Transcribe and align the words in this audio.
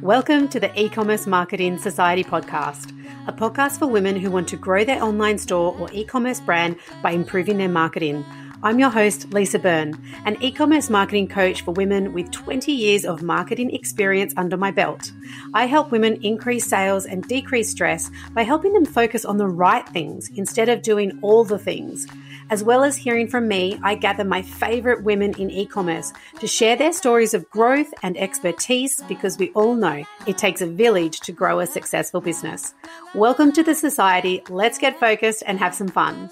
Welcome 0.00 0.46
to 0.50 0.60
the 0.60 0.70
E-commerce 0.76 1.26
Marketing 1.26 1.76
Society 1.76 2.22
podcast, 2.22 2.96
a 3.26 3.32
podcast 3.32 3.80
for 3.80 3.88
women 3.88 4.14
who 4.14 4.30
want 4.30 4.46
to 4.50 4.56
grow 4.56 4.84
their 4.84 5.02
online 5.02 5.38
store 5.38 5.76
or 5.76 5.88
e-commerce 5.92 6.38
brand 6.38 6.76
by 7.02 7.10
improving 7.10 7.58
their 7.58 7.68
marketing. 7.68 8.24
I'm 8.62 8.78
your 8.78 8.90
host, 8.90 9.32
Lisa 9.32 9.58
Byrne, 9.58 10.00
an 10.24 10.40
e 10.40 10.52
commerce 10.52 10.88
marketing 10.88 11.26
coach 11.26 11.62
for 11.62 11.72
women 11.72 12.12
with 12.12 12.30
20 12.30 12.70
years 12.70 13.04
of 13.04 13.24
marketing 13.24 13.74
experience 13.74 14.34
under 14.36 14.56
my 14.56 14.70
belt. 14.70 15.10
I 15.52 15.66
help 15.66 15.90
women 15.90 16.22
increase 16.22 16.64
sales 16.64 17.04
and 17.04 17.26
decrease 17.26 17.70
stress 17.70 18.08
by 18.34 18.44
helping 18.44 18.72
them 18.72 18.84
focus 18.84 19.24
on 19.24 19.36
the 19.36 19.48
right 19.48 19.88
things 19.88 20.30
instead 20.36 20.68
of 20.68 20.82
doing 20.82 21.18
all 21.22 21.42
the 21.42 21.58
things. 21.58 22.06
As 22.52 22.62
well 22.62 22.84
as 22.84 22.96
hearing 22.96 23.28
from 23.28 23.48
me, 23.48 23.80
I 23.82 23.94
gather 23.94 24.24
my 24.24 24.42
favorite 24.42 25.04
women 25.04 25.32
in 25.38 25.48
e 25.48 25.64
commerce 25.64 26.12
to 26.38 26.46
share 26.46 26.76
their 26.76 26.92
stories 26.92 27.32
of 27.32 27.48
growth 27.48 27.90
and 28.02 28.14
expertise 28.18 29.02
because 29.08 29.38
we 29.38 29.50
all 29.52 29.74
know 29.74 30.04
it 30.26 30.36
takes 30.36 30.60
a 30.60 30.66
village 30.66 31.20
to 31.20 31.32
grow 31.32 31.60
a 31.60 31.66
successful 31.66 32.20
business. 32.20 32.74
Welcome 33.14 33.52
to 33.52 33.62
the 33.62 33.74
society. 33.74 34.42
Let's 34.50 34.76
get 34.76 35.00
focused 35.00 35.42
and 35.46 35.58
have 35.60 35.74
some 35.74 35.88
fun. 35.88 36.28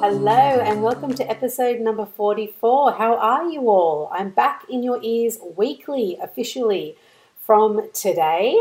Hello, 0.00 0.62
and 0.64 0.82
welcome 0.82 1.12
to 1.12 1.30
episode 1.30 1.78
number 1.78 2.06
44. 2.06 2.92
How 2.92 3.18
are 3.18 3.50
you 3.50 3.68
all? 3.68 4.08
I'm 4.14 4.30
back 4.30 4.64
in 4.70 4.82
your 4.82 4.98
ears 5.02 5.36
weekly, 5.58 6.16
officially, 6.22 6.96
from 7.44 7.90
today. 7.92 8.56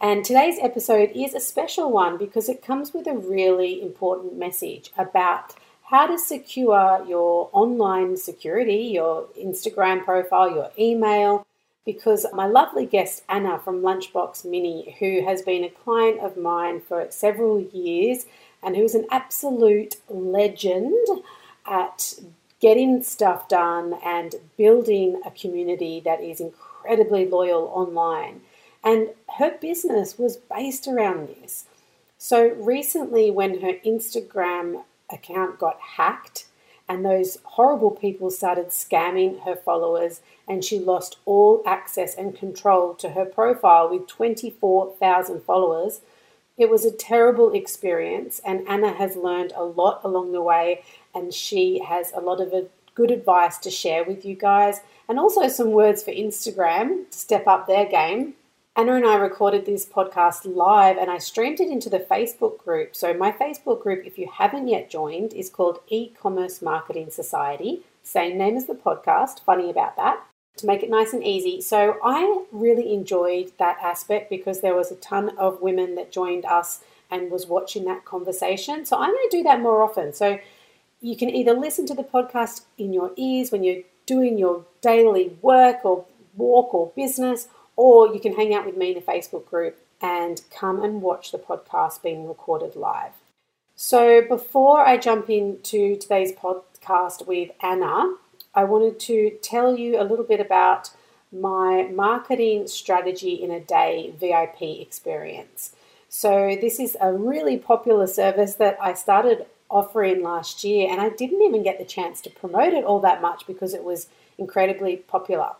And 0.00 0.26
today's 0.26 0.58
episode 0.60 1.10
is 1.14 1.32
a 1.32 1.40
special 1.40 1.90
one 1.90 2.18
because 2.18 2.50
it 2.50 2.62
comes 2.62 2.92
with 2.92 3.06
a 3.06 3.16
really 3.16 3.80
important 3.80 4.36
message 4.36 4.90
about 4.98 5.54
how 5.84 6.06
to 6.06 6.18
secure 6.18 7.02
your 7.08 7.48
online 7.52 8.18
security, 8.18 8.90
your 8.92 9.26
Instagram 9.40 10.04
profile, 10.04 10.50
your 10.50 10.70
email. 10.78 11.46
Because 11.86 12.26
my 12.34 12.46
lovely 12.46 12.84
guest, 12.84 13.22
Anna 13.28 13.58
from 13.58 13.80
Lunchbox 13.80 14.44
Mini, 14.44 14.96
who 14.98 15.24
has 15.24 15.40
been 15.40 15.64
a 15.64 15.70
client 15.70 16.20
of 16.20 16.36
mine 16.36 16.82
for 16.82 17.06
several 17.10 17.60
years, 17.60 18.26
and 18.62 18.76
who's 18.76 18.94
an 18.94 19.06
absolute 19.10 19.96
legend 20.10 21.22
at 21.64 22.14
getting 22.60 23.02
stuff 23.02 23.48
done 23.48 23.94
and 24.04 24.34
building 24.58 25.22
a 25.24 25.30
community 25.30 26.00
that 26.04 26.20
is 26.20 26.40
incredibly 26.40 27.26
loyal 27.26 27.70
online. 27.72 28.40
And 28.86 29.10
her 29.38 29.58
business 29.60 30.18
was 30.18 30.38
based 30.38 30.88
around 30.88 31.28
this. 31.28 31.66
So 32.16 32.48
recently, 32.54 33.30
when 33.30 33.60
her 33.60 33.74
Instagram 33.84 34.84
account 35.10 35.58
got 35.58 35.78
hacked 35.96 36.46
and 36.88 37.04
those 37.04 37.38
horrible 37.42 37.90
people 37.90 38.30
started 38.30 38.68
scamming 38.68 39.42
her 39.44 39.56
followers, 39.56 40.20
and 40.48 40.64
she 40.64 40.78
lost 40.78 41.18
all 41.26 41.62
access 41.66 42.14
and 42.14 42.34
control 42.34 42.94
to 42.94 43.10
her 43.10 43.24
profile 43.24 43.90
with 43.90 44.06
24,000 44.06 45.42
followers 45.42 46.00
it 46.56 46.70
was 46.70 46.84
a 46.84 46.90
terrible 46.90 47.52
experience, 47.52 48.40
and 48.44 48.66
Anna 48.66 48.92
has 48.94 49.14
learned 49.14 49.52
a 49.54 49.64
lot 49.64 50.00
along 50.04 50.32
the 50.32 50.40
way, 50.40 50.82
and 51.14 51.32
she 51.32 51.80
has 51.80 52.12
a 52.14 52.20
lot 52.20 52.40
of 52.40 52.54
good 52.94 53.10
advice 53.10 53.58
to 53.58 53.70
share 53.70 54.04
with 54.04 54.24
you 54.24 54.34
guys, 54.34 54.80
and 55.06 55.18
also 55.18 55.48
some 55.48 55.72
words 55.72 56.02
for 56.02 56.12
Instagram 56.12 57.10
to 57.10 57.18
step 57.18 57.46
up 57.46 57.66
their 57.66 57.84
game. 57.84 58.35
Anna 58.78 58.94
and 58.94 59.06
I 59.06 59.16
recorded 59.16 59.64
this 59.64 59.86
podcast 59.86 60.42
live 60.44 60.98
and 60.98 61.10
I 61.10 61.16
streamed 61.16 61.60
it 61.60 61.70
into 61.70 61.88
the 61.88 61.98
Facebook 61.98 62.58
group. 62.58 62.94
So, 62.94 63.14
my 63.14 63.32
Facebook 63.32 63.82
group, 63.82 64.04
if 64.04 64.18
you 64.18 64.30
haven't 64.30 64.68
yet 64.68 64.90
joined, 64.90 65.32
is 65.32 65.48
called 65.48 65.80
E 65.88 66.10
Commerce 66.10 66.60
Marketing 66.60 67.08
Society. 67.08 67.80
Same 68.02 68.36
name 68.36 68.54
as 68.54 68.66
the 68.66 68.74
podcast. 68.74 69.40
Funny 69.40 69.70
about 69.70 69.96
that 69.96 70.22
to 70.56 70.66
make 70.66 70.82
it 70.82 70.90
nice 70.90 71.12
and 71.12 71.24
easy. 71.24 71.60
So 71.60 71.96
I 72.04 72.44
really 72.52 72.92
enjoyed 72.92 73.52
that 73.58 73.78
aspect 73.82 74.30
because 74.30 74.60
there 74.60 74.74
was 74.74 74.90
a 74.90 74.96
ton 74.96 75.36
of 75.38 75.60
women 75.60 75.94
that 75.94 76.12
joined 76.12 76.44
us 76.44 76.80
and 77.10 77.30
was 77.30 77.46
watching 77.46 77.84
that 77.84 78.04
conversation. 78.04 78.84
So 78.84 78.96
I'm 78.96 79.10
going 79.10 79.28
to 79.30 79.36
do 79.38 79.42
that 79.44 79.60
more 79.60 79.82
often. 79.82 80.12
So 80.12 80.38
you 81.00 81.16
can 81.16 81.30
either 81.30 81.52
listen 81.52 81.86
to 81.86 81.94
the 81.94 82.04
podcast 82.04 82.64
in 82.78 82.92
your 82.92 83.12
ears 83.16 83.52
when 83.52 83.64
you're 83.64 83.82
doing 84.06 84.38
your 84.38 84.64
daily 84.80 85.36
work 85.42 85.84
or 85.84 86.06
walk 86.36 86.74
or 86.74 86.92
business, 86.96 87.48
or 87.76 88.12
you 88.12 88.20
can 88.20 88.34
hang 88.34 88.54
out 88.54 88.66
with 88.66 88.76
me 88.76 88.88
in 88.88 88.94
the 88.94 89.00
Facebook 89.00 89.46
group 89.46 89.78
and 90.00 90.42
come 90.50 90.82
and 90.82 91.02
watch 91.02 91.32
the 91.32 91.38
podcast 91.38 92.02
being 92.02 92.26
recorded 92.26 92.76
live. 92.76 93.12
So 93.74 94.22
before 94.26 94.80
I 94.80 94.96
jump 94.96 95.28
into 95.28 95.96
today's 95.96 96.32
podcast 96.32 97.26
with 97.26 97.50
Anna, 97.62 98.14
I 98.54 98.64
wanted 98.64 98.98
to 99.00 99.38
tell 99.42 99.78
you 99.78 100.00
a 100.00 100.04
little 100.04 100.24
bit 100.24 100.40
about 100.40 100.90
my 101.30 101.88
marketing 101.92 102.66
strategy 102.68 103.34
in 103.34 103.50
a 103.50 103.60
day 103.60 104.14
VIP 104.18 104.62
experience. 104.80 105.74
So, 106.08 106.56
this 106.58 106.78
is 106.78 106.96
a 107.00 107.12
really 107.12 107.58
popular 107.58 108.06
service 108.06 108.54
that 108.54 108.78
I 108.80 108.94
started 108.94 109.46
offering 109.68 110.22
last 110.22 110.64
year, 110.64 110.88
and 110.90 111.00
I 111.00 111.10
didn't 111.10 111.42
even 111.42 111.62
get 111.62 111.78
the 111.78 111.84
chance 111.84 112.20
to 112.22 112.30
promote 112.30 112.72
it 112.72 112.84
all 112.84 113.00
that 113.00 113.20
much 113.20 113.46
because 113.46 113.74
it 113.74 113.84
was 113.84 114.06
incredibly 114.38 114.96
popular. 114.96 115.52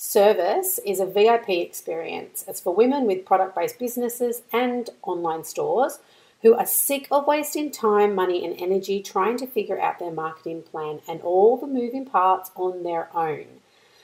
Service 0.00 0.78
is 0.86 1.00
a 1.00 1.06
VIP 1.06 1.48
experience. 1.48 2.44
It's 2.46 2.60
for 2.60 2.72
women 2.72 3.04
with 3.04 3.26
product 3.26 3.56
based 3.56 3.80
businesses 3.80 4.42
and 4.52 4.88
online 5.02 5.42
stores 5.42 5.98
who 6.42 6.54
are 6.54 6.66
sick 6.66 7.08
of 7.10 7.26
wasting 7.26 7.72
time, 7.72 8.14
money, 8.14 8.44
and 8.44 8.54
energy 8.60 9.02
trying 9.02 9.36
to 9.38 9.46
figure 9.48 9.80
out 9.80 9.98
their 9.98 10.12
marketing 10.12 10.62
plan 10.62 11.00
and 11.08 11.20
all 11.22 11.56
the 11.56 11.66
moving 11.66 12.06
parts 12.06 12.52
on 12.54 12.84
their 12.84 13.08
own. 13.12 13.46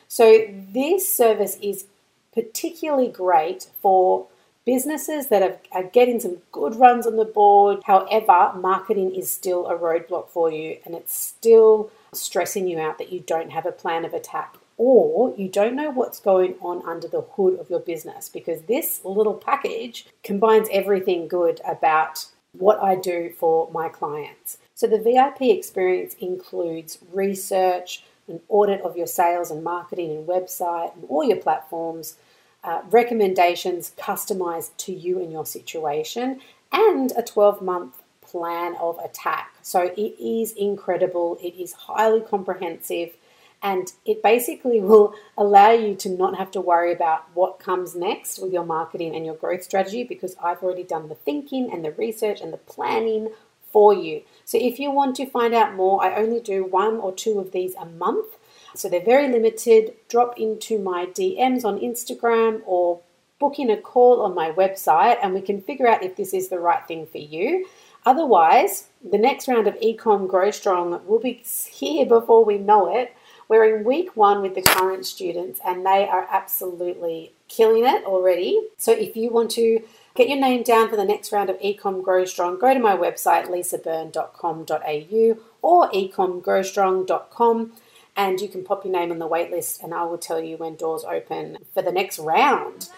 So, 0.08 0.44
this 0.50 1.14
service 1.16 1.56
is 1.62 1.86
particularly 2.32 3.06
great 3.06 3.68
for 3.80 4.26
businesses 4.66 5.28
that 5.28 5.60
are, 5.72 5.84
getting 5.84 6.18
some 6.18 6.38
good 6.50 6.74
runs 6.74 7.06
on 7.06 7.14
the 7.14 7.24
board. 7.24 7.82
However, 7.84 8.52
marketing 8.58 9.14
is 9.14 9.30
still 9.30 9.68
a 9.68 9.78
roadblock 9.78 10.28
for 10.28 10.50
you 10.50 10.78
and 10.84 10.96
it's 10.96 11.14
still 11.14 11.92
stressing 12.12 12.66
you 12.66 12.80
out 12.80 12.98
that 12.98 13.12
you 13.12 13.20
don't 13.20 13.52
have 13.52 13.64
a 13.64 13.70
plan 13.70 14.04
of 14.04 14.12
attack 14.12 14.56
or 14.86 15.34
you 15.38 15.48
don't 15.48 15.74
know 15.74 15.88
what's 15.88 16.20
going 16.20 16.54
on 16.60 16.86
under 16.86 17.08
the 17.08 17.22
hood 17.22 17.58
of 17.58 17.70
your 17.70 17.80
business 17.80 18.28
because 18.28 18.60
this 18.62 19.00
little 19.02 19.32
package 19.32 20.06
combines 20.22 20.68
everything 20.70 21.26
good 21.26 21.58
about 21.66 22.26
what 22.52 22.78
I 22.82 22.94
do 22.94 23.30
for 23.30 23.70
my 23.72 23.88
clients. 23.88 24.58
So 24.74 24.86
the 24.86 24.98
VIP 24.98 25.56
experience 25.56 26.14
includes 26.20 26.98
research, 27.10 28.04
an 28.28 28.40
audit 28.50 28.82
of 28.82 28.94
your 28.94 29.06
sales 29.06 29.50
and 29.50 29.64
marketing 29.64 30.10
and 30.10 30.28
website 30.28 30.94
and 30.94 31.04
all 31.08 31.24
your 31.24 31.38
platforms, 31.38 32.16
uh, 32.62 32.82
recommendations 32.90 33.92
customized 33.98 34.76
to 34.76 34.92
you 34.92 35.18
and 35.18 35.32
your 35.32 35.46
situation, 35.46 36.40
and 36.72 37.10
a 37.16 37.22
12 37.22 37.62
month 37.62 38.02
plan 38.20 38.76
of 38.78 38.98
attack. 38.98 39.54
So 39.62 39.94
it 39.96 40.14
is 40.20 40.52
incredible, 40.52 41.38
it 41.42 41.54
is 41.58 41.72
highly 41.72 42.20
comprehensive 42.20 43.16
and 43.64 43.92
it 44.04 44.22
basically 44.22 44.78
will 44.78 45.14
allow 45.38 45.70
you 45.70 45.94
to 45.94 46.10
not 46.10 46.36
have 46.36 46.50
to 46.50 46.60
worry 46.60 46.92
about 46.92 47.24
what 47.32 47.58
comes 47.58 47.96
next 47.96 48.38
with 48.38 48.52
your 48.52 48.64
marketing 48.64 49.16
and 49.16 49.24
your 49.24 49.34
growth 49.34 49.64
strategy 49.64 50.04
because 50.04 50.36
I've 50.40 50.62
already 50.62 50.82
done 50.82 51.08
the 51.08 51.14
thinking 51.14 51.72
and 51.72 51.82
the 51.82 51.92
research 51.92 52.42
and 52.42 52.52
the 52.52 52.58
planning 52.58 53.30
for 53.72 53.94
you. 53.94 54.20
So 54.44 54.58
if 54.60 54.78
you 54.78 54.90
want 54.90 55.16
to 55.16 55.26
find 55.26 55.54
out 55.54 55.74
more, 55.74 56.04
I 56.04 56.14
only 56.14 56.40
do 56.40 56.62
one 56.62 56.98
or 56.98 57.10
two 57.12 57.40
of 57.40 57.52
these 57.52 57.74
a 57.76 57.86
month. 57.86 58.36
So 58.76 58.90
they're 58.90 59.02
very 59.02 59.28
limited. 59.32 59.94
Drop 60.08 60.38
into 60.38 60.78
my 60.78 61.06
DMs 61.06 61.64
on 61.64 61.80
Instagram 61.80 62.60
or 62.66 63.00
book 63.40 63.58
in 63.58 63.70
a 63.70 63.78
call 63.78 64.20
on 64.20 64.34
my 64.34 64.50
website 64.50 65.16
and 65.22 65.32
we 65.32 65.40
can 65.40 65.62
figure 65.62 65.88
out 65.88 66.04
if 66.04 66.16
this 66.16 66.34
is 66.34 66.48
the 66.48 66.58
right 66.58 66.86
thing 66.86 67.06
for 67.06 67.18
you. 67.18 67.66
Otherwise, 68.04 68.88
the 69.02 69.16
next 69.16 69.48
round 69.48 69.66
of 69.66 69.74
Ecom 69.80 70.28
Grow 70.28 70.50
Strong 70.50 71.00
will 71.06 71.18
be 71.18 71.42
here 71.72 72.04
before 72.04 72.44
we 72.44 72.58
know 72.58 72.94
it. 72.94 73.16
We're 73.48 73.76
in 73.76 73.84
week 73.84 74.16
one 74.16 74.42
with 74.42 74.54
the 74.54 74.62
current 74.62 75.06
students, 75.06 75.60
and 75.64 75.84
they 75.84 76.08
are 76.08 76.26
absolutely 76.30 77.32
killing 77.48 77.84
it 77.84 78.04
already. 78.04 78.60
So 78.78 78.92
if 78.92 79.16
you 79.16 79.30
want 79.30 79.50
to 79.52 79.82
get 80.14 80.28
your 80.28 80.40
name 80.40 80.62
down 80.62 80.88
for 80.88 80.96
the 80.96 81.04
next 81.04 81.32
round 81.32 81.50
of 81.50 81.58
Ecom 81.60 82.02
Grow 82.02 82.24
Strong, 82.24 82.58
go 82.58 82.72
to 82.72 82.80
my 82.80 82.96
website 82.96 83.46
lisabyrne.com.au 83.46 85.36
or 85.62 85.90
ecomgrowstrong.com 85.90 87.72
and 88.16 88.40
you 88.40 88.48
can 88.48 88.64
pop 88.64 88.84
your 88.84 88.92
name 88.92 89.10
on 89.10 89.18
the 89.18 89.28
waitlist 89.28 89.82
and 89.82 89.92
I 89.92 90.04
will 90.04 90.18
tell 90.18 90.40
you 90.40 90.56
when 90.56 90.76
doors 90.76 91.04
open 91.04 91.58
for 91.72 91.82
the 91.82 91.92
next 91.92 92.18
round. 92.18 92.88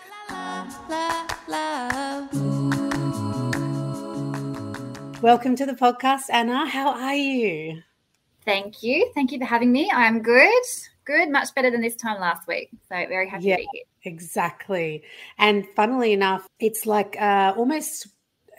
Welcome 5.22 5.56
to 5.56 5.66
the 5.66 5.72
podcast, 5.72 6.24
Anna. 6.30 6.68
How 6.68 6.90
are 6.90 7.14
you? 7.14 7.82
Thank 8.46 8.82
you. 8.82 9.10
Thank 9.14 9.32
you 9.32 9.38
for 9.38 9.44
having 9.44 9.72
me. 9.72 9.90
I'm 9.92 10.22
good. 10.22 10.62
Good. 11.04 11.30
Much 11.30 11.54
better 11.54 11.70
than 11.70 11.82
this 11.82 11.96
time 11.96 12.20
last 12.20 12.46
week. 12.46 12.70
So 12.88 12.94
very 13.08 13.28
happy 13.28 13.44
yeah, 13.44 13.56
to 13.56 13.62
be 13.62 13.68
here. 13.72 13.82
Exactly. 14.04 15.02
And 15.38 15.66
funnily 15.74 16.12
enough, 16.12 16.46
it's 16.60 16.86
like 16.86 17.20
uh, 17.20 17.54
almost 17.56 18.06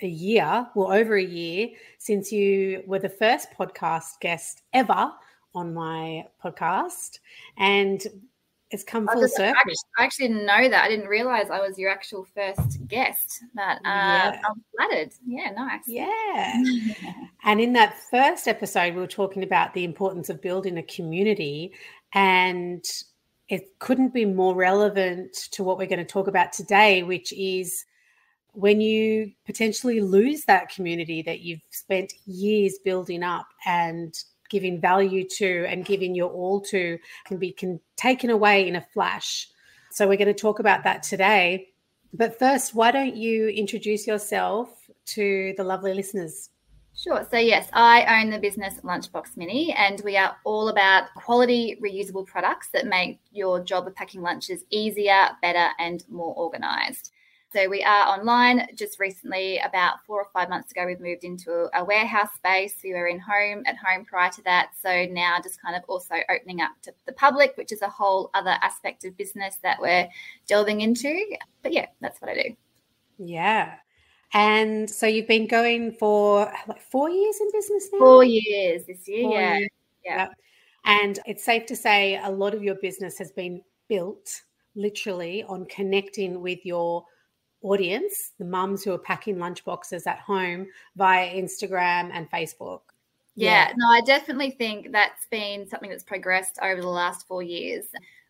a 0.01 0.07
year, 0.07 0.67
well, 0.75 0.91
over 0.91 1.15
a 1.15 1.23
year 1.23 1.69
since 1.97 2.31
you 2.31 2.83
were 2.85 2.99
the 2.99 3.09
first 3.09 3.47
podcast 3.57 4.19
guest 4.21 4.61
ever 4.73 5.11
on 5.55 5.73
my 5.73 6.25
podcast, 6.43 7.19
and 7.57 8.05
it's 8.69 8.83
come 8.83 9.07
full 9.07 9.27
circle. 9.29 9.61
I 9.97 10.03
actually 10.03 10.27
didn't 10.27 10.45
know 10.45 10.67
that. 10.69 10.83
I 10.83 10.89
didn't 10.89 11.07
realize 11.07 11.49
I 11.49 11.61
was 11.61 11.77
your 11.77 11.89
actual 11.89 12.27
first 12.35 12.85
guest, 12.87 13.43
but 13.55 13.77
uh, 13.77 13.81
yeah. 13.85 14.41
I'm 14.45 14.63
flattered. 14.75 15.13
Yeah, 15.25 15.51
nice. 15.51 15.83
Yeah. 15.87 16.61
and 17.45 17.61
in 17.61 17.73
that 17.73 17.95
first 18.11 18.47
episode, 18.47 18.93
we 18.93 18.99
were 18.99 19.07
talking 19.07 19.43
about 19.43 19.73
the 19.73 19.85
importance 19.85 20.29
of 20.29 20.41
building 20.41 20.77
a 20.77 20.83
community, 20.83 21.71
and 22.13 22.83
it 23.47 23.79
couldn't 23.79 24.13
be 24.13 24.25
more 24.25 24.53
relevant 24.53 25.33
to 25.51 25.63
what 25.63 25.77
we're 25.77 25.87
going 25.87 25.99
to 25.99 26.05
talk 26.05 26.27
about 26.27 26.51
today, 26.51 27.03
which 27.03 27.31
is 27.33 27.85
when 28.51 28.81
you 28.81 29.31
potentially 29.45 30.01
lose 30.01 30.43
that 30.45 30.67
community 30.69 31.21
that 31.21 31.39
you've 31.39 31.61
spent 31.69 32.11
years 32.25 32.79
building 32.83 33.23
up 33.23 33.47
and 33.65 34.23
giving 34.49 34.79
value 34.79 35.27
to 35.37 35.65
and 35.67 35.85
giving 35.85 36.15
your 36.15 36.29
all 36.29 36.61
to 36.61 36.97
can 37.25 37.37
be 37.37 37.51
can 37.51 37.79
taken 37.95 38.29
away 38.29 38.67
in 38.67 38.75
a 38.75 38.81
flash. 38.93 39.47
So 39.91 40.07
we're 40.07 40.17
going 40.17 40.27
to 40.27 40.33
talk 40.33 40.59
about 40.59 40.83
that 40.83 41.03
today. 41.03 41.69
But 42.13 42.39
first, 42.39 42.73
why 42.73 42.91
don't 42.91 43.15
you 43.15 43.47
introduce 43.47 44.07
yourself 44.07 44.69
to 45.07 45.53
the 45.57 45.63
lovely 45.63 45.93
listeners? 45.93 46.49
Sure. 46.95 47.27
So, 47.29 47.37
yes, 47.37 47.69
I 47.73 48.19
own 48.19 48.31
the 48.31 48.39
business 48.39 48.79
Lunchbox 48.83 49.37
Mini, 49.37 49.71
and 49.73 50.01
we 50.03 50.17
are 50.17 50.35
all 50.45 50.69
about 50.69 51.13
quality, 51.13 51.77
reusable 51.79 52.25
products 52.25 52.69
that 52.73 52.87
make 52.87 53.19
your 53.31 53.63
job 53.63 53.85
of 53.85 53.93
packing 53.93 54.21
lunches 54.23 54.63
easier, 54.71 55.29
better, 55.43 55.67
and 55.77 56.03
more 56.09 56.33
organized. 56.33 57.11
So 57.57 57.67
we 57.67 57.81
are 57.81 58.05
online. 58.05 58.67
Just 58.75 58.99
recently, 58.99 59.57
about 59.57 60.05
four 60.05 60.21
or 60.21 60.27
five 60.31 60.47
months 60.47 60.71
ago, 60.71 60.85
we've 60.85 60.99
moved 60.99 61.23
into 61.23 61.69
a 61.73 61.83
warehouse 61.83 62.29
space. 62.35 62.75
We 62.83 62.93
were 62.93 63.07
in 63.07 63.19
home 63.19 63.63
at 63.65 63.75
home 63.77 64.05
prior 64.05 64.29
to 64.33 64.43
that. 64.43 64.73
So 64.79 65.07
now 65.09 65.37
just 65.41 65.59
kind 65.59 65.75
of 65.75 65.81
also 65.87 66.13
opening 66.29 66.61
up 66.61 66.73
to 66.83 66.93
the 67.07 67.13
public, 67.13 67.53
which 67.55 67.71
is 67.71 67.81
a 67.81 67.89
whole 67.89 68.29
other 68.35 68.55
aspect 68.61 69.05
of 69.05 69.17
business 69.17 69.57
that 69.63 69.81
we're 69.81 70.07
delving 70.47 70.81
into. 70.81 71.19
But 71.63 71.73
yeah, 71.73 71.87
that's 71.99 72.21
what 72.21 72.29
I 72.29 72.35
do. 72.35 72.55
Yeah. 73.17 73.73
And 74.35 74.87
so 74.87 75.07
you've 75.07 75.27
been 75.27 75.47
going 75.47 75.93
for 75.93 76.53
like 76.67 76.81
four 76.91 77.09
years 77.09 77.37
in 77.41 77.47
business 77.51 77.89
now? 77.91 77.97
Four 77.97 78.23
years 78.23 78.85
this 78.85 79.07
year, 79.07 79.23
four 79.23 79.33
yeah. 79.33 79.57
Years. 79.57 79.69
yeah. 80.05 80.27
And 80.85 81.17
it's 81.25 81.43
safe 81.43 81.65
to 81.65 81.75
say 81.75 82.21
a 82.23 82.29
lot 82.29 82.53
of 82.53 82.61
your 82.61 82.75
business 82.75 83.17
has 83.17 83.31
been 83.31 83.63
built 83.89 84.29
literally 84.75 85.43
on 85.45 85.65
connecting 85.65 86.39
with 86.39 86.63
your 86.63 87.03
audience, 87.61 88.33
the 88.39 88.45
mums 88.45 88.83
who 88.83 88.93
are 88.93 88.99
packing 88.99 89.37
lunchboxes 89.37 90.07
at 90.07 90.19
home 90.19 90.67
via 90.95 91.33
Instagram 91.33 92.11
and 92.13 92.29
Facebook. 92.29 92.81
Yeah, 93.35 93.67
yeah, 93.67 93.73
no, 93.77 93.87
I 93.89 94.01
definitely 94.01 94.51
think 94.51 94.91
that's 94.91 95.27
been 95.27 95.67
something 95.67 95.89
that's 95.89 96.03
progressed 96.03 96.57
over 96.61 96.81
the 96.81 96.87
last 96.87 97.27
four 97.27 97.43
years. 97.43 97.85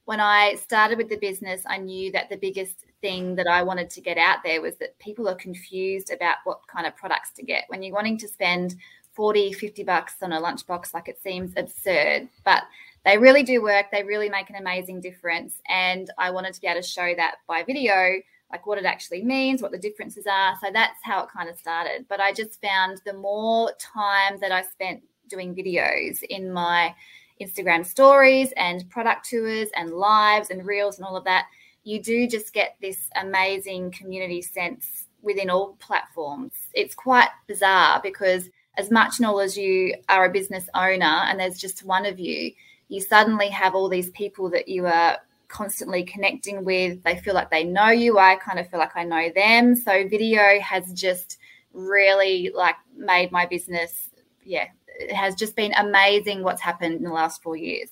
When 0.06 0.20
I 0.20 0.56
started 0.56 0.98
with 0.98 1.10
the 1.10 1.18
business, 1.18 1.64
I 1.66 1.78
knew 1.78 2.12
that 2.12 2.30
the 2.30 2.38
biggest 2.38 2.86
thing 3.02 3.36
that 3.36 3.48
I 3.48 3.64
wanted 3.64 3.90
to 3.92 4.02
get 4.02 4.18
out 4.18 4.40
there 4.44 4.62
was 4.62 4.76
that 4.78 4.98
people 5.00 5.28
are 5.28 5.36
confused 5.36 6.12
about 6.12 6.38
what 6.44 6.60
kind 6.68 6.88
of 6.88 6.96
products 6.96 7.32
to 7.34 7.44
get. 7.44 7.66
When 7.68 7.84
you're 7.84 7.94
wanting 7.94 8.18
to 8.20 8.28
spend 8.28 8.76
40, 9.14 9.54
50 9.54 9.84
bucks 9.84 10.16
on 10.22 10.32
a 10.32 10.42
lunchbox, 10.42 10.94
like 10.94 11.08
it 11.08 11.22
seems 11.22 11.54
absurd, 11.58 12.30
but 12.46 12.64
they 13.04 13.18
really 13.18 13.44
do 13.44 13.62
work. 13.62 13.88
They 13.92 14.04
really 14.04 14.30
make 14.30 14.50
an 14.50 14.58
amazing 14.58 15.02
difference. 15.02 15.56
And 15.68 16.10
I 16.18 16.32
wanted 16.32 16.54
to 16.54 16.62
be 16.62 16.68
able 16.68 16.82
to 16.82 16.88
show 16.88 17.14
that 17.16 17.36
by 17.48 17.64
video 17.64 18.22
like 18.52 18.66
what 18.66 18.78
it 18.78 18.86
actually 18.86 19.24
means, 19.24 19.62
what 19.62 19.72
the 19.72 19.78
differences 19.78 20.26
are. 20.26 20.56
So 20.62 20.70
that's 20.72 21.00
how 21.04 21.24
it 21.24 21.30
kind 21.30 21.50
of 21.50 21.58
started. 21.58 22.06
But 22.08 22.20
I 22.20 22.32
just 22.32 22.62
found 22.62 23.02
the 23.06 23.14
more 23.14 23.74
time 23.80 24.40
that 24.40 24.52
I 24.52 24.62
spent 24.62 25.02
doing 25.30 25.54
videos 25.54 26.24
in 26.24 26.52
my 26.52 26.96
Instagram 27.42 27.86
stories 27.86 28.54
and 28.58 28.90
product 28.90 29.30
tours 29.30 29.70
and 29.76 29.92
lives 29.92 30.50
and 30.50 30.66
reels 30.66 30.98
and 30.98 31.06
all 31.06 31.18
of 31.18 31.26
that, 31.26 31.48
you 31.84 32.02
do 32.02 32.28
just 32.28 32.54
get 32.54 32.76
this 32.82 33.10
amazing 33.16 33.92
community 33.92 34.42
sense 34.42 35.06
within 35.22 35.50
all 35.50 35.74
platforms. 35.80 36.54
It's 36.74 36.96
quite 36.96 37.30
bizarre 37.48 38.00
because 38.02 38.50
as 38.78 38.92
much 38.92 39.20
and 39.20 39.26
all 39.26 39.40
as 39.40 39.58
you 39.58 39.96
are 40.10 40.26
a 40.26 40.32
business 40.32 40.70
owner 40.74 41.06
and 41.06 41.40
there's 41.40 41.58
just 41.58 41.84
one 41.84 42.06
of 42.06 42.20
you, 42.20 42.52
you 42.90 43.02
suddenly 43.02 43.50
have 43.50 43.76
all 43.76 43.90
these 43.90 44.10
people 44.12 44.50
that 44.52 44.68
you 44.68 44.86
are 44.86 45.18
constantly 45.48 46.04
connecting 46.04 46.64
with. 46.64 47.04
They 47.04 47.18
feel 47.18 47.34
like 47.34 47.50
they 47.50 47.64
know 47.64 47.90
you. 47.90 48.18
I 48.18 48.36
kind 48.36 48.60
of 48.60 48.70
feel 48.70 48.80
like 48.80 48.96
I 48.96 49.04
know 49.04 49.30
them. 49.34 49.76
So 49.76 50.08
video 50.08 50.60
has 50.60 50.92
just 50.94 51.38
really 51.74 52.52
like 52.54 52.76
made 52.96 53.32
my 53.32 53.46
business, 53.46 54.10
yeah, 54.44 54.68
it 55.00 55.14
has 55.14 55.36
just 55.36 55.56
been 55.56 55.74
amazing 55.74 56.44
what's 56.44 56.62
happened 56.62 56.96
in 56.96 57.04
the 57.04 57.12
last 57.12 57.42
four 57.44 57.56
years. 57.56 57.90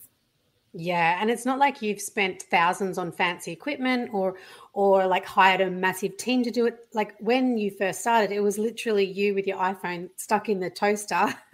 Yeah, 0.77 1.17
and 1.21 1.31
it's 1.31 1.45
not 1.45 1.57
like 1.57 1.81
you've 1.81 2.01
spent 2.01 2.41
thousands 2.41 2.97
on 2.97 3.09
fancy 3.13 3.53
equipment 3.53 4.09
or 4.11 4.35
or 4.73 5.07
like 5.07 5.25
hired 5.25 5.61
a 5.61 5.71
massive 5.71 6.17
team 6.17 6.43
to 6.43 6.51
do 6.51 6.65
it. 6.65 6.79
Like 6.93 7.15
when 7.19 7.57
you 7.57 7.71
first 7.71 8.01
started, 8.01 8.33
it 8.33 8.41
was 8.41 8.57
literally 8.57 9.05
you 9.05 9.33
with 9.33 9.47
your 9.47 9.57
iPhone 9.57 10.09
stuck 10.17 10.49
in 10.49 10.59
the 10.59 10.69
toaster. 10.69 11.33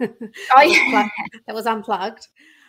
Oh 0.56 0.62
yeah, 0.62 1.08
that 1.46 1.54
was 1.54 1.66
unplugged. 1.66 2.26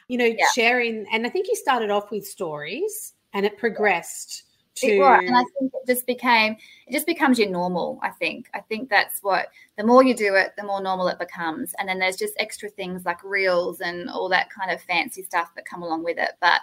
You 0.09 0.17
know, 0.19 0.25
yeah. 0.25 0.45
sharing, 0.53 1.05
and 1.11 1.25
I 1.25 1.29
think 1.29 1.47
you 1.47 1.55
started 1.55 1.89
off 1.89 2.11
with 2.11 2.27
stories 2.27 3.12
and 3.33 3.45
it 3.45 3.57
progressed 3.57 4.43
to 4.75 5.03
and 5.03 5.35
I 5.35 5.43
think 5.59 5.71
it 5.73 5.87
just 5.87 6.07
became 6.07 6.57
it 6.87 6.93
just 6.93 7.05
becomes 7.05 7.37
your 7.37 7.49
normal. 7.49 7.99
I 8.01 8.09
think 8.09 8.49
I 8.53 8.59
think 8.59 8.89
that's 8.89 9.21
what 9.21 9.47
the 9.77 9.85
more 9.85 10.03
you 10.03 10.15
do 10.15 10.35
it, 10.35 10.53
the 10.57 10.63
more 10.63 10.81
normal 10.81 11.07
it 11.09 11.19
becomes. 11.19 11.73
And 11.77 11.87
then 11.87 11.99
there's 11.99 12.17
just 12.17 12.33
extra 12.37 12.69
things 12.69 13.05
like 13.05 13.23
reels 13.23 13.81
and 13.81 14.09
all 14.09 14.29
that 14.29 14.49
kind 14.49 14.71
of 14.71 14.81
fancy 14.81 15.23
stuff 15.23 15.53
that 15.55 15.65
come 15.65 15.83
along 15.83 16.03
with 16.03 16.17
it. 16.17 16.31
But 16.41 16.61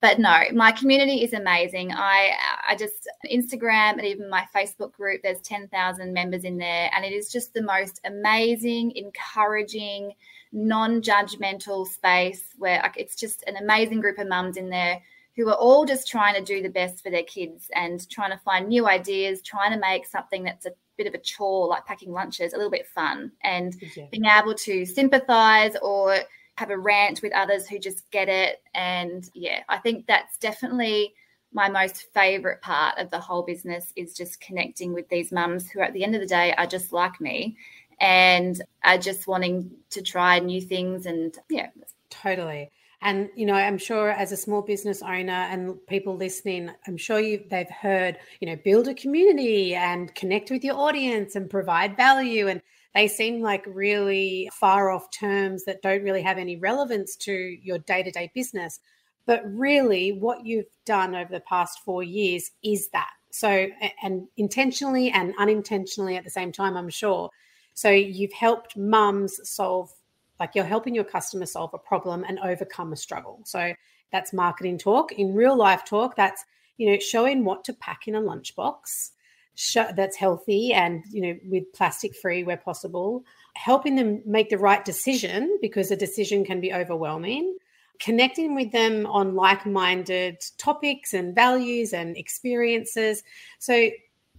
but 0.00 0.20
no, 0.20 0.44
my 0.54 0.70
community 0.70 1.24
is 1.24 1.32
amazing. 1.32 1.90
I 1.92 2.30
I 2.68 2.76
just 2.76 3.08
Instagram 3.28 3.94
and 3.94 4.04
even 4.04 4.30
my 4.30 4.46
Facebook 4.54 4.92
group. 4.92 5.22
There's 5.22 5.40
ten 5.40 5.66
thousand 5.68 6.12
members 6.12 6.44
in 6.44 6.58
there, 6.58 6.88
and 6.94 7.04
it 7.04 7.12
is 7.12 7.32
just 7.32 7.52
the 7.52 7.62
most 7.62 8.00
amazing, 8.04 8.92
encouraging, 8.94 10.12
non-judgmental 10.52 11.88
space 11.88 12.44
where 12.58 12.92
it's 12.96 13.16
just 13.16 13.42
an 13.48 13.56
amazing 13.56 14.00
group 14.00 14.18
of 14.18 14.28
mums 14.28 14.56
in 14.56 14.70
there 14.70 15.02
who 15.38 15.48
are 15.48 15.54
all 15.54 15.84
just 15.84 16.08
trying 16.08 16.34
to 16.34 16.42
do 16.42 16.60
the 16.60 16.68
best 16.68 17.00
for 17.00 17.10
their 17.10 17.22
kids 17.22 17.70
and 17.76 18.10
trying 18.10 18.32
to 18.32 18.38
find 18.38 18.66
new 18.66 18.88
ideas, 18.88 19.40
trying 19.40 19.70
to 19.70 19.78
make 19.78 20.04
something 20.04 20.42
that's 20.42 20.66
a 20.66 20.72
bit 20.96 21.06
of 21.06 21.14
a 21.14 21.18
chore, 21.18 21.68
like 21.68 21.86
packing 21.86 22.10
lunches, 22.10 22.52
a 22.52 22.56
little 22.56 22.72
bit 22.72 22.88
fun, 22.88 23.30
and 23.44 23.76
yeah. 23.96 24.06
being 24.10 24.24
able 24.24 24.52
to 24.52 24.84
sympathize 24.84 25.76
or 25.80 26.16
have 26.56 26.70
a 26.70 26.76
rant 26.76 27.22
with 27.22 27.32
others 27.34 27.68
who 27.68 27.78
just 27.78 28.10
get 28.10 28.28
it. 28.28 28.60
And 28.74 29.30
yeah, 29.32 29.60
I 29.68 29.78
think 29.78 30.08
that's 30.08 30.38
definitely 30.38 31.14
my 31.52 31.68
most 31.68 32.12
favorite 32.12 32.60
part 32.60 32.98
of 32.98 33.08
the 33.10 33.20
whole 33.20 33.42
business 33.42 33.92
is 33.94 34.14
just 34.14 34.40
connecting 34.40 34.92
with 34.92 35.08
these 35.08 35.30
mums 35.30 35.70
who 35.70 35.80
at 35.80 35.92
the 35.92 36.02
end 36.02 36.16
of 36.16 36.20
the 36.20 36.26
day 36.26 36.52
are 36.58 36.66
just 36.66 36.92
like 36.92 37.20
me 37.20 37.56
and 38.00 38.60
are 38.84 38.98
just 38.98 39.28
wanting 39.28 39.70
to 39.90 40.02
try 40.02 40.40
new 40.40 40.60
things 40.60 41.06
and 41.06 41.38
yeah 41.48 41.68
totally 42.10 42.70
and 43.00 43.28
you 43.36 43.46
know, 43.46 43.54
I'm 43.54 43.78
sure 43.78 44.10
as 44.10 44.32
a 44.32 44.36
small 44.36 44.62
business 44.62 45.02
owner 45.02 45.32
and 45.32 45.78
people 45.86 46.16
listening, 46.16 46.70
I'm 46.86 46.96
sure 46.96 47.20
you 47.20 47.44
they've 47.50 47.70
heard, 47.70 48.18
you 48.40 48.48
know, 48.48 48.56
build 48.64 48.88
a 48.88 48.94
community 48.94 49.74
and 49.74 50.14
connect 50.14 50.50
with 50.50 50.64
your 50.64 50.76
audience 50.76 51.36
and 51.36 51.48
provide 51.48 51.96
value 51.96 52.48
and 52.48 52.60
they 52.94 53.06
seem 53.06 53.42
like 53.42 53.64
really 53.66 54.50
far 54.52 54.90
off 54.90 55.10
terms 55.10 55.64
that 55.66 55.82
don't 55.82 56.02
really 56.02 56.22
have 56.22 56.38
any 56.38 56.56
relevance 56.56 57.16
to 57.16 57.32
your 57.32 57.78
day-to-day 57.78 58.32
business. 58.34 58.80
But 59.26 59.42
really 59.44 60.12
what 60.12 60.44
you've 60.46 60.66
done 60.86 61.14
over 61.14 61.30
the 61.30 61.40
past 61.40 61.80
4 61.84 62.02
years 62.02 62.50
is 62.64 62.88
that. 62.88 63.10
So 63.30 63.68
and 64.02 64.26
intentionally 64.38 65.10
and 65.10 65.34
unintentionally 65.38 66.16
at 66.16 66.24
the 66.24 66.30
same 66.30 66.50
time, 66.50 66.76
I'm 66.76 66.88
sure. 66.88 67.30
So 67.74 67.90
you've 67.90 68.32
helped 68.32 68.76
mums 68.76 69.38
solve 69.44 69.92
like 70.40 70.54
you're 70.54 70.64
helping 70.64 70.94
your 70.94 71.04
customer 71.04 71.46
solve 71.46 71.74
a 71.74 71.78
problem 71.78 72.24
and 72.26 72.38
overcome 72.40 72.92
a 72.92 72.96
struggle. 72.96 73.40
So 73.44 73.72
that's 74.12 74.32
marketing 74.32 74.78
talk. 74.78 75.12
In 75.12 75.34
real 75.34 75.56
life 75.56 75.84
talk, 75.84 76.16
that's 76.16 76.44
you 76.76 76.90
know 76.90 76.98
showing 76.98 77.44
what 77.44 77.64
to 77.64 77.72
pack 77.74 78.08
in 78.08 78.14
a 78.14 78.20
lunchbox 78.20 79.10
show, 79.54 79.86
that's 79.96 80.16
healthy 80.16 80.72
and 80.72 81.02
you 81.10 81.20
know 81.20 81.38
with 81.44 81.72
plastic 81.72 82.14
free 82.14 82.44
where 82.44 82.56
possible. 82.56 83.24
Helping 83.54 83.96
them 83.96 84.22
make 84.24 84.50
the 84.50 84.58
right 84.58 84.84
decision 84.84 85.58
because 85.60 85.90
a 85.90 85.96
decision 85.96 86.44
can 86.44 86.60
be 86.60 86.72
overwhelming. 86.72 87.56
Connecting 87.98 88.54
with 88.54 88.70
them 88.70 89.06
on 89.06 89.34
like 89.34 89.66
minded 89.66 90.40
topics 90.56 91.12
and 91.14 91.34
values 91.34 91.92
and 91.92 92.16
experiences. 92.16 93.24
So 93.58 93.90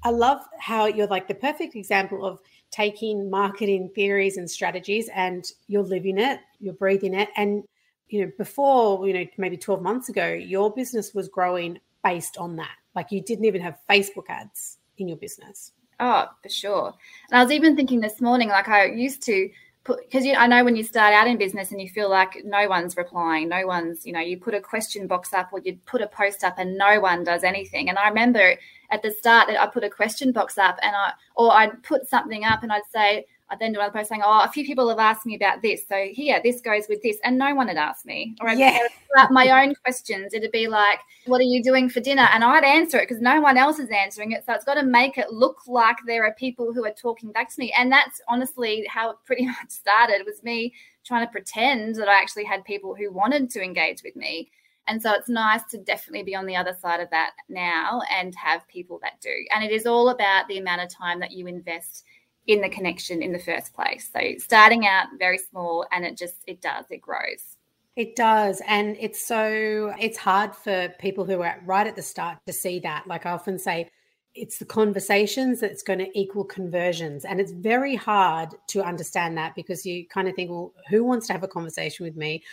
I 0.04 0.12
love 0.12 0.42
how 0.60 0.86
you're 0.86 1.08
like 1.08 1.28
the 1.28 1.36
perfect 1.36 1.76
example 1.76 2.26
of 2.26 2.40
taking 2.72 3.30
marketing 3.30 3.90
theories 3.96 4.38
and 4.38 4.50
strategies 4.50 5.10
and 5.14 5.52
you're 5.68 5.84
living 5.84 6.18
it, 6.18 6.40
you're 6.60 6.74
breathing 6.74 7.14
it. 7.14 7.30
And, 7.36 7.64
you 8.08 8.26
know, 8.26 8.32
before, 8.38 9.08
you 9.08 9.14
know, 9.14 9.26
maybe 9.38 9.58
12 9.58 9.82
months 9.82 10.10
ago, 10.10 10.28
your 10.28 10.74
business 10.74 11.14
was 11.14 11.28
growing 11.28 11.80
based 12.04 12.38
on 12.38 12.56
that. 12.58 12.76
Like 12.96 13.12
you 13.12 13.22
didn't 13.22 13.46
even 13.46 13.62
have 13.62 13.78
Facebook 13.90 14.30
ads 14.30 14.78
in 14.98 15.08
your 15.08 15.18
business. 15.18 15.74
Oh, 16.00 16.28
for 16.42 16.50
sure. 16.50 16.94
And 17.30 17.40
I 17.40 17.44
was 17.44 17.52
even 17.52 17.76
thinking 17.76 18.00
this 18.00 18.22
morning, 18.22 18.50
like 18.50 18.70
I 18.70 18.86
used 18.86 19.22
to 19.24 19.50
put, 19.84 20.00
because 20.10 20.26
I 20.26 20.48
know 20.48 20.64
when 20.64 20.76
you 20.76 20.84
start 20.84 21.14
out 21.14 21.28
in 21.28 21.38
business 21.38 21.72
and 21.72 21.82
you 21.82 21.90
feel 21.90 22.10
like 22.10 22.44
no 22.46 22.68
one's 22.70 22.96
replying, 22.96 23.50
no 23.50 23.66
one's, 23.68 24.06
you 24.06 24.14
know, 24.14 24.22
you 24.22 24.38
put 24.38 24.54
a 24.54 24.62
question 24.62 25.08
box 25.08 25.34
up 25.34 25.50
or 25.52 25.60
you 25.60 25.78
put 25.86 26.02
a 26.02 26.08
post 26.08 26.44
up 26.44 26.58
and 26.58 26.78
no 26.78 27.02
one 27.02 27.24
does 27.24 27.44
anything. 27.44 27.90
And 27.90 27.98
I 27.98 28.08
remember 28.08 28.56
at 28.92 29.02
the 29.02 29.12
start 29.12 29.48
that 29.48 29.62
I 29.62 29.68
put 29.68 29.84
a 29.84 29.90
question 29.90 30.32
box 30.32 30.58
up 30.58 30.78
and 30.82 30.96
I, 30.96 31.14
or 31.36 31.52
I'd 31.54 31.82
put 31.84 32.08
something 32.08 32.44
up 32.44 32.64
and 32.64 32.72
I'd 32.72 32.82
say, 32.92 33.26
I 33.52 33.56
then 33.56 33.74
do 33.74 33.80
another 33.80 33.94
post 33.94 34.10
saying, 34.10 34.22
"Oh, 34.24 34.42
a 34.44 34.48
few 34.48 34.64
people 34.64 34.88
have 34.90 35.00
asked 35.00 35.26
me 35.26 35.36
about 35.36 35.62
this, 35.62 35.88
so 35.88 36.08
here, 36.12 36.40
this 36.44 36.62
goes 36.62 36.84
with 36.88 37.02
this," 37.02 37.18
and 37.24 37.38
no 37.38 37.56
one 37.56 37.68
had 37.68 37.78
asked 37.78 38.06
me. 38.06 38.36
Or 38.42 38.50
I'd 38.50 38.60
yeah. 38.60 38.88
my 39.32 39.64
own 39.64 39.74
questions. 39.76 40.34
It'd 40.34 40.52
be 40.52 40.68
like, 40.68 41.00
"What 41.26 41.42
are 41.42 41.46
you 41.46 41.64
doing 41.64 41.90
for 41.90 42.00
dinner?" 42.00 42.28
And 42.32 42.44
I'd 42.44 42.64
answer 42.64 42.98
it 43.00 43.10
because 43.10 43.22
no 43.22 43.42
one 43.42 43.58
else 43.58 43.80
is 43.80 43.90
answering 43.90 44.34
it. 44.34 44.46
So 44.46 44.54
it's 44.54 44.66
got 44.66 44.76
to 44.76 44.84
make 44.84 45.18
it 45.18 45.32
look 45.32 45.68
like 45.68 45.98
there 46.06 46.26
are 46.26 46.34
people 46.36 46.74
who 46.74 46.86
are 46.86 46.92
talking 46.92 47.32
back 47.32 47.50
to 47.50 47.60
me. 47.60 47.74
And 47.78 47.92
that's 47.92 48.22
honestly 48.28 48.86
how 48.88 49.12
it 49.12 49.18
pretty 49.26 49.46
much 49.48 49.70
started. 49.70 50.24
Was 50.26 50.44
me 50.44 50.74
trying 51.04 51.26
to 51.26 51.32
pretend 51.32 51.96
that 51.96 52.08
I 52.08 52.22
actually 52.22 52.44
had 52.44 52.64
people 52.66 52.94
who 52.94 53.12
wanted 53.12 53.50
to 53.52 53.64
engage 53.64 54.04
with 54.04 54.16
me. 54.16 54.52
And 54.88 55.02
so 55.02 55.12
it's 55.12 55.30
nice 55.30 55.64
to 55.70 55.78
definitely 55.78 56.24
be 56.24 56.36
on 56.36 56.46
the 56.46 56.56
other 56.56 56.76
side 56.82 57.00
of 57.00 57.10
that 57.12 57.32
now 57.48 58.02
and 58.12 58.34
have 58.36 58.68
people 58.68 59.00
that 59.04 59.22
do. 59.22 59.34
And 59.54 59.64
it 59.64 59.72
is 59.72 59.86
all 59.86 60.10
about 60.10 60.48
the 60.48 60.58
amount 60.58 60.82
of 60.82 60.90
time 60.90 61.20
that 61.20 61.32
you 61.32 61.46
invest 61.46 62.06
in 62.48 62.62
the 62.62 62.70
connection 62.70 63.22
in 63.22 63.32
the 63.32 63.40
first 63.40 63.74
place. 63.74 64.10
So 64.12 64.20
starting 64.40 64.88
out 64.88 65.08
very 65.20 65.38
small 65.38 65.86
and 65.92 66.04
it 66.04 66.18
just 66.18 66.36
it 66.48 66.62
does, 66.62 66.86
it 66.90 67.02
grows. 67.02 67.58
It 67.96 68.16
does. 68.16 68.62
And 68.68 68.98
it's 69.00 69.26
so 69.26 69.94
it's 70.00 70.18
hard 70.18 70.56
for 70.56 70.90
people 71.00 71.26
who 71.26 71.42
are 71.42 71.62
right 71.66 71.86
at 71.86 71.96
the 71.96 72.02
start 72.02 72.40
to 72.48 72.54
see 72.54 72.80
that. 72.80 73.06
Like 73.08 73.26
I 73.26 73.32
often 73.32 73.60
say, 73.60 73.90
it's 74.36 74.60
the 74.60 74.66
conversations 74.66 75.60
that's 75.60 75.84
going 75.84 76.00
to 76.00 76.20
equal 76.20 76.44
conversions. 76.44 77.26
And 77.26 77.40
it's 77.40 77.52
very 77.52 77.96
hard 77.96 78.50
to 78.68 78.84
understand 78.84 79.38
that 79.38 79.56
because 79.56 79.86
you 79.86 80.08
kind 80.08 80.28
of 80.28 80.36
think, 80.36 80.52
well, 80.52 80.74
who 80.90 81.04
wants 81.04 81.28
to 81.28 81.34
have 81.34 81.44
a 81.44 81.48
conversation 81.48 82.06
with 82.06 82.16
me? 82.16 82.44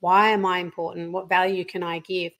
Why 0.00 0.30
am 0.30 0.46
I 0.46 0.58
important? 0.58 1.12
What 1.12 1.28
value 1.28 1.64
can 1.64 1.82
I 1.82 1.98
give? 2.00 2.32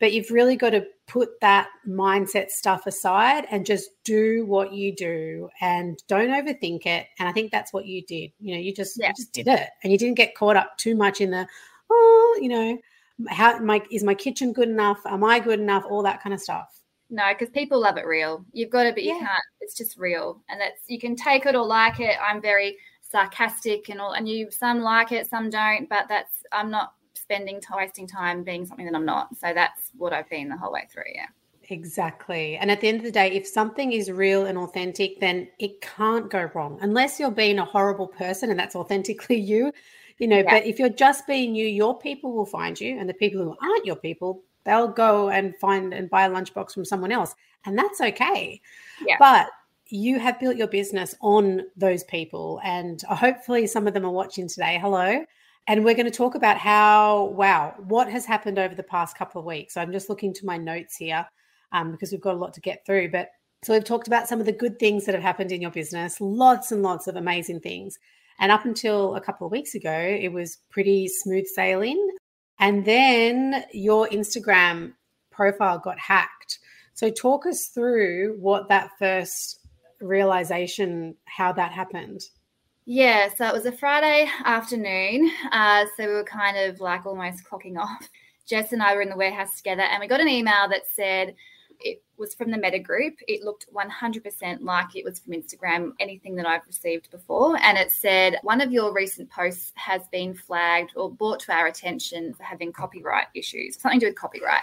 But 0.00 0.12
you've 0.12 0.30
really 0.30 0.56
got 0.56 0.70
to 0.70 0.84
put 1.06 1.40
that 1.40 1.68
mindset 1.88 2.50
stuff 2.50 2.86
aside 2.86 3.46
and 3.50 3.64
just 3.64 3.90
do 4.04 4.44
what 4.44 4.72
you 4.72 4.94
do 4.94 5.48
and 5.60 6.02
don't 6.08 6.30
overthink 6.30 6.84
it. 6.84 7.06
And 7.18 7.28
I 7.28 7.32
think 7.32 7.50
that's 7.50 7.72
what 7.72 7.86
you 7.86 8.02
did. 8.02 8.32
You 8.40 8.54
know, 8.54 8.60
you 8.60 8.74
just 8.74 8.98
yeah. 9.00 9.08
you 9.08 9.14
just 9.16 9.32
did 9.32 9.46
it 9.46 9.68
and 9.82 9.92
you 9.92 9.98
didn't 9.98 10.16
get 10.16 10.34
caught 10.34 10.56
up 10.56 10.76
too 10.76 10.94
much 10.94 11.20
in 11.20 11.30
the, 11.30 11.46
oh, 11.90 12.38
you 12.42 12.48
know, 12.48 12.78
how 13.28 13.58
my 13.60 13.82
is 13.90 14.02
my 14.02 14.14
kitchen 14.14 14.52
good 14.52 14.68
enough? 14.68 14.98
Am 15.06 15.24
I 15.24 15.38
good 15.38 15.60
enough? 15.60 15.84
All 15.88 16.02
that 16.02 16.22
kind 16.22 16.34
of 16.34 16.40
stuff. 16.40 16.80
No, 17.10 17.24
because 17.32 17.50
people 17.50 17.80
love 17.80 17.96
it 17.96 18.06
real. 18.06 18.44
You've 18.52 18.70
got 18.70 18.84
to, 18.84 18.92
but 18.92 19.02
you 19.02 19.14
yeah. 19.14 19.20
can't. 19.20 19.42
It's 19.60 19.76
just 19.76 19.98
real, 19.98 20.42
and 20.48 20.60
that's 20.60 20.82
you 20.88 20.98
can 20.98 21.16
take 21.16 21.46
it 21.46 21.54
or 21.54 21.64
like 21.64 22.00
it. 22.00 22.16
I'm 22.24 22.40
very 22.40 22.76
sarcastic 23.00 23.88
and 23.88 24.00
all, 24.00 24.12
and 24.12 24.28
you 24.28 24.50
some 24.50 24.80
like 24.80 25.12
it, 25.12 25.28
some 25.28 25.50
don't. 25.50 25.88
But 25.88 26.06
that's 26.08 26.32
I'm 26.52 26.70
not 26.70 26.94
spending 27.14 27.60
wasting 27.74 28.06
time 28.06 28.42
being 28.42 28.66
something 28.66 28.86
that 28.86 28.94
I'm 28.94 29.04
not. 29.04 29.36
So 29.36 29.52
that's 29.54 29.90
what 29.96 30.12
I've 30.12 30.28
been 30.28 30.48
the 30.48 30.56
whole 30.56 30.72
way 30.72 30.88
through. 30.92 31.04
Yeah. 31.14 31.26
Exactly. 31.70 32.56
And 32.56 32.70
at 32.70 32.80
the 32.80 32.88
end 32.88 32.98
of 32.98 33.04
the 33.04 33.10
day, 33.10 33.32
if 33.32 33.46
something 33.46 33.92
is 33.92 34.10
real 34.10 34.46
and 34.46 34.58
authentic, 34.58 35.20
then 35.20 35.48
it 35.58 35.80
can't 35.80 36.30
go 36.30 36.50
wrong 36.54 36.78
unless 36.82 37.18
you're 37.18 37.30
being 37.30 37.58
a 37.58 37.64
horrible 37.64 38.06
person 38.06 38.50
and 38.50 38.58
that's 38.58 38.76
authentically 38.76 39.36
you, 39.40 39.72
you 40.18 40.26
know. 40.26 40.38
Yeah. 40.38 40.50
But 40.50 40.66
if 40.66 40.78
you're 40.78 40.88
just 40.88 41.26
being 41.26 41.54
you, 41.54 41.66
your 41.66 41.98
people 41.98 42.32
will 42.32 42.46
find 42.46 42.78
you, 42.80 42.98
and 42.98 43.08
the 43.08 43.14
people 43.14 43.42
who 43.42 43.56
aren't 43.62 43.86
your 43.86 43.96
people, 43.96 44.42
they'll 44.64 44.88
go 44.88 45.30
and 45.30 45.56
find 45.56 45.92
and 45.92 46.10
buy 46.10 46.24
a 46.24 46.30
lunchbox 46.30 46.72
from 46.72 46.84
someone 46.84 47.12
else. 47.12 47.34
And 47.66 47.78
that's 47.78 48.00
okay. 48.00 48.60
Yeah. 49.06 49.16
But 49.18 49.48
you 49.88 50.18
have 50.18 50.40
built 50.40 50.56
your 50.56 50.66
business 50.66 51.14
on 51.20 51.62
those 51.76 52.04
people, 52.04 52.60
and 52.64 53.02
hopefully, 53.02 53.66
some 53.66 53.86
of 53.86 53.94
them 53.94 54.04
are 54.04 54.10
watching 54.10 54.48
today. 54.48 54.78
Hello. 54.80 55.24
And 55.66 55.82
we're 55.82 55.94
going 55.94 56.10
to 56.10 56.10
talk 56.10 56.34
about 56.34 56.58
how, 56.58 57.24
wow, 57.36 57.74
what 57.86 58.10
has 58.10 58.26
happened 58.26 58.58
over 58.58 58.74
the 58.74 58.82
past 58.82 59.16
couple 59.16 59.38
of 59.38 59.46
weeks. 59.46 59.74
So 59.74 59.80
I'm 59.80 59.92
just 59.92 60.10
looking 60.10 60.34
to 60.34 60.44
my 60.44 60.58
notes 60.58 60.94
here 60.94 61.26
um, 61.72 61.90
because 61.90 62.12
we've 62.12 62.20
got 62.20 62.34
a 62.34 62.38
lot 62.38 62.52
to 62.54 62.60
get 62.60 62.84
through. 62.84 63.10
But 63.10 63.30
so 63.62 63.72
we've 63.72 63.82
talked 63.82 64.06
about 64.06 64.28
some 64.28 64.40
of 64.40 64.46
the 64.46 64.52
good 64.52 64.78
things 64.78 65.06
that 65.06 65.14
have 65.14 65.24
happened 65.24 65.52
in 65.52 65.62
your 65.62 65.70
business, 65.70 66.20
lots 66.20 66.70
and 66.70 66.82
lots 66.82 67.06
of 67.06 67.16
amazing 67.16 67.60
things. 67.60 67.98
And 68.38 68.52
up 68.52 68.66
until 68.66 69.14
a 69.14 69.22
couple 69.22 69.46
of 69.46 69.52
weeks 69.52 69.74
ago, 69.74 69.90
it 69.90 70.30
was 70.30 70.58
pretty 70.68 71.08
smooth 71.08 71.46
sailing. 71.46 72.10
And 72.60 72.84
then 72.84 73.64
your 73.72 74.08
Instagram 74.08 74.92
profile 75.30 75.78
got 75.78 75.98
hacked. 75.98 76.58
So 76.94 77.10
talk 77.10 77.46
us 77.46 77.66
through 77.66 78.36
what 78.38 78.68
that 78.68 78.90
first 78.98 79.60
realization, 80.00 81.16
how 81.24 81.52
that 81.52 81.72
happened. 81.72 82.20
Yeah, 82.86 83.30
so 83.34 83.46
it 83.46 83.52
was 83.54 83.66
a 83.66 83.72
Friday 83.72 84.28
afternoon. 84.44 85.30
Uh, 85.50 85.86
so 85.96 86.06
we 86.06 86.12
were 86.12 86.24
kind 86.24 86.56
of 86.56 86.80
like 86.80 87.06
almost 87.06 87.44
clocking 87.44 87.78
off. 87.78 88.08
Jess 88.46 88.72
and 88.72 88.82
I 88.82 88.94
were 88.94 89.00
in 89.00 89.08
the 89.08 89.16
warehouse 89.16 89.56
together, 89.56 89.82
and 89.82 90.00
we 90.00 90.06
got 90.06 90.20
an 90.20 90.28
email 90.28 90.68
that 90.68 90.82
said 90.94 91.34
it 91.80 92.02
was 92.16 92.34
from 92.34 92.50
the 92.50 92.58
Meta 92.58 92.78
Group. 92.78 93.14
It 93.26 93.42
looked 93.42 93.66
100% 93.74 94.60
like 94.60 94.96
it 94.96 95.04
was 95.04 95.18
from 95.18 95.32
Instagram, 95.32 95.92
anything 96.00 96.36
that 96.36 96.46
I've 96.46 96.66
received 96.66 97.10
before. 97.10 97.56
And 97.62 97.76
it 97.76 97.90
said, 97.90 98.38
one 98.42 98.60
of 98.60 98.72
your 98.72 98.92
recent 98.92 99.30
posts 99.30 99.72
has 99.76 100.02
been 100.08 100.34
flagged 100.34 100.92
or 100.96 101.10
brought 101.10 101.40
to 101.40 101.52
our 101.52 101.66
attention 101.66 102.34
for 102.34 102.42
having 102.42 102.72
copyright 102.72 103.26
issues, 103.34 103.80
something 103.80 104.00
to 104.00 104.06
do 104.06 104.10
with 104.10 104.18
copyright 104.18 104.62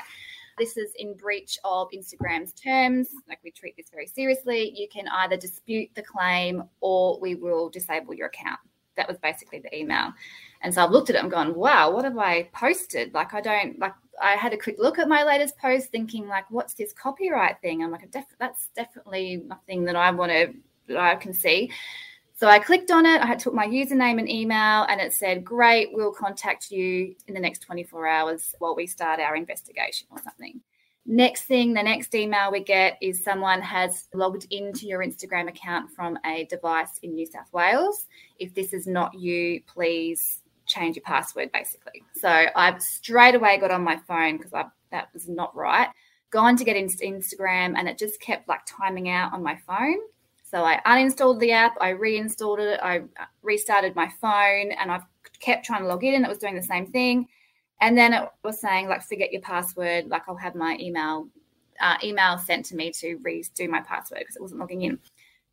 this 0.61 0.77
is 0.77 0.93
in 0.99 1.15
breach 1.15 1.57
of 1.63 1.89
Instagram's 1.91 2.53
terms, 2.53 3.09
like 3.27 3.39
we 3.43 3.51
treat 3.51 3.75
this 3.75 3.89
very 3.91 4.05
seriously, 4.05 4.71
you 4.75 4.87
can 4.87 5.07
either 5.07 5.35
dispute 5.35 5.89
the 5.95 6.03
claim 6.03 6.63
or 6.81 7.19
we 7.19 7.33
will 7.35 7.69
disable 7.69 8.13
your 8.13 8.27
account. 8.27 8.59
That 8.95 9.07
was 9.07 9.17
basically 9.17 9.59
the 9.59 9.75
email. 9.75 10.13
And 10.61 10.73
so 10.73 10.83
I've 10.83 10.91
looked 10.91 11.09
at 11.09 11.15
it 11.15 11.21
and 11.21 11.31
gone, 11.31 11.55
wow, 11.55 11.91
what 11.91 12.05
have 12.05 12.17
I 12.17 12.43
posted? 12.53 13.13
Like, 13.13 13.33
I 13.33 13.41
don't, 13.41 13.79
like, 13.79 13.93
I 14.21 14.33
had 14.33 14.53
a 14.53 14.57
quick 14.57 14.77
look 14.77 14.99
at 14.99 15.07
my 15.07 15.23
latest 15.23 15.57
post 15.57 15.89
thinking, 15.89 16.27
like, 16.27 16.49
what's 16.51 16.75
this 16.75 16.93
copyright 16.93 17.59
thing? 17.61 17.83
I'm 17.83 17.91
like, 17.91 18.11
that's 18.39 18.69
definitely 18.75 19.43
nothing 19.47 19.85
that 19.85 19.95
I 19.95 20.11
want 20.11 20.31
to, 20.31 20.53
that 20.87 20.97
I 20.97 21.15
can 21.15 21.33
see. 21.33 21.71
So 22.41 22.47
I 22.47 22.57
clicked 22.57 22.89
on 22.89 23.05
it. 23.05 23.21
I 23.21 23.35
took 23.35 23.53
my 23.53 23.67
username 23.67 24.17
and 24.17 24.27
email, 24.27 24.83
and 24.89 24.99
it 24.99 25.13
said, 25.13 25.45
"Great, 25.45 25.89
we'll 25.93 26.11
contact 26.11 26.71
you 26.71 27.13
in 27.27 27.35
the 27.35 27.39
next 27.39 27.59
24 27.59 28.07
hours 28.07 28.55
while 28.57 28.75
we 28.75 28.87
start 28.87 29.19
our 29.19 29.35
investigation 29.35 30.07
or 30.09 30.17
something." 30.23 30.59
Next 31.05 31.43
thing, 31.43 31.73
the 31.73 31.83
next 31.83 32.15
email 32.15 32.51
we 32.51 32.61
get 32.63 32.97
is 32.99 33.23
someone 33.23 33.61
has 33.61 34.07
logged 34.15 34.47
into 34.49 34.87
your 34.87 35.03
Instagram 35.03 35.49
account 35.49 35.91
from 35.91 36.17
a 36.25 36.45
device 36.45 36.97
in 37.03 37.13
New 37.13 37.27
South 37.27 37.53
Wales. 37.53 38.07
If 38.39 38.55
this 38.55 38.73
is 38.73 38.87
not 38.87 39.13
you, 39.13 39.61
please 39.67 40.40
change 40.71 40.95
your 40.95 41.03
password, 41.03 41.51
basically. 41.51 42.03
So 42.15 42.29
I've 42.29 42.81
straight 42.81 43.35
away 43.35 43.57
got 43.57 43.71
on 43.71 43.83
my 43.83 43.97
phone 44.07 44.37
because 44.37 44.51
that 44.51 45.09
was 45.13 45.27
not 45.27 45.55
right. 45.55 45.89
Gone 46.31 46.55
to 46.57 46.63
get 46.63 46.77
into 46.77 46.97
Instagram, 46.97 47.75
and 47.77 47.89
it 47.89 47.97
just 47.97 48.19
kept 48.21 48.47
like 48.47 48.61
timing 48.65 49.09
out 49.09 49.33
on 49.33 49.43
my 49.43 49.57
phone. 49.67 49.97
So 50.49 50.63
I 50.63 50.81
uninstalled 50.85 51.39
the 51.39 51.51
app, 51.51 51.75
I 51.79 51.89
reinstalled 51.89 52.59
it, 52.59 52.79
I 52.83 53.03
restarted 53.41 53.95
my 53.95 54.09
phone, 54.19 54.71
and 54.71 54.91
I've 54.91 55.05
kept 55.39 55.65
trying 55.65 55.81
to 55.81 55.87
log 55.87 56.03
in, 56.03 56.15
and 56.15 56.25
it 56.25 56.29
was 56.29 56.37
doing 56.37 56.55
the 56.55 56.63
same 56.63 56.85
thing. 56.85 57.27
And 57.79 57.97
then 57.97 58.13
it 58.13 58.29
was 58.43 58.61
saying 58.61 58.87
like, 58.87 59.01
forget 59.01 59.31
your 59.31 59.41
password. 59.41 60.07
Like 60.07 60.23
I'll 60.27 60.35
have 60.35 60.55
my 60.55 60.77
email 60.79 61.27
uh, 61.81 61.97
email 62.03 62.37
sent 62.37 62.65
to 62.65 62.75
me 62.75 62.91
to 62.91 63.17
redo 63.17 63.67
my 63.67 63.81
password 63.81 64.19
because 64.19 64.35
it 64.35 64.41
wasn't 64.41 64.59
logging 64.59 64.83
in. 64.83 64.99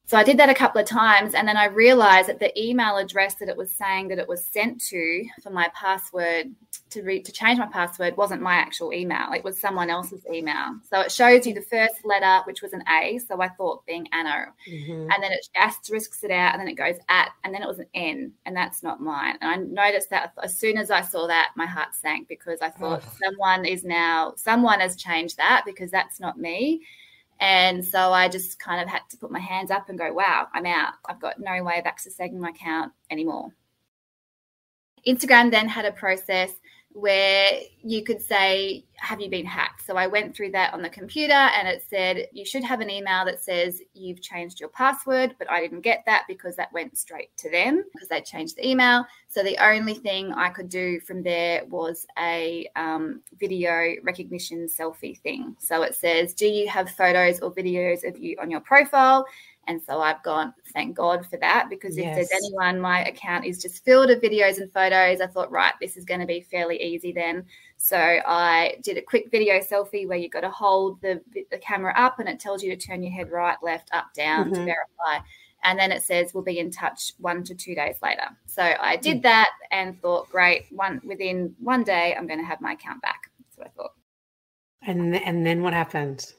So 0.08 0.16
I 0.16 0.24
did 0.24 0.38
that 0.38 0.48
a 0.48 0.54
couple 0.54 0.80
of 0.80 0.86
times, 0.86 1.34
and 1.34 1.46
then 1.46 1.58
I 1.58 1.66
realized 1.66 2.30
that 2.30 2.40
the 2.40 2.58
email 2.58 2.96
address 2.96 3.34
that 3.34 3.50
it 3.50 3.56
was 3.58 3.70
saying 3.70 4.08
that 4.08 4.18
it 4.18 4.26
was 4.26 4.42
sent 4.42 4.80
to 4.86 5.22
for 5.42 5.50
my 5.50 5.68
password 5.74 6.46
to 6.88 7.02
re- 7.02 7.20
to 7.20 7.30
change 7.30 7.58
my 7.58 7.66
password 7.66 8.16
wasn't 8.16 8.40
my 8.40 8.54
actual 8.54 8.94
email. 8.94 9.34
It 9.34 9.44
was 9.44 9.60
someone 9.60 9.90
else's 9.90 10.22
email. 10.32 10.78
So 10.88 11.00
it 11.00 11.12
shows 11.12 11.46
you 11.46 11.52
the 11.52 11.60
first 11.60 12.06
letter, 12.06 12.42
which 12.46 12.62
was 12.62 12.72
an 12.72 12.84
A. 12.88 13.18
So 13.18 13.42
I 13.42 13.48
thought 13.48 13.84
being 13.84 14.08
Anna, 14.12 14.46
mm-hmm. 14.66 15.10
and 15.10 15.22
then 15.22 15.30
it 15.30 15.46
asterisks 15.54 16.24
it 16.24 16.30
out, 16.30 16.54
and 16.54 16.60
then 16.62 16.68
it 16.68 16.76
goes 16.76 16.96
at, 17.10 17.32
and 17.44 17.52
then 17.52 17.62
it 17.62 17.68
was 17.68 17.78
an 17.78 17.88
N, 17.92 18.32
and 18.46 18.56
that's 18.56 18.82
not 18.82 19.02
mine. 19.02 19.36
And 19.42 19.50
I 19.50 19.56
noticed 19.56 20.08
that 20.08 20.32
as 20.42 20.56
soon 20.56 20.78
as 20.78 20.90
I 20.90 21.02
saw 21.02 21.26
that, 21.26 21.50
my 21.54 21.66
heart 21.66 21.94
sank 21.94 22.28
because 22.28 22.62
I 22.62 22.70
thought 22.70 23.02
oh. 23.06 23.12
someone 23.22 23.66
is 23.66 23.84
now 23.84 24.32
someone 24.36 24.80
has 24.80 24.96
changed 24.96 25.36
that 25.36 25.64
because 25.66 25.90
that's 25.90 26.18
not 26.18 26.38
me 26.38 26.80
and 27.40 27.84
so 27.84 28.12
I 28.12 28.28
just 28.28 28.58
kind 28.58 28.80
of 28.82 28.88
had 28.88 29.02
to 29.10 29.16
put 29.16 29.30
my 29.30 29.38
hands 29.38 29.70
up 29.70 29.88
and 29.88 29.98
go, 29.98 30.12
wow, 30.12 30.48
I'm 30.52 30.66
out. 30.66 30.94
I've 31.08 31.20
got 31.20 31.38
no 31.38 31.62
way 31.62 31.78
of 31.78 31.84
accessing 31.84 32.34
my 32.34 32.50
account 32.50 32.92
anymore. 33.10 33.54
Instagram 35.06 35.50
then 35.50 35.68
had 35.68 35.84
a 35.84 35.92
process 35.92 36.50
where 37.00 37.60
you 37.82 38.02
could 38.02 38.20
say, 38.20 38.84
Have 38.96 39.20
you 39.20 39.30
been 39.30 39.46
hacked? 39.46 39.86
So 39.86 39.96
I 39.96 40.06
went 40.06 40.34
through 40.34 40.50
that 40.52 40.74
on 40.74 40.82
the 40.82 40.88
computer 40.88 41.32
and 41.32 41.68
it 41.68 41.84
said, 41.88 42.28
You 42.32 42.44
should 42.44 42.64
have 42.64 42.80
an 42.80 42.90
email 42.90 43.24
that 43.24 43.42
says 43.42 43.80
you've 43.94 44.20
changed 44.20 44.58
your 44.58 44.68
password, 44.70 45.36
but 45.38 45.50
I 45.50 45.60
didn't 45.60 45.82
get 45.82 46.02
that 46.06 46.24
because 46.26 46.56
that 46.56 46.72
went 46.72 46.98
straight 46.98 47.36
to 47.38 47.50
them 47.50 47.84
because 47.92 48.08
they 48.08 48.20
changed 48.20 48.56
the 48.56 48.68
email. 48.68 49.04
So 49.28 49.42
the 49.42 49.58
only 49.64 49.94
thing 49.94 50.32
I 50.32 50.48
could 50.48 50.68
do 50.68 51.00
from 51.00 51.22
there 51.22 51.64
was 51.66 52.06
a 52.18 52.68
um, 52.74 53.22
video 53.38 53.94
recognition 54.02 54.66
selfie 54.66 55.20
thing. 55.20 55.54
So 55.60 55.82
it 55.82 55.94
says, 55.94 56.34
Do 56.34 56.46
you 56.46 56.68
have 56.68 56.90
photos 56.90 57.40
or 57.40 57.54
videos 57.54 58.06
of 58.06 58.18
you 58.18 58.36
on 58.40 58.50
your 58.50 58.60
profile? 58.60 59.26
And 59.68 59.82
so 59.82 60.00
I've 60.00 60.22
gone, 60.22 60.54
thank 60.72 60.96
God 60.96 61.26
for 61.26 61.36
that, 61.36 61.68
because 61.68 61.98
if 61.98 62.06
Yes. 62.06 62.16
there's 62.16 62.42
anyone, 62.42 62.80
my 62.80 63.04
account 63.04 63.44
is 63.44 63.60
just 63.60 63.84
filled 63.84 64.08
with 64.08 64.22
videos 64.22 64.58
and 64.58 64.72
photos. 64.72 65.20
I 65.20 65.26
thought, 65.26 65.52
right, 65.52 65.74
this 65.78 65.98
is 65.98 66.06
going 66.06 66.20
to 66.20 66.26
be 66.26 66.40
fairly 66.40 66.82
easy 66.82 67.12
then. 67.12 67.44
So 67.76 67.96
I 67.98 68.76
did 68.82 68.96
a 68.96 69.02
quick 69.02 69.30
video 69.30 69.60
selfie 69.60 70.08
where 70.08 70.16
you've 70.16 70.32
got 70.32 70.40
to 70.40 70.50
hold 70.50 71.00
the, 71.02 71.20
the 71.50 71.58
camera 71.58 71.92
up 71.96 72.18
and 72.18 72.28
it 72.28 72.40
tells 72.40 72.62
you 72.62 72.74
to 72.74 72.86
turn 72.86 73.02
your 73.02 73.12
head 73.12 73.30
right, 73.30 73.58
left, 73.62 73.90
up, 73.92 74.12
down 74.14 74.46
to 74.52 74.60
Mhm. 74.60 74.64
verify. 74.64 75.24
And 75.64 75.78
then 75.78 75.92
it 75.92 76.02
says 76.02 76.32
we'll 76.32 76.44
be 76.44 76.60
in 76.60 76.70
touch 76.70 77.12
one 77.18 77.44
to 77.44 77.54
two 77.54 77.74
days 77.74 77.96
later. 78.02 78.28
So 78.46 78.62
I 78.62 78.96
did 78.96 79.22
that 79.24 79.50
and 79.70 80.00
thought, 80.00 80.30
great, 80.30 80.64
one 80.70 81.00
within 81.04 81.54
one 81.60 81.84
day, 81.84 82.14
I'm 82.16 82.26
going 82.26 82.40
to 82.40 82.46
have 82.46 82.62
my 82.62 82.72
account 82.72 83.02
back. 83.02 83.30
That's 83.38 83.58
what 83.58 83.66
I 83.66 83.70
thought. 83.70 83.92
And 84.82 85.14
and 85.16 85.44
then 85.44 85.62
what 85.62 85.74
happened? 85.74 86.32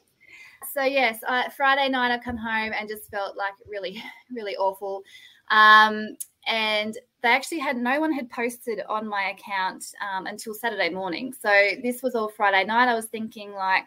So 0.73 0.83
yes, 0.83 1.19
I, 1.27 1.49
Friday 1.55 1.89
night 1.89 2.11
I 2.11 2.17
come 2.17 2.38
home 2.38 2.71
and 2.77 2.88
just 2.88 3.09
felt 3.09 3.38
like 3.38 3.53
really, 3.67 4.01
really 4.31 4.55
awful. 4.57 5.03
Um, 5.51 6.15
and 6.47 6.97
they 7.21 7.29
actually 7.29 7.59
had 7.59 7.77
no 7.77 7.99
one 7.99 8.11
had 8.11 8.29
posted 8.29 8.81
on 8.88 9.07
my 9.07 9.35
account 9.35 9.85
um, 10.01 10.25
until 10.25 10.53
Saturday 10.53 10.89
morning. 10.89 11.33
So 11.33 11.49
this 11.83 12.01
was 12.01 12.15
all 12.15 12.29
Friday 12.29 12.63
night. 12.65 12.88
I 12.88 12.95
was 12.95 13.05
thinking 13.05 13.53
like, 13.53 13.83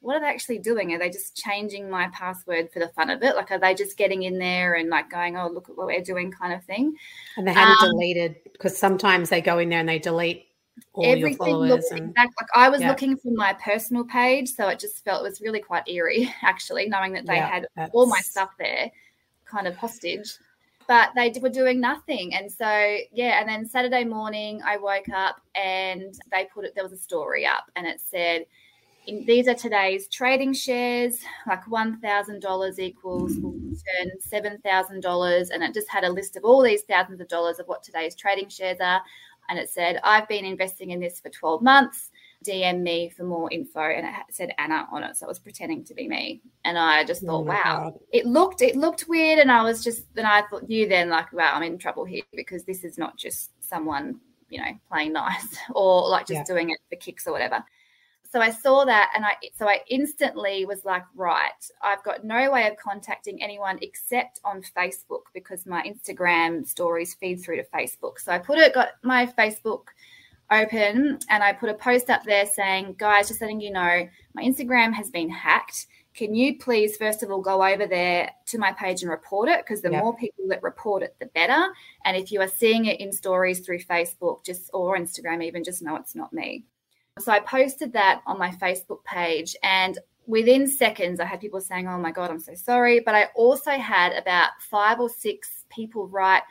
what 0.00 0.16
are 0.16 0.20
they 0.20 0.26
actually 0.26 0.58
doing? 0.58 0.92
Are 0.92 0.98
they 0.98 1.08
just 1.08 1.34
changing 1.34 1.88
my 1.88 2.08
password 2.12 2.70
for 2.72 2.78
the 2.78 2.88
fun 2.88 3.08
of 3.08 3.22
it? 3.22 3.36
Like, 3.36 3.50
are 3.50 3.58
they 3.58 3.74
just 3.74 3.96
getting 3.96 4.24
in 4.24 4.38
there 4.38 4.74
and 4.74 4.90
like 4.90 5.10
going, 5.10 5.38
oh, 5.38 5.48
look 5.48 5.70
at 5.70 5.78
what 5.78 5.86
we're 5.86 6.02
doing, 6.02 6.30
kind 6.30 6.52
of 6.52 6.62
thing? 6.64 6.94
And 7.38 7.46
they 7.46 7.54
hadn't 7.54 7.82
Um, 7.82 7.90
deleted 7.92 8.36
because 8.52 8.76
sometimes 8.76 9.30
they 9.30 9.40
go 9.40 9.58
in 9.58 9.70
there 9.70 9.80
and 9.80 9.88
they 9.88 9.98
delete 9.98 10.48
all 10.92 11.04
everything 11.06 11.56
looked 11.56 11.90
And 11.90 12.10
exact. 12.10 12.34
Like 12.40 12.48
I 12.54 12.68
was 12.68 12.80
Yeah. 12.80 12.88
looking 12.90 13.16
for 13.16 13.30
my 13.32 13.52
personal 13.54 14.04
page, 14.04 14.48
so 14.50 14.68
it 14.68 14.78
just 14.78 15.04
felt 15.04 15.20
it 15.24 15.28
was 15.28 15.40
really 15.40 15.60
quite 15.60 15.88
eerie, 15.88 16.32
actually, 16.42 16.88
knowing 16.88 17.12
that 17.14 17.26
they 17.26 17.36
Yeah, 17.36 17.48
had 17.48 17.66
all 17.92 18.06
my 18.06 18.20
stuff 18.20 18.50
there, 18.58 18.90
kind 19.44 19.66
of 19.66 19.76
hostage. 19.76 20.34
But 20.86 21.10
they 21.16 21.32
were 21.40 21.48
doing 21.48 21.80
nothing, 21.80 22.34
and 22.34 22.50
so 22.50 22.96
yeah. 23.12 23.40
And 23.40 23.48
then 23.48 23.66
Saturday 23.66 24.04
morning, 24.04 24.60
I 24.64 24.76
woke 24.76 25.08
up 25.08 25.40
and 25.54 26.14
they 26.30 26.46
put 26.52 26.64
it. 26.66 26.74
There 26.74 26.84
was 26.84 26.92
a 26.92 26.98
story 26.98 27.46
up, 27.46 27.64
and 27.76 27.86
it 27.86 28.00
said. 28.00 28.46
In, 29.06 29.22
these 29.26 29.48
are 29.48 29.54
today's 29.54 30.08
trading 30.08 30.54
shares. 30.54 31.18
Like 31.46 31.68
one 31.68 32.00
thousand 32.00 32.40
dollars 32.40 32.78
equals 32.80 33.38
will 33.42 33.52
return 33.52 34.18
seven 34.18 34.58
thousand 34.64 35.02
dollars, 35.02 35.50
and 35.50 35.62
it 35.62 35.74
just 35.74 35.90
had 35.90 36.04
a 36.04 36.08
list 36.10 36.36
of 36.38 36.44
all 36.44 36.62
these 36.62 36.82
thousands 36.82 37.20
of 37.20 37.28
dollars 37.28 37.58
of 37.58 37.66
what 37.66 37.82
today's 37.82 38.14
trading 38.16 38.48
shares 38.48 38.78
are 38.80 39.02
and 39.48 39.58
it 39.58 39.68
said, 39.68 40.00
I've 40.02 40.28
been 40.28 40.44
investing 40.44 40.90
in 40.90 41.00
this 41.00 41.20
for 41.20 41.28
12 41.30 41.62
months. 41.62 42.10
DM 42.46 42.80
me 42.82 43.08
for 43.08 43.24
more 43.24 43.50
info. 43.50 43.80
And 43.80 44.06
it 44.06 44.12
said 44.30 44.52
Anna 44.58 44.86
on 44.92 45.02
it. 45.02 45.16
So 45.16 45.24
it 45.26 45.28
was 45.28 45.38
pretending 45.38 45.82
to 45.84 45.94
be 45.94 46.06
me. 46.08 46.42
And 46.64 46.76
I 46.78 47.02
just 47.04 47.22
Oh 47.22 47.26
thought, 47.26 47.46
my 47.46 47.54
wow. 47.54 47.80
God. 47.90 47.98
It 48.12 48.26
looked 48.26 48.60
it 48.60 48.76
looked 48.76 49.06
weird. 49.08 49.38
And 49.38 49.50
I 49.50 49.62
was 49.62 49.82
just 49.82 50.12
then 50.14 50.26
I 50.26 50.42
thought 50.42 50.68
you 50.68 50.86
then 50.88 51.08
like, 51.08 51.32
wow, 51.32 51.54
I'm 51.54 51.62
in 51.62 51.78
trouble 51.78 52.04
here 52.04 52.22
because 52.34 52.64
this 52.64 52.84
is 52.84 52.98
not 52.98 53.16
just 53.16 53.50
someone, 53.64 54.20
you 54.50 54.60
know, 54.60 54.72
playing 54.90 55.12
nice 55.14 55.56
or 55.74 56.06
like 56.08 56.26
just 56.26 56.40
Yeah. 56.40 56.44
doing 56.54 56.70
it 56.70 56.78
for 56.90 56.96
kicks 56.96 57.26
or 57.26 57.32
whatever. 57.32 57.64
So 58.34 58.40
I 58.40 58.50
saw 58.50 58.84
that 58.84 59.12
and 59.14 59.24
I 59.24 59.36
so 59.56 59.68
I 59.68 59.78
instantly 59.88 60.64
was 60.64 60.84
like, 60.84 61.04
right, 61.14 61.52
I've 61.80 62.02
got 62.02 62.24
no 62.24 62.50
way 62.50 62.66
of 62.66 62.76
contacting 62.76 63.40
anyone 63.40 63.78
except 63.80 64.40
on 64.44 64.60
Facebook 64.76 65.20
because 65.32 65.66
my 65.66 65.84
Instagram 65.84 66.66
stories 66.66 67.14
feed 67.14 67.36
through 67.36 67.58
to 67.58 67.64
Facebook. 67.72 68.18
So 68.18 68.32
I 68.32 68.38
put 68.40 68.58
it 68.58 68.74
got 68.74 68.88
my 69.04 69.24
Facebook 69.24 69.82
open 70.50 71.20
and 71.30 71.44
I 71.44 71.52
put 71.52 71.68
a 71.68 71.74
post 71.74 72.10
up 72.10 72.24
there 72.24 72.44
saying, 72.44 72.96
guys, 72.98 73.28
just 73.28 73.40
letting 73.40 73.60
you 73.60 73.70
know, 73.70 74.08
my 74.34 74.42
Instagram 74.42 74.92
has 74.94 75.10
been 75.10 75.30
hacked. 75.30 75.86
Can 76.12 76.34
you 76.34 76.58
please, 76.58 76.96
first 76.96 77.22
of 77.22 77.30
all, 77.30 77.40
go 77.40 77.64
over 77.64 77.86
there 77.86 78.32
to 78.46 78.58
my 78.58 78.72
page 78.72 79.02
and 79.02 79.12
report 79.12 79.48
it? 79.48 79.60
Because 79.60 79.80
the 79.80 79.92
Yep. 79.92 80.02
more 80.02 80.16
people 80.16 80.44
that 80.48 80.60
report 80.64 81.04
it, 81.04 81.14
the 81.20 81.26
better. 81.26 81.72
And 82.04 82.16
if 82.16 82.32
you 82.32 82.40
are 82.40 82.48
seeing 82.48 82.86
it 82.86 82.98
in 82.98 83.12
stories 83.12 83.60
through 83.60 83.78
Facebook, 83.78 84.44
just 84.44 84.70
or 84.74 84.98
Instagram, 84.98 85.40
even 85.44 85.62
just 85.62 85.82
know 85.82 85.94
it's 85.94 86.16
not 86.16 86.32
me. 86.32 86.64
So 87.18 87.30
I 87.30 87.38
posted 87.40 87.92
that 87.92 88.22
on 88.26 88.38
my 88.38 88.50
Facebook 88.50 89.04
page, 89.04 89.54
and 89.62 89.98
within 90.26 90.66
seconds, 90.66 91.20
I 91.20 91.24
had 91.24 91.40
people 91.40 91.60
saying, 91.60 91.86
"Oh 91.86 91.96
my 91.98 92.10
god, 92.10 92.30
I'm 92.30 92.40
so 92.40 92.54
sorry." 92.54 92.98
But 92.98 93.14
I 93.14 93.26
also 93.36 93.70
had 93.70 94.12
about 94.14 94.50
five 94.60 94.98
or 94.98 95.08
six 95.08 95.64
people 95.70 96.08
write, 96.08 96.42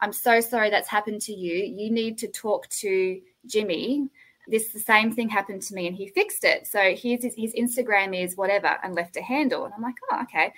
"I'm 0.00 0.12
so 0.12 0.40
sorry 0.40 0.70
that's 0.70 0.88
happened 0.88 1.22
to 1.22 1.32
you. 1.32 1.64
You 1.64 1.90
need 1.90 2.18
to 2.18 2.28
talk 2.28 2.68
to 2.68 3.20
Jimmy." 3.46 4.08
This 4.46 4.72
the 4.72 4.78
same 4.78 5.10
thing 5.12 5.28
happened 5.28 5.62
to 5.62 5.74
me, 5.74 5.88
and 5.88 5.96
he 5.96 6.06
fixed 6.06 6.44
it. 6.44 6.68
So 6.68 6.94
here's 6.94 7.24
his, 7.24 7.34
his 7.34 7.54
Instagram 7.54 8.16
is 8.16 8.36
whatever, 8.36 8.78
and 8.84 8.94
left 8.94 9.16
a 9.16 9.22
handle. 9.22 9.64
And 9.64 9.74
I'm 9.74 9.82
like, 9.82 9.96
"Oh, 10.12 10.22
okay." 10.22 10.52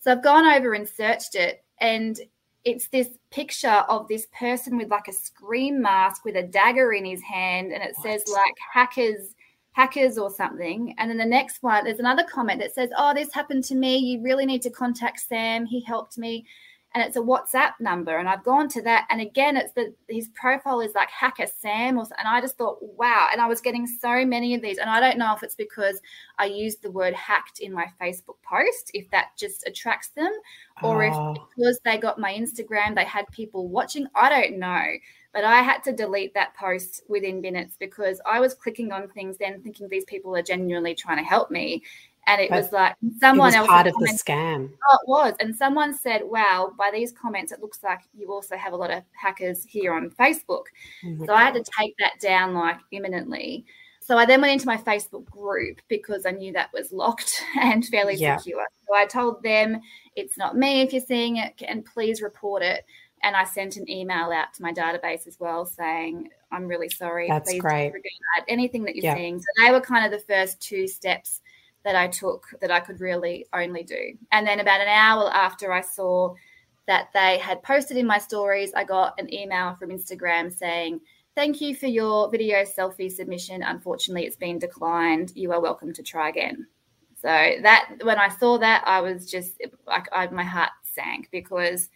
So 0.00 0.10
I've 0.10 0.24
gone 0.24 0.46
over 0.46 0.74
and 0.74 0.88
searched 0.88 1.36
it, 1.36 1.64
and 1.78 2.18
it's 2.64 2.88
this 2.88 3.08
picture 3.30 3.84
of 3.88 4.08
this 4.08 4.26
person 4.38 4.76
with 4.76 4.88
like 4.90 5.08
a 5.08 5.12
scream 5.12 5.82
mask 5.82 6.24
with 6.24 6.36
a 6.36 6.42
dagger 6.42 6.92
in 6.92 7.04
his 7.04 7.22
hand, 7.22 7.72
and 7.72 7.82
it 7.82 7.94
says 7.96 8.24
like 8.32 8.54
hackers, 8.72 9.34
hackers 9.72 10.16
or 10.18 10.30
something. 10.30 10.94
And 10.98 11.10
then 11.10 11.18
the 11.18 11.26
next 11.26 11.62
one, 11.62 11.84
there's 11.84 11.98
another 11.98 12.24
comment 12.24 12.60
that 12.60 12.74
says, 12.74 12.90
"Oh, 12.96 13.12
this 13.14 13.32
happened 13.32 13.64
to 13.64 13.74
me. 13.74 13.98
You 13.98 14.22
really 14.22 14.46
need 14.46 14.62
to 14.62 14.70
contact 14.70 15.20
Sam. 15.20 15.66
He 15.66 15.82
helped 15.82 16.16
me." 16.16 16.46
And 16.94 17.02
it's 17.02 17.16
a 17.16 17.20
WhatsApp 17.20 17.72
number, 17.80 18.18
and 18.18 18.28
I've 18.28 18.44
gone 18.44 18.68
to 18.68 18.82
that, 18.82 19.08
and 19.10 19.20
again, 19.20 19.56
it's 19.56 19.72
the 19.72 19.92
his 20.08 20.28
profile 20.28 20.80
is 20.80 20.94
like 20.94 21.10
hacker 21.10 21.46
Sam, 21.46 21.98
or 21.98 22.06
and 22.18 22.28
I 22.28 22.40
just 22.40 22.56
thought, 22.56 22.78
wow. 22.80 23.26
And 23.32 23.40
I 23.40 23.48
was 23.48 23.60
getting 23.60 23.84
so 23.84 24.24
many 24.24 24.54
of 24.54 24.62
these, 24.62 24.78
and 24.78 24.88
I 24.88 25.00
don't 25.00 25.18
know 25.18 25.34
if 25.34 25.42
it's 25.42 25.56
because 25.56 26.00
I 26.38 26.44
used 26.44 26.82
the 26.82 26.92
word 26.92 27.12
hacked 27.14 27.58
in 27.58 27.72
my 27.72 27.86
Facebook 28.00 28.36
post, 28.44 28.92
if 28.94 29.10
that 29.10 29.30
just 29.36 29.66
attracts 29.66 30.10
them, 30.10 30.30
or 30.84 31.02
if 31.02 31.14
Oh, 31.16 31.34
because 31.56 31.80
they 31.84 31.98
got 31.98 32.18
my 32.18 32.32
Instagram, 32.32 32.94
they 32.94 33.04
had 33.04 33.26
people 33.32 33.68
watching. 33.68 34.06
I 34.14 34.28
don't 34.28 34.58
know. 34.58 34.84
But 35.32 35.44
I 35.44 35.62
had 35.62 35.82
to 35.84 35.92
delete 35.92 36.32
that 36.34 36.54
post 36.54 37.02
within 37.08 37.40
minutes 37.40 37.76
because 37.78 38.20
I 38.24 38.38
was 38.38 38.54
clicking 38.54 38.92
on 38.92 39.08
things 39.08 39.36
then 39.36 39.60
thinking 39.62 39.88
these 39.88 40.04
people 40.04 40.36
are 40.36 40.42
genuinely 40.42 40.94
trying 40.94 41.18
to 41.18 41.24
help 41.24 41.50
me. 41.50 41.82
And 42.26 42.40
it 42.40 42.50
But 42.50 42.62
was 42.62 42.72
like 42.72 42.96
it 43.02 43.20
someone 43.20 43.46
was 43.48 43.54
else 43.54 43.68
part 43.68 43.86
of 43.86 43.94
the 43.94 44.06
scam. 44.06 44.70
Oh, 44.90 44.98
it 45.02 45.08
was. 45.08 45.34
And 45.40 45.54
someone 45.54 45.92
said, 45.92 46.22
wow, 46.24 46.72
by 46.78 46.90
these 46.92 47.12
comments, 47.12 47.52
it 47.52 47.60
looks 47.60 47.82
like 47.82 48.00
you 48.14 48.32
also 48.32 48.56
have 48.56 48.72
a 48.72 48.76
lot 48.76 48.90
of 48.90 49.02
hackers 49.12 49.64
here 49.64 49.92
on 49.92 50.10
Facebook. 50.10 50.64
My 51.02 51.26
So 51.26 51.34
I 51.34 51.42
had 51.44 51.54
to 51.54 51.64
take 51.78 51.94
that 51.98 52.20
down 52.20 52.54
like 52.54 52.78
imminently. 52.92 53.66
So 54.00 54.18
I 54.18 54.26
then 54.26 54.40
went 54.42 54.52
into 54.52 54.66
my 54.66 54.76
Facebook 54.76 55.24
group 55.30 55.80
because 55.88 56.26
I 56.26 56.30
knew 56.30 56.52
that 56.52 56.72
was 56.72 56.92
locked 56.92 57.42
and 57.60 57.84
fairly 57.86 58.14
Yeah. 58.16 58.36
secure. 58.36 58.66
So 58.86 58.94
I 58.94 59.06
told 59.06 59.42
them 59.42 59.80
it's 60.14 60.36
not 60.36 60.56
me 60.56 60.82
if 60.82 60.92
you're 60.92 61.02
seeing 61.02 61.36
it 61.38 61.54
and 61.66 61.84
please 61.84 62.20
report 62.22 62.62
it. 62.62 62.84
And 63.22 63.34
I 63.34 63.44
sent 63.44 63.78
an 63.78 63.88
email 63.88 64.30
out 64.30 64.52
to 64.54 64.62
my 64.62 64.70
database 64.72 65.26
as 65.26 65.40
well 65.40 65.64
saying, 65.64 66.28
I'm 66.52 66.66
really 66.68 66.90
sorry. 66.90 67.26
That's 67.28 67.50
please 67.50 67.62
great. 67.62 67.92
anything 68.48 68.84
that 68.84 68.94
you're 68.94 69.04
Yeah. 69.04 69.14
seeing. 69.16 69.38
So 69.40 69.46
they 69.64 69.70
were 69.72 69.80
kind 69.80 70.04
of 70.04 70.10
the 70.20 70.26
first 70.26 70.60
two 70.60 70.86
steps 70.86 71.40
that 71.84 71.96
I 71.96 72.08
took 72.08 72.46
that 72.60 72.70
I 72.70 72.80
could 72.80 73.00
really 73.00 73.46
only 73.52 73.82
do. 73.82 74.16
And 74.32 74.46
then 74.46 74.60
about 74.60 74.80
an 74.80 74.88
hour 74.88 75.30
after 75.32 75.72
I 75.72 75.82
saw 75.82 76.34
that 76.86 77.08
they 77.14 77.38
had 77.38 77.62
posted 77.62 77.96
in 77.96 78.06
my 78.06 78.18
stories, 78.18 78.72
I 78.74 78.84
got 78.84 79.18
an 79.18 79.32
email 79.32 79.74
from 79.74 79.90
Instagram 79.90 80.52
saying, 80.52 81.00
Thank 81.34 81.60
you 81.60 81.74
for 81.74 81.86
your 81.86 82.30
video 82.30 82.62
selfie 82.62 83.10
submission. 83.10 83.62
Unfortunately, 83.64 84.24
it's 84.24 84.36
been 84.36 84.58
declined. 84.58 85.32
You 85.34 85.52
are 85.52 85.60
welcome 85.60 85.92
to 85.94 86.02
try 86.02 86.28
again. 86.28 86.68
So 87.20 87.28
that 87.62 87.96
when 88.02 88.18
I 88.18 88.28
saw 88.28 88.56
that, 88.58 88.84
I 88.86 89.00
was 89.00 89.28
just 89.28 89.60
like 89.86 90.06
I, 90.12 90.28
my 90.28 90.44
heart 90.44 90.70
sank 90.84 91.28
because 91.32 91.88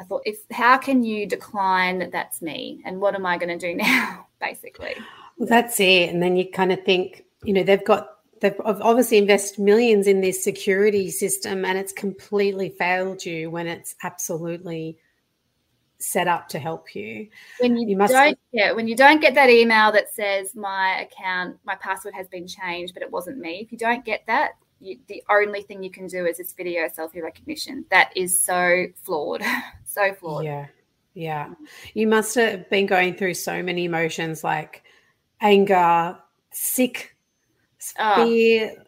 I 0.00 0.04
thought, 0.04 0.22
if 0.24 0.38
how 0.50 0.78
can 0.78 1.02
you 1.02 1.26
decline 1.26 1.98
that 1.98 2.12
that's 2.12 2.40
me, 2.40 2.82
and 2.84 3.00
what 3.00 3.14
am 3.14 3.26
I 3.26 3.36
going 3.36 3.58
to 3.58 3.58
do 3.58 3.74
now, 3.82 4.26
basically? 4.40 4.94
Well, 5.36 5.48
that's 5.48 5.78
it. 5.80 6.10
And 6.10 6.22
then 6.22 6.36
you 6.36 6.50
kind 6.50 6.72
of 6.72 6.82
think, 6.84 7.24
you 7.44 7.52
know, 7.52 7.62
they've 7.62 7.84
got 7.84 8.15
they've 8.40 8.60
obviously 8.64 9.18
invested 9.18 9.62
millions 9.62 10.06
in 10.06 10.20
this 10.20 10.42
security 10.44 11.10
system, 11.10 11.64
and 11.64 11.78
it's 11.78 11.92
completely 11.92 12.68
failed 12.70 13.24
you 13.24 13.50
when 13.50 13.66
it's 13.66 13.94
absolutely 14.02 14.98
set 15.98 16.28
up 16.28 16.46
to 16.48 16.58
help 16.58 16.94
you. 16.94 17.26
when 17.58 17.76
you, 17.76 17.88
You 17.88 17.96
must- 17.96 18.12
don't 18.12 18.38
yeah 18.52 18.72
when 18.72 18.86
you 18.86 18.94
don't 18.94 19.20
get 19.20 19.34
that 19.34 19.48
email 19.48 19.90
that 19.92 20.12
says 20.12 20.54
my 20.54 21.00
account 21.00 21.56
my 21.64 21.74
password 21.76 22.12
has 22.12 22.28
been 22.28 22.46
changed 22.46 22.92
but 22.92 23.02
it 23.02 23.10
wasn't 23.10 23.38
me 23.38 23.60
if 23.62 23.72
you 23.72 23.78
don't 23.78 24.04
get 24.04 24.22
that 24.26 24.52
you, 24.78 24.98
the 25.08 25.22
only 25.30 25.62
thing 25.62 25.82
you 25.82 25.90
can 25.90 26.06
do 26.06 26.26
is 26.26 26.36
this 26.36 26.52
video 26.52 26.86
selfie 26.88 27.22
recognition 27.22 27.86
that 27.90 28.12
is 28.14 28.38
so 28.38 28.84
flawed 29.04 29.42
so 29.86 30.12
flawed 30.12 30.44
Yeah. 30.44 30.66
Yeah. 31.14 31.54
You 31.94 32.06
must 32.08 32.34
have 32.34 32.68
been 32.68 32.84
going 32.84 33.14
through 33.14 33.32
so 33.32 33.62
many 33.62 33.86
emotions 33.86 34.44
like 34.44 34.82
anger, 35.40 36.18
sick, 36.50 37.15
Oh, 37.98 38.24
fear. 38.24 38.84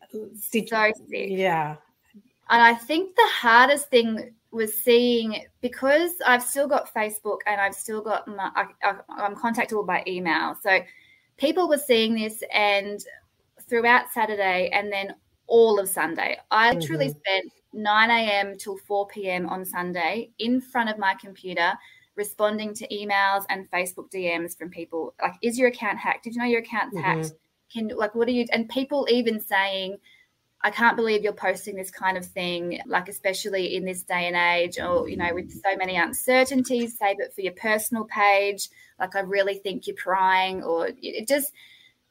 Did- 0.51 0.69
so 0.69 0.93
sick 1.09 1.29
yeah. 1.31 1.77
And 2.51 2.63
I 2.63 2.75
think 2.75 3.15
the 3.15 3.29
hardest 3.31 3.91
thing 3.91 4.33
was 4.51 4.77
seeing 4.77 5.45
because 5.61 6.13
I've 6.27 6.43
still 6.43 6.67
got 6.67 6.93
Facebook 6.95 7.39
and 7.47 7.61
I've 7.61 7.75
still 7.75 8.01
got 8.01 8.27
my, 8.27 8.51
I, 8.55 8.65
I, 8.83 8.95
I'm 9.11 9.37
contactable 9.37 9.87
by 9.87 10.03
email. 10.07 10.57
So 10.63 10.81
people 11.37 11.69
were 11.69 11.79
seeing 11.79 12.15
this 12.15 12.43
and 12.53 13.05
throughout 13.69 14.11
Saturday 14.13 14.71
and 14.73 14.91
then 14.91 15.15
all 15.47 15.79
of 15.79 15.89
Sunday. 15.89 16.39
I 16.51 16.73
literally 16.73 17.09
mm-hmm. 17.09 17.19
spent 17.19 17.53
9 17.75 18.11
a.m. 18.11 18.57
till 18.57 18.79
4 18.79 19.09
p.m. 19.09 19.47
on 19.49 19.65
Sunday 19.65 20.31
in 20.39 20.61
front 20.61 20.89
of 20.89 20.99
my 20.99 21.15
computer 21.15 21.73
responding 22.17 22.75
to 22.75 22.89
emails 22.89 23.45
and 23.49 23.71
Facebook 23.71 24.11
DMs 24.11 24.59
from 24.59 24.71
people 24.71 25.15
like, 25.23 25.35
is 25.43 25.59
your 25.59 25.69
account 25.69 25.99
hacked? 25.99 26.25
Did 26.25 26.35
you 26.35 26.41
know 26.41 26.49
your 26.49 26.61
account's 26.61 26.97
mm-hmm. 26.97 27.05
hacked? 27.05 27.33
Can 27.73 27.89
like 27.97 28.15
what 28.15 28.29
are 28.29 28.33
you 28.33 28.47
and 28.53 28.69
people 28.69 29.07
even 29.11 29.41
saying, 29.41 29.99
I 30.63 30.71
can't 30.71 30.97
believe 30.97 31.23
you're 31.23 31.33
posting 31.33 31.77
this 31.77 31.91
kind 31.91 32.17
of 32.17 32.27
thing, 32.27 32.81
like 32.87 33.09
especially 33.09 33.77
in 33.77 33.85
this 33.85 34.03
day 34.03 34.27
and 34.27 34.37
age, 34.37 34.79
or 34.79 35.09
you 35.09 35.17
know, 35.17 35.33
with 35.33 35.51
so 35.53 35.77
many 35.77 35.97
uncertainties, 35.97 36.99
save 36.99 37.21
it 37.21 37.33
for 37.35 37.43
your 37.43 37.53
personal 37.53 38.05
page. 38.05 38.69
Like 38.99 39.15
I 39.15 39.21
really 39.21 39.55
think 39.55 39.87
you're 39.87 39.97
prying, 39.97 40.63
or 40.63 40.91
it 41.01 41.29
just 41.29 41.53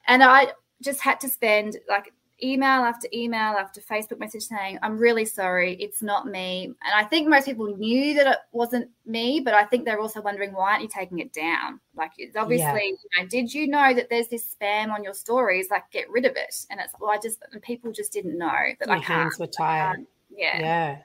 and 0.08 0.24
I 0.24 0.54
just 0.82 1.02
had 1.02 1.20
to 1.22 1.30
spend 1.30 1.78
like 1.90 2.14
email 2.44 2.84
after 2.84 3.08
email 3.14 3.56
after 3.56 3.82
Facebook 3.82 4.20
message 4.20 4.44
saying, 4.44 4.80
I'm 4.82 4.98
really 4.98 5.26
sorry, 5.26 5.76
it's 5.76 6.02
not 6.02 6.28
me. 6.28 6.66
And 6.66 6.94
I 6.96 7.04
think 7.04 7.28
most 7.28 7.46
people 7.46 7.76
knew 7.78 8.14
that 8.16 8.28
it 8.28 8.38
wasn't 8.52 8.90
me, 9.06 9.40
but 9.40 9.54
I 9.54 9.64
think 9.64 9.86
they're 9.86 10.00
also 10.00 10.22
wondering, 10.22 10.54
why 10.54 10.72
aren't 10.72 10.84
you 10.84 10.90
taking 10.90 11.20
it 11.20 11.34
down? 11.34 11.80
Like, 11.96 12.12
it's 12.18 12.36
obviously, 12.36 12.66
yeah. 12.66 12.80
you 12.82 13.24
know, 13.24 13.28
did 13.28 13.54
you 13.54 13.68
know 13.68 13.94
that 13.94 14.10
there's 14.10 14.28
this 14.28 14.56
spam 14.56 14.92
on 14.92 15.04
your 15.04 15.14
stories? 15.14 15.70
Like, 15.72 15.90
get 15.92 16.10
rid 16.10 16.26
of 16.26 16.36
it. 16.36 16.66
And 16.70 16.80
it's, 16.80 16.94
well, 17.00 17.12
I 17.12 17.18
just, 17.18 17.44
people 17.62 17.92
just 17.92 18.14
didn't 18.14 18.38
know 18.38 18.52
that 18.80 18.88
Your 18.88 18.98
I 18.98 19.00
hands 19.00 19.40
were 19.40 19.48
tired. 19.48 20.06
Yeah. 20.30 20.60
Yeah. 20.60 20.98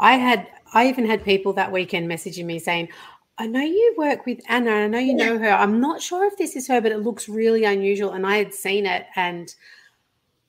I 0.00 0.16
had, 0.16 0.48
I 0.74 0.88
even 0.88 1.06
had 1.06 1.24
people 1.24 1.52
that 1.54 1.70
weekend 1.70 2.10
messaging 2.10 2.46
me 2.46 2.58
saying, 2.58 2.88
I 3.38 3.46
know 3.46 3.60
you 3.60 3.94
work 3.96 4.26
with 4.26 4.40
Anna. 4.48 4.72
I 4.72 4.86
know 4.88 4.98
you 4.98 5.14
know 5.14 5.38
her. 5.38 5.50
I'm 5.50 5.80
not 5.80 6.02
sure 6.02 6.26
if 6.26 6.36
this 6.36 6.56
is 6.56 6.68
her, 6.68 6.80
but 6.80 6.92
it 6.92 6.98
looks 6.98 7.26
really 7.26 7.64
unusual. 7.64 8.12
And 8.12 8.26
I 8.26 8.36
had 8.36 8.52
seen 8.52 8.84
it 8.84 9.06
and 9.16 9.54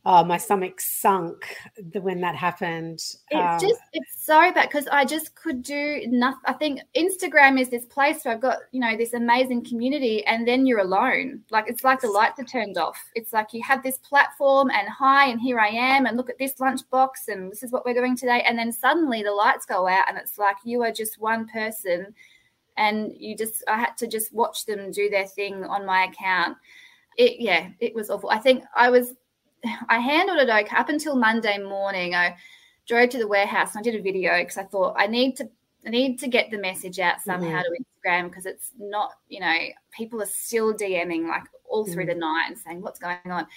oh, 0.05 0.23
my 0.23 0.37
stomach 0.37 0.81
sunk 0.81 1.55
when 1.93 2.21
that 2.21 2.35
happened. 2.35 2.95
It's 2.95 3.19
um, 3.31 3.59
just 3.59 3.81
it's 3.93 4.25
so 4.25 4.51
bad 4.51 4.69
because 4.69 4.87
I 4.87 5.05
just 5.05 5.35
could 5.35 5.61
do 5.61 6.03
nothing. 6.07 6.41
I 6.45 6.53
think 6.53 6.81
Instagram 6.95 7.59
is 7.59 7.69
this 7.69 7.85
place 7.85 8.23
where 8.23 8.33
I've 8.33 8.41
got 8.41 8.59
you 8.71 8.79
know 8.79 8.97
this 8.97 9.13
amazing 9.13 9.65
community, 9.65 10.25
and 10.25 10.47
then 10.47 10.65
you're 10.65 10.79
alone. 10.79 11.41
Like 11.51 11.65
it's 11.67 11.83
like 11.83 12.01
the 12.01 12.09
lights 12.09 12.39
are 12.39 12.45
turned 12.45 12.77
off. 12.77 12.97
It's 13.15 13.33
like 13.33 13.53
you 13.53 13.61
have 13.63 13.83
this 13.83 13.97
platform, 13.97 14.71
and 14.71 14.87
hi, 14.89 15.27
and 15.27 15.39
here 15.39 15.59
I 15.59 15.69
am, 15.69 16.05
and 16.05 16.17
look 16.17 16.29
at 16.29 16.39
this 16.39 16.55
lunchbox, 16.55 17.27
and 17.27 17.51
this 17.51 17.63
is 17.63 17.71
what 17.71 17.85
we're 17.85 17.93
doing 17.93 18.17
today, 18.17 18.43
and 18.47 18.57
then 18.57 18.71
suddenly 18.71 19.23
the 19.23 19.31
lights 19.31 19.65
go 19.65 19.87
out, 19.87 20.09
and 20.09 20.17
it's 20.17 20.37
like 20.37 20.57
you 20.63 20.81
are 20.83 20.91
just 20.91 21.21
one 21.21 21.47
person. 21.47 22.13
And 22.77 23.11
you 23.15 23.35
just, 23.35 23.63
I 23.67 23.77
had 23.77 23.97
to 23.97 24.07
just 24.07 24.33
watch 24.33 24.65
them 24.65 24.91
do 24.91 25.09
their 25.09 25.27
thing 25.27 25.65
on 25.65 25.85
my 25.85 26.05
account. 26.05 26.57
It, 27.17 27.39
yeah, 27.39 27.67
it 27.81 27.93
was 27.93 28.09
awful. 28.09 28.29
I 28.29 28.39
think 28.39 28.63
I 28.75 28.89
was 28.89 29.13
I 29.89 29.99
handled 29.99 30.39
it 30.39 30.49
okay 30.49 30.75
up 30.75 30.89
until 30.89 31.15
Monday 31.15 31.57
morning. 31.57 32.15
I 32.15 32.35
drove 32.87 33.09
to 33.09 33.17
the 33.17 33.27
warehouse 33.27 33.75
and 33.75 33.79
I 33.79 33.83
did 33.83 33.99
a 33.99 34.03
video 34.03 34.39
because 34.39 34.57
I 34.57 34.63
thought 34.63 34.95
I 34.97 35.07
need 35.07 35.37
to 35.37 35.49
I 35.85 35.89
need 35.89 36.19
to 36.19 36.27
get 36.27 36.51
the 36.51 36.59
message 36.59 36.99
out 36.99 37.21
somehow 37.21 37.61
mm-hmm. 37.61 37.73
to 37.73 38.09
Instagram 38.09 38.29
because 38.29 38.45
it's 38.45 38.71
not, 38.77 39.13
you 39.29 39.39
know, 39.39 39.57
people 39.97 40.21
are 40.21 40.27
still 40.27 40.73
DMing 40.73 41.27
like 41.27 41.43
all 41.67 41.85
through 41.85 42.05
mm-hmm. 42.05 42.19
the 42.19 42.19
night 42.19 42.45
and 42.47 42.57
saying 42.57 42.81
what's 42.81 42.99
going 42.99 43.17
on. 43.25 43.47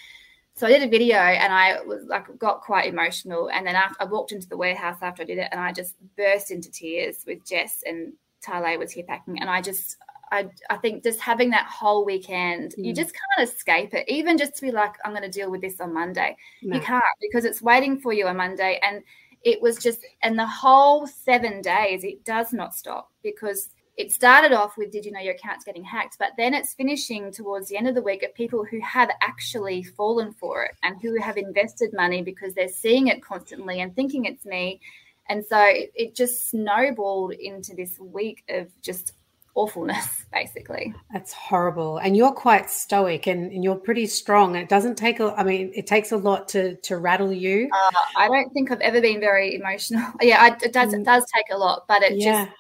So 0.57 0.67
I 0.67 0.71
did 0.71 0.85
a 0.85 0.88
video 0.88 1.19
and 1.19 1.53
I 1.53 1.83
was 1.83 2.05
like 2.05 2.27
got 2.38 2.62
quite 2.62 2.88
emotional. 2.88 3.51
And 3.51 3.67
then 3.67 3.75
after 3.75 3.97
I 4.01 4.05
walked 4.05 4.33
into 4.33 4.49
the 4.49 4.57
warehouse 4.57 4.99
after 5.03 5.23
I 5.23 5.27
did 5.27 5.38
it 5.38 5.49
and 5.51 5.61
I 5.61 5.73
just 5.73 5.97
burst 6.17 6.51
into 6.51 6.71
tears 6.71 7.25
with 7.27 7.45
Jess 7.45 7.83
and 7.85 8.12
Tale 8.40 8.79
was 8.79 8.93
here 8.93 9.05
packing 9.05 9.40
and 9.40 9.51
I 9.51 9.61
just 9.61 9.97
I, 10.33 10.49
I 10.71 10.77
think 10.77 11.03
just 11.03 11.21
having 11.21 11.51
that 11.51 11.67
whole 11.67 12.05
weekend, 12.05 12.75
mm. 12.79 12.85
you 12.85 12.95
just 12.95 13.15
can't 13.15 13.49
escape 13.49 13.95
it. 13.95 14.09
Even 14.09 14.39
just 14.39 14.57
to 14.57 14.63
be 14.63 14.71
like, 14.71 14.95
I'm 15.05 15.13
going 15.13 15.23
to 15.23 15.29
deal 15.29 15.51
with 15.51 15.61
this 15.61 15.81
on 15.81 15.93
Monday. 15.93 16.37
No. 16.63 16.77
You 16.77 16.83
can't 16.83 17.05
because 17.21 17.45
it's 17.45 17.63
waiting 17.63 17.99
for 17.99 18.13
you 18.13 18.27
on 18.27 18.37
Monday. 18.37 18.81
And 18.83 19.03
it 19.43 19.61
was 19.61 19.79
just, 19.79 20.01
and 20.23 20.39
the 20.39 20.47
whole 20.47 21.07
seven 21.07 21.61
days, 21.61 22.05
it 22.05 22.25
does 22.25 22.53
not 22.53 22.75
stop 22.75 23.11
because 23.23 23.71
it 23.97 24.11
started 24.11 24.53
off 24.53 24.77
with 24.77 24.91
did 24.91 25.05
you 25.05 25.13
know 25.13 25.21
your 25.21 25.35
account's 25.35 25.65
getting 25.65 25.85
hacked 25.85 26.17
but 26.19 26.33
then 26.37 26.53
it's 26.53 26.75
finishing 26.75 27.31
towards 27.31 27.69
the 27.69 27.77
end 27.77 27.87
of 27.87 27.95
the 27.95 28.03
week 28.03 28.25
of 28.25 28.35
people 28.35 28.65
who 28.65 28.81
have 28.81 29.09
actually 29.23 29.85
fallen 29.85 30.33
for 30.33 30.65
it 30.65 30.73
and 30.83 31.01
who 31.01 31.21
have 31.21 31.37
invested 31.37 31.93
money 31.93 32.21
because 32.21 32.55
they're 32.55 32.67
seeing 32.67 33.07
it 33.07 33.23
constantly 33.23 33.83
and 33.83 33.95
thinking 33.95 34.25
it's 34.25 34.45
me 34.45 34.81
and 35.29 35.45
so 35.45 35.59
it, 35.59 35.93
it 35.95 36.15
just 36.15 36.51
snowballed 36.51 37.33
into 37.33 37.75
this 37.75 37.99
week 37.99 38.43
of 38.49 38.69
just 38.83 39.13
awfulness, 39.55 40.25
basically. 40.33 40.95
That's 41.12 41.33
horrible. 41.33 41.99
And 41.99 42.17
you're 42.17 42.33
quite 42.33 42.71
stoic 42.71 43.27
and, 43.27 43.53
and 43.53 43.62
you're 43.62 43.77
pretty 43.77 44.07
strong. 44.07 44.57
It 44.57 44.69
doesn't 44.69 44.97
take 44.97 45.21
a, 45.21 45.35
I 45.37 45.45
mean, 45.45 45.73
it 45.75 45.87
takes 45.87 46.12
a 46.12 46.17
lot 46.17 46.49
to 46.49 46.77
to 46.77 46.99
rattle 46.99 47.33
you. 47.33 47.69
Uh, 47.73 47.90
I 48.17 48.29
don't 48.29 48.51
think 48.53 48.71
I've 48.71 48.81
ever 48.81 49.01
been 49.01 49.21
very 49.21 49.55
emotional. 49.55 50.05
Yeah, 50.21 50.38
I, 50.40 50.57
it 50.64 50.73
does. 50.73 50.93
It 50.93 51.01
mm. 51.01 51.05
does 51.05 51.25
take 51.35 51.47
a 51.53 51.57
lot, 51.57 51.85
but 51.87 52.03
it 52.03 52.17
yeah. 52.17 52.47
just, 52.47 52.57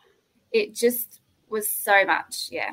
it 0.52 0.74
just 0.74 1.20
was 1.48 1.68
so 1.70 2.04
much. 2.04 2.48
Yeah. 2.50 2.70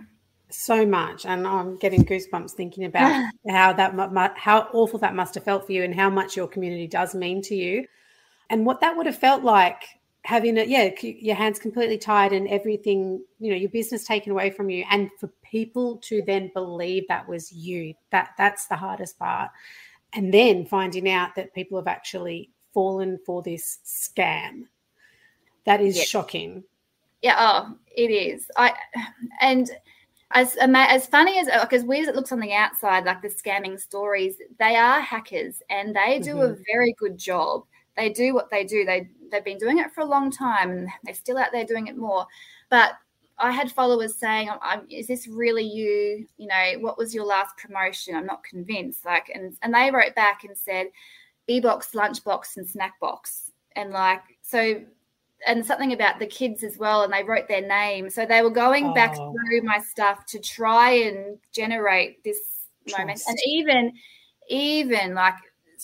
So 0.49 0.85
much, 0.85 1.25
and 1.25 1.47
I'm 1.47 1.77
getting 1.77 2.03
goosebumps 2.03 2.51
thinking 2.51 2.83
about 2.83 3.31
how 3.49 3.71
that 3.73 4.33
how 4.35 4.67
awful 4.73 4.99
that 4.99 5.15
must 5.15 5.35
have 5.35 5.45
felt 5.45 5.65
for 5.65 5.71
you, 5.71 5.83
and 5.83 5.95
how 5.95 6.09
much 6.09 6.35
your 6.35 6.47
community 6.47 6.87
does 6.87 7.15
mean 7.15 7.41
to 7.43 7.55
you, 7.55 7.85
and 8.49 8.65
what 8.65 8.81
that 8.81 8.97
would 8.97 9.05
have 9.05 9.15
felt 9.15 9.43
like 9.43 9.83
having 10.23 10.57
it 10.57 10.67
yeah 10.67 10.91
your 11.01 11.35
hands 11.35 11.57
completely 11.57 11.97
tied 11.97 12.31
and 12.31 12.47
everything 12.47 13.23
you 13.39 13.49
know 13.49 13.57
your 13.57 13.69
business 13.69 14.03
taken 14.03 14.31
away 14.31 14.51
from 14.51 14.69
you 14.69 14.85
and 14.91 15.09
for 15.19 15.27
people 15.43 15.97
to 15.97 16.21
then 16.27 16.51
believe 16.53 17.07
that 17.07 17.27
was 17.27 17.51
you 17.51 17.93
that 18.11 18.31
that's 18.37 18.67
the 18.67 18.75
hardest 18.75 19.19
part. 19.19 19.51
And 20.13 20.33
then 20.33 20.65
finding 20.65 21.09
out 21.09 21.35
that 21.35 21.53
people 21.53 21.77
have 21.77 21.87
actually 21.87 22.49
fallen 22.73 23.17
for 23.25 23.41
this 23.41 23.79
scam. 23.85 24.63
That 25.65 25.81
is 25.81 26.01
shocking. 26.01 26.63
Yeah 27.21 27.35
oh 27.37 27.75
it 27.95 28.11
is. 28.11 28.45
I 28.57 28.73
and 29.41 29.69
as 30.33 30.55
as 30.61 31.07
funny 31.07 31.39
as 31.39 31.47
like 31.47 31.73
as 31.73 31.83
weird 31.83 32.03
as 32.03 32.07
it 32.09 32.15
looks 32.15 32.31
on 32.31 32.39
the 32.39 32.53
outside 32.53 33.05
like 33.05 33.21
the 33.21 33.27
scamming 33.27 33.79
stories 33.79 34.35
they 34.59 34.77
are 34.77 35.01
hackers 35.01 35.61
and 35.69 35.93
they 35.93 36.19
do 36.19 36.35
mm-hmm. 36.35 36.53
a 36.53 36.63
very 36.71 36.95
good 36.97 37.17
job 37.17 37.65
they 37.97 38.09
do 38.09 38.33
what 38.33 38.49
they 38.49 38.63
do 38.63 38.85
they 38.85 39.09
they've 39.31 39.43
been 39.43 39.57
doing 39.57 39.79
it 39.79 39.91
for 39.91 40.01
a 40.01 40.05
long 40.05 40.29
time 40.29 40.71
and 40.71 40.89
they're 41.03 41.15
still 41.15 41.37
out 41.37 41.51
there 41.51 41.65
doing 41.65 41.87
it 41.87 41.97
more. 41.97 42.25
But 42.69 42.93
I 43.41 43.51
had 43.51 43.71
followers 43.71 44.15
saying, 44.15 44.49
"Is 44.89 45.07
this 45.07 45.27
really 45.27 45.63
you? 45.63 46.27
You 46.37 46.47
know, 46.47 46.73
what 46.79 46.97
was 46.97 47.13
your 47.13 47.25
last 47.25 47.57
promotion? 47.57 48.15
I'm 48.15 48.25
not 48.25 48.43
convinced." 48.43 49.03
Like, 49.03 49.31
and 49.33 49.57
and 49.63 49.73
they 49.73 49.89
wrote 49.89 50.15
back 50.15 50.43
and 50.43 50.55
said, 50.55 50.87
"B-box, 51.47 51.91
lunchbox, 51.93 52.57
and 52.57 52.69
snack 52.69 52.99
box," 52.99 53.51
and 53.75 53.91
like 53.91 54.21
so. 54.41 54.81
And 55.47 55.65
something 55.65 55.91
about 55.91 56.19
the 56.19 56.27
kids 56.27 56.63
as 56.63 56.77
well, 56.77 57.01
and 57.01 57.11
they 57.11 57.23
wrote 57.23 57.47
their 57.47 57.67
name. 57.67 58.11
So 58.11 58.27
they 58.27 58.43
were 58.43 58.51
going 58.51 58.87
oh. 58.87 58.93
back 58.93 59.15
through 59.15 59.63
my 59.63 59.79
stuff 59.79 60.23
to 60.27 60.39
try 60.39 60.91
and 60.91 61.39
generate 61.51 62.23
this 62.23 62.37
Trust. 62.87 62.99
moment. 62.99 63.21
And 63.27 63.39
even, 63.47 63.91
even 64.49 65.15
like 65.15 65.33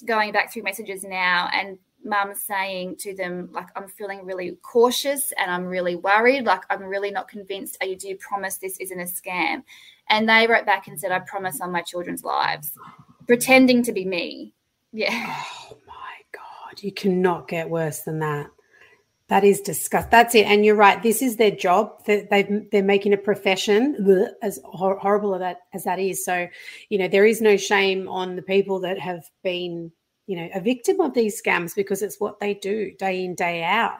going 0.05 0.31
back 0.31 0.53
through 0.53 0.61
messages 0.61 1.03
now 1.03 1.49
and 1.51 1.79
mum 2.07 2.33
saying 2.33 2.95
to 2.97 3.15
them 3.15 3.49
like 3.51 3.67
i'm 3.75 3.87
feeling 3.87 4.25
really 4.25 4.57
cautious 4.61 5.31
and 5.37 5.51
i'm 5.51 5.65
really 5.65 5.95
worried 5.95 6.45
like 6.45 6.63
i'm 6.69 6.83
really 6.83 7.11
not 7.11 7.27
convinced 7.27 7.77
are 7.81 7.87
you 7.87 7.95
do 7.95 8.07
you 8.07 8.17
promise 8.17 8.57
this 8.57 8.77
isn't 8.79 8.99
a 8.99 9.03
scam 9.03 9.63
and 10.09 10.27
they 10.27 10.47
wrote 10.47 10.65
back 10.65 10.87
and 10.87 10.99
said 10.99 11.11
i 11.11 11.19
promise 11.19 11.61
on 11.61 11.71
my 11.71 11.81
children's 11.81 12.23
lives 12.23 12.71
pretending 13.27 13.83
to 13.83 13.91
be 13.91 14.05
me 14.05 14.53
yeah 14.93 15.35
oh 15.69 15.77
my 15.87 16.15
god 16.31 16.81
you 16.81 16.91
cannot 16.91 17.47
get 17.47 17.69
worse 17.69 18.01
than 18.01 18.19
that 18.19 18.49
that 19.29 19.43
is 19.43 19.59
disgust. 19.59 20.09
That's 20.09 20.35
it. 20.35 20.45
And 20.45 20.65
you're 20.65 20.75
right. 20.75 21.03
This 21.03 21.21
is 21.21 21.35
their 21.35 21.51
job. 21.51 22.05
They 22.05 22.47
they're 22.71 22.81
making 22.81 23.13
a 23.13 23.17
profession 23.17 24.29
as 24.41 24.59
horrible 24.63 25.35
as 25.35 25.39
that 25.41 25.57
as 25.73 25.83
that 25.83 25.99
is. 25.99 26.23
So, 26.23 26.47
you 26.89 26.97
know, 26.97 27.09
there 27.09 27.25
is 27.25 27.41
no 27.41 27.57
shame 27.57 28.07
on 28.07 28.37
the 28.37 28.41
people 28.41 28.79
that 28.81 28.99
have 28.99 29.29
been 29.43 29.91
you 30.27 30.35
know, 30.35 30.49
a 30.53 30.61
victim 30.61 30.99
of 30.99 31.13
these 31.13 31.41
scams 31.41 31.73
because 31.75 32.01
it's 32.01 32.19
what 32.19 32.39
they 32.39 32.53
do 32.53 32.91
day 32.99 33.23
in, 33.23 33.33
day 33.33 33.63
out. 33.63 33.99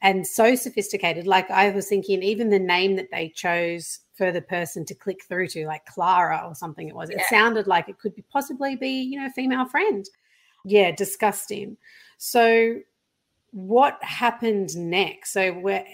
And 0.00 0.26
so 0.26 0.54
sophisticated. 0.54 1.26
Like 1.26 1.50
I 1.50 1.70
was 1.70 1.88
thinking, 1.88 2.22
even 2.22 2.50
the 2.50 2.58
name 2.58 2.96
that 2.96 3.10
they 3.10 3.28
chose 3.28 4.00
for 4.14 4.32
the 4.32 4.42
person 4.42 4.84
to 4.86 4.94
click 4.94 5.20
through 5.28 5.48
to, 5.48 5.66
like 5.66 5.84
Clara 5.86 6.42
or 6.46 6.54
something 6.54 6.88
it 6.88 6.94
was, 6.94 7.10
yeah. 7.10 7.18
it 7.20 7.26
sounded 7.28 7.66
like 7.66 7.88
it 7.88 7.98
could 7.98 8.14
be 8.14 8.24
possibly 8.32 8.76
be, 8.76 9.02
you 9.02 9.20
know, 9.20 9.26
a 9.26 9.30
female 9.30 9.66
friend. 9.66 10.08
Yeah, 10.64 10.92
disgusting. 10.92 11.76
So 12.16 12.80
what 13.50 14.02
happened 14.02 14.76
next? 14.76 15.32
So 15.32 15.52
where 15.52 15.84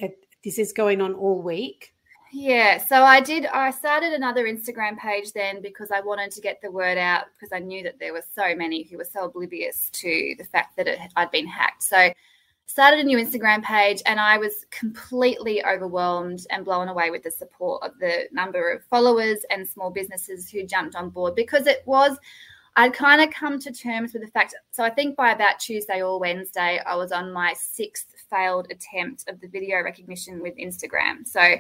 this 0.45 0.59
is 0.59 0.73
going 0.73 1.01
on 1.01 1.15
all 1.15 1.41
week. 1.41 1.94
Yeah, 2.37 2.79
so 2.79 3.05
I 3.05 3.21
did. 3.21 3.47
I 3.47 3.71
started 3.71 4.13
another 4.13 4.47
Instagram 4.47 4.99
page 4.99 5.33
then 5.33 5.63
because 5.63 5.93
I 5.93 6.01
wanted 6.01 6.33
to 6.33 6.41
get 6.41 6.61
the 6.61 6.71
word 6.71 6.99
out 6.99 7.27
because 7.33 7.53
I 7.53 7.61
knew 7.61 7.85
that 7.85 8.01
there 8.01 8.13
were 8.13 8.25
so 8.35 8.57
many 8.57 8.83
who 8.83 8.97
were 8.97 9.05
so 9.05 9.27
oblivious 9.27 9.89
to 9.91 10.35
the 10.37 10.43
fact 10.43 10.77
that 10.77 10.89
it, 10.89 10.99
I'd 11.15 11.31
been 11.31 11.47
hacked. 11.47 11.85
So 11.85 12.13
started 12.67 12.99
a 12.99 13.05
new 13.05 13.19
Instagram 13.19 13.63
page 13.63 14.03
and 14.05 14.19
I 14.19 14.39
was 14.39 14.67
completely 14.73 15.65
overwhelmed 15.65 16.45
and 16.51 16.65
blown 16.65 16.89
away 16.89 17.13
with 17.13 17.23
the 17.23 17.31
support 17.31 17.85
of 17.85 17.93
the 18.01 18.25
number 18.33 18.73
of 18.73 18.83
followers 18.87 19.39
and 19.51 19.65
small 19.65 19.91
businesses 19.91 20.51
who 20.51 20.67
jumped 20.67 20.97
on 20.97 21.11
board 21.11 21.37
because 21.37 21.69
it 21.69 21.85
was 21.87 22.19
I'd 22.75 22.95
kind 22.95 23.23
of 23.23 23.31
come 23.31 23.61
to 23.61 23.71
terms 23.71 24.13
with 24.13 24.23
the 24.23 24.29
fact. 24.33 24.57
So 24.73 24.83
I 24.83 24.91
think 24.91 25.15
by 25.15 25.31
about 25.31 25.61
Tuesday 25.61 26.03
or 26.03 26.19
Wednesday, 26.19 26.81
I 26.85 26.97
was 26.97 27.13
on 27.13 27.33
my 27.33 27.55
sixth 27.57 28.13
failed 28.29 28.67
attempt 28.73 29.29
of 29.29 29.41
the 29.41 29.47
video 29.47 29.81
recognition 29.85 30.43
with 30.43 30.57
Instagram. 30.57 31.25
So 31.25 31.55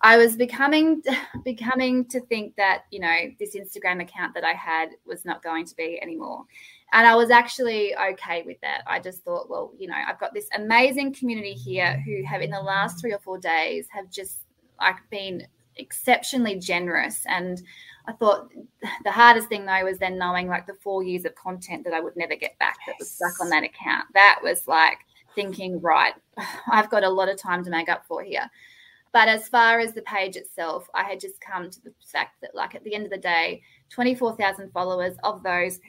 I 0.00 0.16
was 0.16 0.36
becoming 0.36 1.02
becoming 1.44 2.04
to 2.06 2.20
think 2.20 2.56
that 2.56 2.84
you 2.90 3.00
know 3.00 3.16
this 3.38 3.56
Instagram 3.56 4.02
account 4.02 4.34
that 4.34 4.44
I 4.44 4.52
had 4.52 4.90
was 5.06 5.24
not 5.24 5.42
going 5.42 5.66
to 5.66 5.76
be 5.76 5.98
anymore. 6.02 6.44
And 6.92 7.06
I 7.06 7.14
was 7.16 7.30
actually 7.30 7.94
okay 7.94 8.42
with 8.46 8.58
that. 8.62 8.82
I 8.86 8.98
just 8.98 9.22
thought, 9.22 9.50
well, 9.50 9.72
you 9.78 9.88
know, 9.88 9.94
I've 9.94 10.18
got 10.18 10.32
this 10.32 10.48
amazing 10.54 11.12
community 11.12 11.52
here 11.52 12.02
who 12.06 12.24
have 12.24 12.40
in 12.40 12.50
the 12.50 12.62
last 12.62 12.98
3 13.02 13.12
or 13.12 13.18
4 13.18 13.36
days 13.38 13.88
have 13.90 14.10
just 14.10 14.38
like 14.80 14.96
been 15.10 15.46
exceptionally 15.76 16.58
generous 16.58 17.24
and 17.26 17.62
I 18.06 18.12
thought 18.12 18.50
the 19.04 19.12
hardest 19.12 19.48
thing 19.48 19.66
though 19.66 19.84
was 19.84 19.98
then 19.98 20.18
knowing 20.18 20.48
like 20.48 20.66
the 20.66 20.74
four 20.82 21.02
years 21.02 21.24
of 21.24 21.34
content 21.34 21.84
that 21.84 21.92
I 21.92 22.00
would 22.00 22.16
never 22.16 22.34
get 22.34 22.58
back 22.58 22.78
that 22.86 22.96
was 22.98 23.10
stuck 23.10 23.40
on 23.40 23.50
that 23.50 23.64
account. 23.64 24.06
That 24.14 24.40
was 24.42 24.66
like 24.66 24.98
thinking, 25.34 25.80
right, 25.80 26.14
I've 26.72 26.90
got 26.90 27.04
a 27.04 27.10
lot 27.10 27.28
of 27.28 27.36
time 27.36 27.62
to 27.64 27.70
make 27.70 27.88
up 27.88 28.06
for 28.06 28.22
here. 28.22 28.50
But 29.18 29.26
as 29.26 29.48
far 29.48 29.80
as 29.80 29.94
the 29.94 30.02
page 30.02 30.36
itself, 30.36 30.88
I 30.94 31.02
had 31.02 31.18
just 31.18 31.40
come 31.40 31.70
to 31.70 31.82
the 31.82 31.92
fact 32.06 32.36
that, 32.40 32.54
like, 32.54 32.76
at 32.76 32.84
the 32.84 32.94
end 32.94 33.04
of 33.04 33.10
the 33.10 33.18
day, 33.18 33.62
24,000 33.90 34.70
followers, 34.70 35.16
of 35.24 35.42
those, 35.42 35.80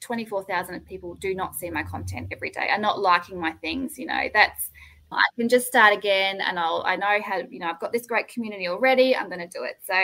24,000 0.00 0.84
people 0.84 1.14
do 1.14 1.32
not 1.32 1.54
see 1.54 1.70
my 1.70 1.84
content 1.84 2.26
every 2.32 2.50
day, 2.50 2.68
are 2.68 2.76
not 2.76 2.98
liking 2.98 3.40
my 3.40 3.52
things. 3.60 4.00
You 4.00 4.06
know, 4.06 4.22
that's, 4.34 4.70
I 5.12 5.22
can 5.38 5.48
just 5.48 5.68
start 5.68 5.96
again 5.96 6.40
and 6.40 6.58
I'll, 6.58 6.82
I 6.84 6.96
know 6.96 7.20
how, 7.24 7.36
you 7.48 7.60
know, 7.60 7.68
I've 7.68 7.78
got 7.78 7.92
this 7.92 8.08
great 8.08 8.26
community 8.26 8.66
already. 8.66 9.14
I'm 9.14 9.28
going 9.28 9.38
to 9.38 9.46
do 9.46 9.62
it. 9.62 9.76
So 9.86 9.94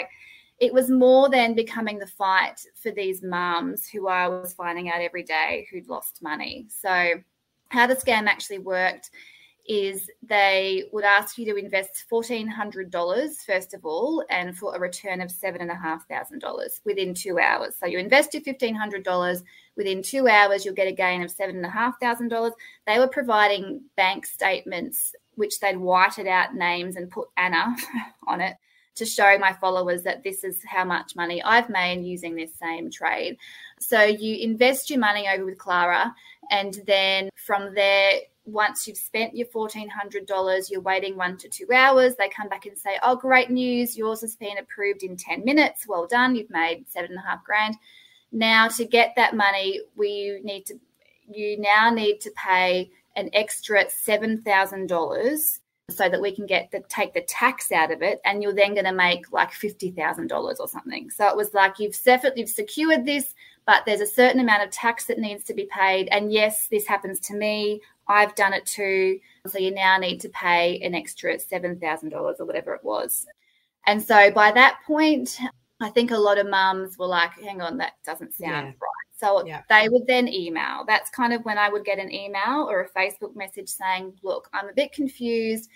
it 0.61 0.73
was 0.73 0.89
more 0.89 1.29
than 1.29 1.57
becoming 1.57 1.99
the 1.99 2.07
fight 2.07 2.61
for 2.81 2.93
these 2.93 3.25
mums 3.25 3.89
who 3.89 4.07
I 4.07 4.29
was 4.29 4.53
finding 4.53 4.89
out 4.89 5.01
every 5.01 5.25
day 5.25 5.67
who'd 5.73 5.89
lost 5.89 6.23
money. 6.23 6.69
So, 6.69 7.15
how 7.71 7.89
the 7.89 7.97
scam 7.97 8.29
actually 8.29 8.61
worked 8.61 9.11
is 9.69 10.11
they 10.23 10.85
would 10.93 11.05
ask 11.05 11.39
you 11.39 11.45
to 11.47 11.57
invest 11.57 12.05
$1,400 12.11 13.45
first 13.45 13.75
of 13.75 13.85
all, 13.85 14.25
and 14.31 14.57
for 14.57 14.75
a 14.75 14.81
return 14.81 15.21
of 15.21 15.31
$7,500 15.31 16.81
within 16.85 17.15
two 17.15 17.39
hours. 17.39 17.75
So 17.79 17.87
you 17.87 17.99
invest 17.99 18.35
your 18.35 18.43
$1,500, 18.43 19.43
within 19.77 20.03
two 20.03 20.29
hours, 20.29 20.65
you'll 20.65 20.75
get 20.75 20.89
a 20.89 20.93
gain 20.93 21.23
of 21.23 21.35
$7,500. 21.35 22.53
They 22.87 22.99
were 22.99 23.09
providing 23.09 23.83
bank 23.97 24.27
statements, 24.27 25.15
which 25.35 25.61
they'd 25.61 25.77
whited 25.77 26.27
out 26.27 26.55
names 26.55 26.97
and 26.97 27.11
put 27.11 27.29
Anna 27.37 27.77
on 28.27 28.41
it 28.41 28.57
to 28.97 29.05
show 29.05 29.37
my 29.39 29.53
followers 29.53 30.03
that 30.03 30.23
this 30.25 30.43
is 30.43 30.59
how 30.65 30.85
much 30.85 31.15
money 31.15 31.43
I've 31.43 31.69
made 31.69 32.05
using 32.05 32.35
this 32.35 32.55
same 32.55 32.91
trade. 32.91 33.37
So 33.79 34.03
you 34.03 34.37
invest 34.37 34.91
your 34.91 34.99
money 34.99 35.29
over 35.29 35.45
with 35.45 35.59
Clara, 35.59 36.15
and 36.51 36.81
then 36.87 37.29
from 37.35 37.75
there, 37.75 38.21
once 38.47 38.87
you've 38.87 38.97
spent 38.97 39.37
your 39.37 39.47
$1,400, 39.49 40.71
you're 40.71 40.81
waiting 40.81 41.17
one 41.17 41.37
to 41.37 41.49
two 41.49 41.67
hours. 41.75 42.15
They 42.17 42.29
come 42.29 42.49
back 42.49 42.67
and 42.67 42.79
say, 42.79 42.99
Oh, 43.03 43.17
great 43.17 43.51
news. 43.51 43.97
Yours 43.97 44.21
has 44.21 44.37
been 44.37 44.59
approved 44.59 45.03
in 45.03 45.17
10 45.17 45.45
minutes. 45.45 45.87
Well 45.87 46.07
done. 46.07 46.37
You've 46.37 46.51
made 46.51 46.89
seven 46.89 47.11
and 47.11 47.19
a 47.19 47.29
half 47.29 47.45
grand. 47.45 47.77
Now, 48.33 48.69
to 48.69 48.85
get 48.85 49.15
that 49.17 49.37
money, 49.37 49.81
we 49.97 50.41
need 50.43 50.67
to, 50.67 50.79
you 51.29 51.59
now 51.61 51.91
need 51.91 52.21
to 52.21 52.31
pay 52.37 52.91
an 53.17 53.31
extra 53.33 53.85
$7,000 53.87 55.59
so 55.89 56.09
that 56.09 56.21
we 56.21 56.35
can 56.35 56.47
get 56.47 56.69
the 56.73 56.83
take 56.89 57.15
the 57.15 57.21
tax 57.23 57.71
out 57.71 57.93
of 57.93 58.03
it 58.03 58.21
and 58.25 58.43
you're 58.43 58.55
then 58.55 58.75
going 58.75 58.85
to 58.85 58.93
make 58.93 59.31
like 59.33 59.53
$50,000 59.53 60.57
or 60.59 60.69
something. 60.69 61.11
So 61.11 61.29
it 61.29 61.37
was 61.37 61.55
like 61.55 61.79
you've 61.79 61.97
you've 62.35 62.49
secured 62.49 63.07
this 63.07 63.35
but 63.67 63.85
there's 63.85 64.01
a 64.01 64.07
certain 64.07 64.41
amount 64.41 64.65
of 64.65 64.71
tax 64.71 65.07
that 65.07 65.19
needs 65.19 65.45
to 65.45 65.55
be 65.55 65.69
paid 65.73 66.09
and 66.11 66.33
yes 66.33 66.67
this 66.69 66.87
happens 66.87 67.21
to 67.21 67.35
me. 67.35 67.81
I've 68.09 68.35
done 68.35 68.53
it 68.53 68.67
too. 68.67 69.19
So 69.47 69.59
you 69.59 69.73
now 69.73 69.99
need 69.99 70.21
to 70.21 70.29
pay 70.31 70.79
an 70.81 70.95
extra 70.95 71.37
$7,000 71.37 72.13
or 72.13 72.45
whatever 72.45 72.75
it 72.75 72.85
was. 72.85 73.27
And 73.87 74.03
so 74.03 74.31
by 74.31 74.53
that 74.53 74.79
point 74.87 75.39
I 75.81 75.91
think 75.91 76.11
a 76.11 76.17
lot 76.17 76.39
of 76.39 76.49
mums 76.49 76.97
were 76.99 77.07
like 77.07 77.33
hang 77.33 77.61
on 77.61 77.77
that 77.79 77.95
doesn't 78.05 78.35
sound 78.35 78.51
yeah. 78.51 78.65
right. 78.65 79.07
So 79.19 79.47
yeah. 79.47 79.63
they 79.69 79.89
would 79.89 80.07
then 80.07 80.29
email. 80.29 80.85
That's 80.87 81.11
kind 81.11 81.33
of 81.33 81.45
when 81.45 81.59
I 81.59 81.69
would 81.69 81.85
get 81.85 81.99
an 81.99 82.13
email 82.13 82.67
or 82.69 82.83
a 82.83 82.91
Facebook 82.91 83.35
message 83.35 83.69
saying, 83.69 84.13
"Look, 84.23 84.49
I'm 84.53 84.69
a 84.69 84.75
bit 84.75 84.93
confused. 84.93 85.71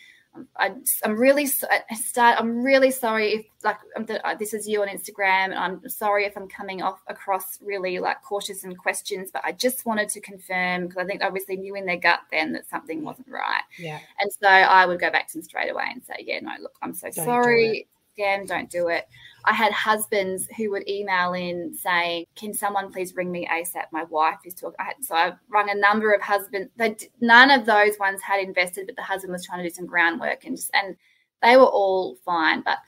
I, 0.57 0.73
am 1.05 1.17
really 1.19 1.49
I 1.71 1.95
start. 1.95 2.37
I'm 2.39 2.63
really 2.63 2.91
sorry 2.91 3.33
if 3.35 3.47
like 3.65 3.79
uh, 3.97 4.35
this 4.37 4.55
is 4.55 4.69
you 4.69 4.81
on 4.83 4.89
Instagram, 4.89 5.47
and 5.47 5.55
I'm 5.55 5.89
sorry 5.89 6.25
if 6.25 6.37
I'm 6.37 6.49
coming 6.49 6.83
off 6.83 7.01
across 7.09 7.59
really 7.61 7.99
like 7.99 8.23
cautious 8.23 8.63
and 8.65 8.79
questions. 8.79 9.31
But 9.33 9.45
I 9.45 9.53
just 9.53 9.87
wanted 9.87 10.09
to 10.11 10.21
confirm 10.21 10.87
because 10.87 10.99
I 10.99 11.05
think 11.05 11.23
obviously 11.23 11.57
knew 11.57 11.75
in 11.75 11.85
their 11.85 11.97
gut 11.97 12.21
then 12.31 12.53
that 12.53 12.69
something 12.71 13.03
wasn't 13.03 13.29
right. 13.29 13.63
Yeah. 13.79 13.99
And 14.21 14.31
so 14.33 14.49
I 14.49 14.87
would 14.87 15.01
go 15.01 15.11
back 15.11 15.29
to 15.29 15.39
them 15.39 15.43
straight 15.43 15.71
away 15.71 15.87
and 15.91 16.03
say, 16.05 16.17
"Yeah, 16.21 16.41
no, 16.41 16.53
look, 16.61 16.75
I'm 16.81 16.95
so 16.95 17.11
Don't 17.11 17.25
sorry 17.25 17.89
scam, 18.21 18.47
don't 18.47 18.71
do 18.71 18.89
it. 18.89 19.09
I 19.45 19.53
had 19.53 19.73
husbands 19.73 20.49
who 20.57 20.71
would 20.71 20.89
email 20.89 21.33
in 21.33 21.75
saying, 21.75 22.27
"Can 22.37 22.53
someone 22.53 22.93
please 22.93 23.15
ring 23.15 23.31
me 23.31 23.47
ASAP? 23.47 23.87
My 23.93 24.05
wife 24.05 24.39
is 24.45 24.55
talking." 24.55 24.77
I 24.79 24.85
had, 24.85 25.05
so 25.05 25.15
I 25.15 25.33
rung 25.49 25.71
a 25.71 25.75
number 25.75 26.13
of 26.13 26.23
husbands. 26.23 26.71
They, 26.77 26.97
none 27.21 27.51
of 27.51 27.67
those 27.67 27.99
ones 27.99 28.21
had 28.23 28.41
invested, 28.41 28.87
but 28.87 28.97
the 28.97 29.03
husband 29.03 29.33
was 29.33 29.45
trying 29.45 29.63
to 29.63 29.69
do 29.69 29.75
some 29.75 29.87
groundwork, 29.87 30.45
and 30.45 30.57
just, 30.57 30.71
and 30.75 30.97
they 31.43 31.57
were 31.57 31.65
all 31.65 32.17
fine. 32.25 32.63
But 32.63 32.79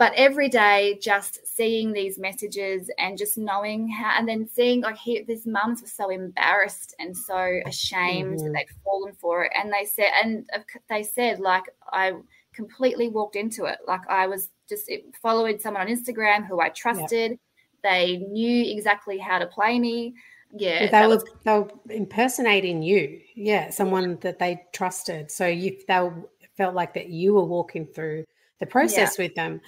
but 0.00 0.14
every 0.16 0.48
day, 0.48 0.98
just 1.02 1.46
seeing 1.46 1.92
these 1.92 2.18
messages 2.18 2.90
and 2.98 3.18
just 3.18 3.36
knowing 3.36 3.86
how, 3.86 4.18
and 4.18 4.26
then 4.26 4.48
seeing 4.48 4.80
like 4.80 4.96
he, 4.96 5.22
these 5.24 5.46
mums 5.46 5.82
were 5.82 5.88
so 5.88 6.08
embarrassed 6.08 6.94
and 6.98 7.14
so 7.14 7.60
ashamed 7.66 8.38
mm-hmm. 8.38 8.46
that 8.46 8.52
they'd 8.54 8.82
fallen 8.82 9.12
for 9.20 9.44
it, 9.44 9.52
and 9.54 9.70
they 9.70 9.84
said, 9.84 10.10
and 10.22 10.48
they 10.88 11.02
said 11.02 11.38
like 11.40 11.64
I 11.92 12.14
completely 12.54 13.08
walked 13.08 13.36
into 13.36 13.66
it. 13.66 13.78
Like 13.86 14.08
I 14.08 14.26
was 14.26 14.48
just 14.70 14.90
following 15.20 15.58
someone 15.58 15.82
on 15.82 15.88
Instagram 15.88 16.46
who 16.46 16.60
I 16.60 16.70
trusted. 16.70 17.32
Yep. 17.32 17.38
They 17.82 18.16
knew 18.16 18.72
exactly 18.72 19.18
how 19.18 19.38
to 19.38 19.46
play 19.46 19.78
me. 19.78 20.14
Yeah, 20.52 20.90
they 20.90 21.06
were 21.06 21.16
was... 21.16 21.24
they 21.44 21.58
were 21.58 21.70
impersonating 21.90 22.82
you. 22.82 23.20
Yeah, 23.34 23.70
someone 23.70 24.18
that 24.22 24.38
they 24.38 24.62
trusted. 24.72 25.30
So 25.30 25.46
you 25.46 25.76
they 25.86 26.08
felt 26.56 26.74
like 26.74 26.94
that 26.94 27.08
you 27.08 27.34
were 27.34 27.44
walking 27.44 27.86
through 27.86 28.24
the 28.58 28.66
process 28.66 29.18
yeah. 29.18 29.24
with 29.24 29.34
them. 29.34 29.60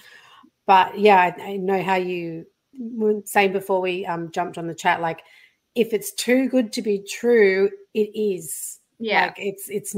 But 0.65 0.97
yeah, 0.97 1.17
I, 1.17 1.41
I, 1.41 1.57
know 1.57 1.81
how 1.81 1.95
you 1.95 2.45
were 2.73 3.21
saying 3.25 3.51
before 3.51 3.81
we 3.81 4.05
um, 4.05 4.31
jumped 4.31 4.57
on 4.57 4.67
the 4.67 4.75
chat. 4.75 5.01
Like, 5.01 5.21
if 5.75 5.93
it's 5.93 6.13
too 6.13 6.47
good 6.47 6.71
to 6.73 6.81
be 6.81 6.99
true, 6.99 7.69
it 7.93 8.11
is. 8.15 8.79
Yeah, 8.99 9.25
like 9.25 9.35
it's 9.37 9.69
it's 9.69 9.95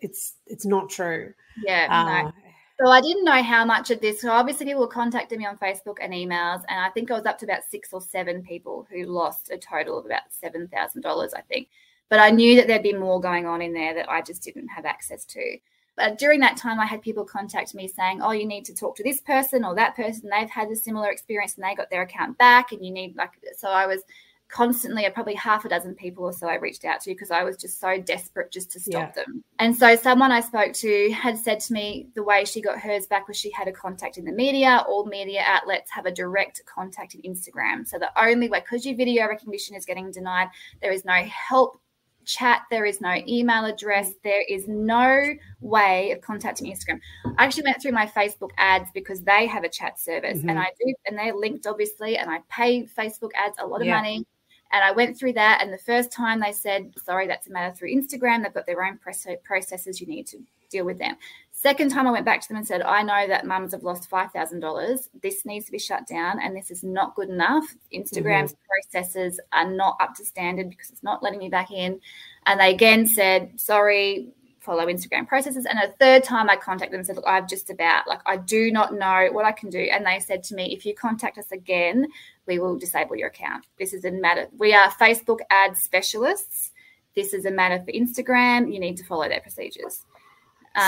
it's 0.00 0.34
it's 0.46 0.66
not 0.66 0.90
true. 0.90 1.32
Yeah, 1.64 1.86
uh, 1.90 2.22
no. 2.22 2.32
So 2.80 2.90
I 2.90 3.00
didn't 3.00 3.24
know 3.24 3.42
how 3.42 3.64
much 3.64 3.90
of 3.90 4.00
this. 4.00 4.20
So 4.20 4.30
obviously, 4.30 4.66
people 4.66 4.82
were 4.82 4.86
contacting 4.86 5.38
me 5.38 5.46
on 5.46 5.58
Facebook 5.58 5.96
and 6.00 6.12
emails, 6.12 6.62
and 6.68 6.80
I 6.80 6.90
think 6.90 7.10
I 7.10 7.14
was 7.14 7.26
up 7.26 7.38
to 7.38 7.44
about 7.44 7.64
six 7.68 7.92
or 7.92 8.00
seven 8.00 8.42
people 8.42 8.86
who 8.90 9.04
lost 9.04 9.50
a 9.50 9.58
total 9.58 9.98
of 9.98 10.06
about 10.06 10.22
seven 10.30 10.68
thousand 10.68 11.02
dollars. 11.02 11.34
I 11.34 11.40
think, 11.40 11.68
but 12.08 12.20
I 12.20 12.30
knew 12.30 12.54
that 12.56 12.68
there'd 12.68 12.82
be 12.82 12.92
more 12.92 13.20
going 13.20 13.46
on 13.46 13.62
in 13.62 13.72
there 13.72 13.94
that 13.94 14.08
I 14.08 14.22
just 14.22 14.42
didn't 14.42 14.68
have 14.68 14.84
access 14.84 15.24
to. 15.26 15.58
But 15.96 16.18
during 16.18 16.38
that 16.40 16.56
time, 16.56 16.78
I 16.78 16.86
had 16.86 17.02
people 17.02 17.24
contact 17.24 17.74
me 17.74 17.88
saying, 17.88 18.22
"Oh, 18.22 18.30
you 18.30 18.46
need 18.46 18.64
to 18.66 18.74
talk 18.74 18.94
to 18.96 19.02
this 19.02 19.20
person 19.20 19.64
or 19.64 19.74
that 19.74 19.96
person. 19.96 20.30
They've 20.30 20.48
had 20.48 20.70
a 20.70 20.76
similar 20.76 21.10
experience 21.10 21.56
and 21.56 21.64
they 21.64 21.74
got 21.74 21.90
their 21.90 22.02
account 22.02 22.38
back, 22.38 22.70
and 22.70 22.84
you 22.84 22.92
need 22.92 23.16
like." 23.16 23.32
So 23.56 23.68
I 23.68 23.86
was 23.86 24.02
constantly 24.48 25.08
probably 25.12 25.34
half 25.34 25.64
a 25.64 25.68
dozen 25.68 25.94
people 25.94 26.24
or 26.24 26.32
so 26.32 26.48
I 26.48 26.54
reached 26.54 26.84
out 26.84 27.00
to 27.02 27.10
because 27.10 27.30
I 27.30 27.44
was 27.44 27.56
just 27.56 27.80
so 27.80 28.00
desperate 28.00 28.50
just 28.50 28.70
to 28.72 28.80
stop 28.80 29.12
yeah. 29.14 29.24
them. 29.24 29.44
And 29.58 29.76
so 29.76 29.94
someone 29.94 30.32
I 30.32 30.40
spoke 30.40 30.72
to 30.74 31.10
had 31.12 31.36
said 31.36 31.60
to 31.60 31.72
me 31.72 32.08
the 32.14 32.22
way 32.22 32.44
she 32.44 32.62
got 32.62 32.78
hers 32.78 33.06
back 33.06 33.28
was 33.28 33.36
she 33.36 33.50
had 33.50 33.68
a 33.68 33.72
contact 33.72 34.16
in 34.16 34.24
the 34.24 34.32
media. 34.32 34.84
All 34.88 35.04
media 35.04 35.42
outlets 35.44 35.90
have 35.90 36.06
a 36.06 36.12
direct 36.12 36.62
contact 36.64 37.14
in 37.14 37.22
Instagram. 37.22 37.86
So 37.86 37.98
the 37.98 38.10
only 38.20 38.48
way, 38.48 38.60
because 38.60 38.86
your 38.86 38.96
video 38.96 39.26
recognition 39.28 39.76
is 39.76 39.84
getting 39.84 40.10
denied, 40.10 40.48
there 40.80 40.92
is 40.92 41.04
no 41.04 41.22
help 41.24 41.80
chat, 42.24 42.62
there 42.70 42.84
is 42.84 43.00
no 43.00 43.16
email 43.26 43.64
address, 43.64 44.12
there 44.22 44.42
is 44.48 44.68
no 44.68 45.34
way 45.60 46.12
of 46.12 46.20
contacting 46.20 46.70
Instagram. 46.70 47.00
I 47.36 47.44
actually 47.44 47.64
went 47.64 47.82
through 47.82 47.92
my 47.92 48.06
Facebook 48.06 48.50
ads 48.58 48.90
because 48.92 49.22
they 49.22 49.46
have 49.46 49.64
a 49.64 49.68
chat 49.68 49.98
service 49.98 50.38
mm-hmm. 50.38 50.50
and 50.50 50.58
I 50.58 50.66
do, 50.78 50.94
and 51.06 51.18
they're 51.18 51.34
linked 51.34 51.66
obviously, 51.66 52.16
and 52.16 52.30
I 52.30 52.40
pay 52.50 52.84
Facebook 52.84 53.30
ads 53.34 53.56
a 53.58 53.66
lot 53.66 53.80
of 53.80 53.86
yeah. 53.86 53.96
money 53.96 54.26
and 54.72 54.84
I 54.84 54.92
went 54.92 55.18
through 55.18 55.34
that. 55.34 55.60
And 55.62 55.72
the 55.72 55.78
first 55.78 56.12
time 56.12 56.40
they 56.40 56.52
said, 56.52 56.92
sorry, 57.04 57.26
that's 57.26 57.46
a 57.46 57.50
matter 57.50 57.74
through 57.74 57.94
Instagram. 57.94 58.42
They've 58.42 58.52
got 58.52 58.66
their 58.66 58.84
own 58.84 58.98
processes. 58.98 60.00
You 60.00 60.06
need 60.06 60.26
to 60.28 60.38
deal 60.70 60.84
with 60.84 60.98
them. 60.98 61.16
Second 61.52 61.90
time 61.90 62.06
I 62.06 62.12
went 62.12 62.24
back 62.24 62.40
to 62.42 62.48
them 62.48 62.58
and 62.58 62.66
said, 62.66 62.82
I 62.82 63.02
know 63.02 63.26
that 63.26 63.46
mums 63.46 63.72
have 63.72 63.82
lost 63.82 64.08
$5,000. 64.08 65.08
This 65.22 65.44
needs 65.44 65.66
to 65.66 65.72
be 65.72 65.78
shut 65.78 66.06
down 66.06 66.40
and 66.40 66.54
this 66.54 66.70
is 66.70 66.84
not 66.84 67.16
good 67.16 67.30
enough. 67.30 67.64
Instagram's 67.92 68.52
mm-hmm. 68.52 68.92
processes 68.92 69.40
are 69.52 69.68
not 69.68 69.96
up 70.00 70.14
to 70.16 70.24
standard 70.24 70.70
because 70.70 70.90
it's 70.90 71.02
not 71.02 71.22
letting 71.22 71.40
me 71.40 71.48
back 71.48 71.72
in. 71.72 72.00
And 72.46 72.60
they 72.60 72.72
again 72.72 73.06
said, 73.06 73.58
sorry, 73.58 74.28
follow 74.60 74.86
Instagram 74.86 75.26
processes. 75.26 75.64
And 75.64 75.78
a 75.78 75.90
third 75.98 76.22
time 76.22 76.50
I 76.50 76.56
contacted 76.56 76.92
them 76.92 77.00
and 77.00 77.06
said, 77.06 77.16
Look, 77.16 77.26
I've 77.26 77.48
just 77.48 77.70
about, 77.70 78.06
like, 78.06 78.20
I 78.26 78.36
do 78.36 78.70
not 78.70 78.92
know 78.92 79.28
what 79.32 79.46
I 79.46 79.52
can 79.52 79.70
do. 79.70 79.80
And 79.80 80.04
they 80.04 80.20
said 80.20 80.42
to 80.44 80.54
me, 80.54 80.74
If 80.74 80.84
you 80.84 80.94
contact 80.94 81.38
us 81.38 81.50
again, 81.50 82.06
we 82.48 82.58
will 82.58 82.76
disable 82.76 83.14
your 83.14 83.28
account. 83.28 83.66
This 83.78 83.92
is 83.92 84.04
a 84.04 84.10
matter. 84.10 84.48
We 84.58 84.74
are 84.74 84.90
Facebook 84.90 85.38
ad 85.50 85.76
specialists. 85.76 86.72
This 87.14 87.32
is 87.32 87.44
a 87.44 87.50
matter 87.50 87.82
for 87.84 87.92
Instagram. 87.92 88.72
You 88.72 88.80
need 88.80 88.96
to 88.96 89.04
follow 89.04 89.28
their 89.28 89.40
procedures. 89.40 90.04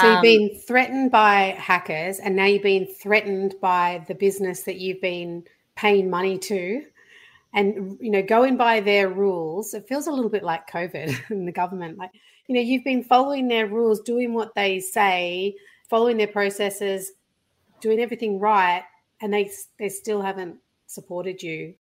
So 0.00 0.06
you've 0.06 0.16
um, 0.16 0.22
been 0.22 0.60
threatened 0.66 1.10
by 1.10 1.56
hackers, 1.58 2.18
and 2.18 2.36
now 2.36 2.44
you've 2.44 2.62
been 2.62 2.86
threatened 2.86 3.54
by 3.60 4.04
the 4.08 4.14
business 4.14 4.62
that 4.64 4.76
you've 4.76 5.00
been 5.00 5.44
paying 5.76 6.10
money 6.10 6.38
to 6.38 6.84
and 7.54 7.98
you 8.00 8.10
know 8.10 8.22
going 8.22 8.56
by 8.56 8.80
their 8.80 9.08
rules 9.08 9.74
it 9.74 9.86
feels 9.88 10.06
a 10.06 10.12
little 10.12 10.30
bit 10.30 10.42
like 10.42 10.68
covid 10.68 11.14
and 11.30 11.46
the 11.46 11.52
government 11.52 11.98
like 11.98 12.10
you 12.46 12.54
know 12.54 12.60
you've 12.60 12.84
been 12.84 13.02
following 13.02 13.48
their 13.48 13.66
rules 13.66 14.00
doing 14.00 14.32
what 14.32 14.54
they 14.54 14.78
say 14.78 15.54
following 15.88 16.16
their 16.16 16.26
processes 16.26 17.12
doing 17.80 18.00
everything 18.00 18.38
right 18.38 18.84
and 19.20 19.32
they 19.32 19.50
they 19.78 19.88
still 19.88 20.20
haven't 20.20 20.56
supported 20.90 21.42
you 21.42 21.74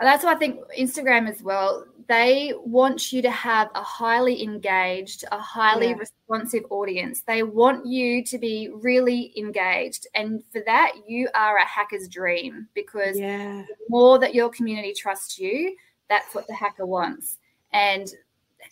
that's 0.00 0.24
why 0.24 0.32
I 0.32 0.36
think 0.36 0.60
Instagram 0.78 1.28
as 1.28 1.42
well. 1.42 1.84
They 2.08 2.52
want 2.64 3.12
you 3.12 3.22
to 3.22 3.30
have 3.30 3.70
a 3.74 3.82
highly 3.82 4.42
engaged, 4.42 5.24
a 5.30 5.38
highly 5.38 5.90
yeah. 5.90 5.96
responsive 5.96 6.64
audience. 6.70 7.22
They 7.22 7.42
want 7.42 7.86
you 7.86 8.24
to 8.24 8.38
be 8.38 8.70
really 8.72 9.32
engaged. 9.36 10.06
And 10.14 10.42
for 10.52 10.62
that, 10.66 10.92
you 11.06 11.28
are 11.34 11.58
a 11.58 11.64
hacker's 11.64 12.08
dream 12.08 12.68
because 12.74 13.18
yeah. 13.18 13.62
the 13.68 13.76
more 13.88 14.18
that 14.18 14.34
your 14.34 14.48
community 14.48 14.94
trusts 14.94 15.38
you, 15.38 15.76
that's 16.08 16.34
what 16.34 16.46
the 16.46 16.54
hacker 16.54 16.86
wants. 16.86 17.38
And 17.72 18.08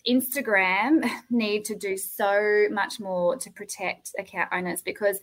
Instagram 0.09 1.09
need 1.31 1.65
to 1.67 1.77
do 1.77 1.97
so 1.97 2.67
much 2.71 2.99
more 2.99 3.37
to 3.37 3.51
protect 3.51 4.13
account 4.19 4.49
owners 4.53 4.83
because 4.83 5.21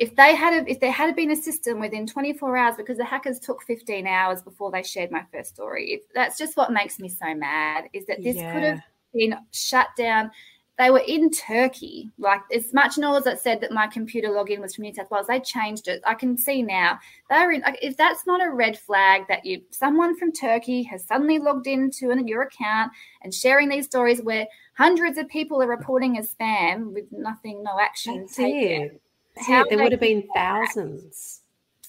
if 0.00 0.16
they 0.16 0.34
had 0.34 0.54
a, 0.54 0.70
if 0.70 0.80
there 0.80 0.90
had 0.90 1.14
been 1.14 1.30
a 1.30 1.36
system 1.36 1.78
within 1.78 2.06
24 2.06 2.56
hours 2.56 2.76
because 2.76 2.96
the 2.96 3.04
hackers 3.04 3.38
took 3.38 3.62
15 3.62 4.06
hours 4.06 4.40
before 4.42 4.72
they 4.72 4.82
shared 4.82 5.10
my 5.10 5.22
first 5.32 5.54
story 5.54 5.92
if, 5.92 6.00
that's 6.14 6.38
just 6.38 6.56
what 6.56 6.72
makes 6.72 6.98
me 6.98 7.08
so 7.08 7.34
mad 7.34 7.84
is 7.92 8.06
that 8.06 8.22
this 8.22 8.36
yeah. 8.36 8.52
could 8.52 8.62
have 8.62 8.80
been 9.14 9.36
shut 9.52 9.88
down. 9.96 10.30
They 10.78 10.90
were 10.90 11.02
in 11.06 11.30
turkey 11.30 12.08
like 12.18 12.40
as 12.54 12.72
much 12.72 12.96
noise 12.96 13.24
that 13.24 13.42
said 13.42 13.60
that 13.60 13.70
my 13.70 13.86
computer 13.86 14.28
login 14.28 14.60
was 14.60 14.74
from 14.74 14.84
new 14.84 14.94
south 14.94 15.10
wales 15.10 15.26
they 15.26 15.38
changed 15.38 15.88
it. 15.88 16.00
I 16.06 16.14
can 16.14 16.38
see 16.38 16.62
now 16.62 16.98
they're 17.28 17.52
in 17.52 17.62
if 17.82 17.98
that's 17.98 18.26
not 18.26 18.42
a 18.42 18.50
red 18.50 18.78
flag 18.78 19.24
that 19.28 19.44
you 19.44 19.60
someone 19.68 20.16
from 20.16 20.32
turkey 20.32 20.82
has 20.84 21.04
suddenly 21.04 21.38
logged 21.38 21.66
into 21.66 22.10
an, 22.10 22.26
your 22.26 22.42
account 22.42 22.92
and 23.22 23.34
sharing 23.34 23.68
these 23.68 23.84
stories 23.84 24.22
where 24.22 24.46
hundreds 24.78 25.18
of 25.18 25.28
people 25.28 25.60
are 25.60 25.68
reporting 25.68 26.16
as 26.16 26.32
spam 26.32 26.94
with 26.94 27.04
nothing 27.12 27.62
no 27.62 27.78
action 27.78 28.20
that's 28.20 28.36
taken. 28.36 28.82
it 28.82 29.02
there 29.46 29.78
would 29.78 29.92
have 29.92 30.00
been 30.00 30.28
thousands, 30.34 31.42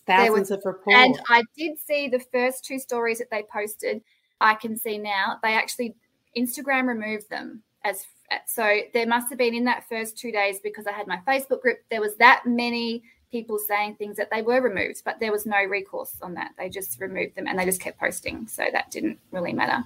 thousands 0.05 0.49
was, 0.49 0.51
of 0.51 0.61
reports. 0.65 0.97
And 0.97 1.19
I 1.29 1.43
did 1.57 1.77
see 1.79 2.07
the 2.07 2.23
first 2.31 2.65
two 2.65 2.79
stories 2.79 3.19
that 3.19 3.29
they 3.31 3.43
posted. 3.51 4.01
I 4.39 4.55
can 4.55 4.77
see 4.77 4.97
now 4.97 5.37
they 5.43 5.53
actually 5.53 5.95
Instagram 6.37 6.87
removed 6.87 7.29
them 7.29 7.63
as 7.83 8.05
so 8.45 8.79
there 8.93 9.07
must 9.07 9.29
have 9.29 9.37
been 9.37 9.53
in 9.53 9.65
that 9.65 9.87
first 9.89 10.17
two 10.17 10.31
days 10.31 10.59
because 10.63 10.87
I 10.87 10.93
had 10.93 11.07
my 11.07 11.19
Facebook 11.27 11.61
group. 11.61 11.79
There 11.89 12.01
was 12.01 12.15
that 12.15 12.43
many 12.45 13.03
people 13.31 13.57
saying 13.59 13.95
things 13.95 14.17
that 14.17 14.29
they 14.31 14.41
were 14.41 14.61
removed, 14.61 15.01
but 15.03 15.19
there 15.19 15.31
was 15.31 15.45
no 15.45 15.63
recourse 15.63 16.15
on 16.21 16.33
that. 16.35 16.51
They 16.57 16.69
just 16.69 16.99
removed 16.99 17.35
them 17.35 17.47
and 17.47 17.57
they 17.57 17.65
just 17.65 17.81
kept 17.81 17.99
posting, 17.99 18.47
so 18.47 18.65
that 18.71 18.91
didn't 18.91 19.19
really 19.31 19.53
matter. 19.53 19.83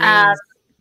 Um, 0.00 0.34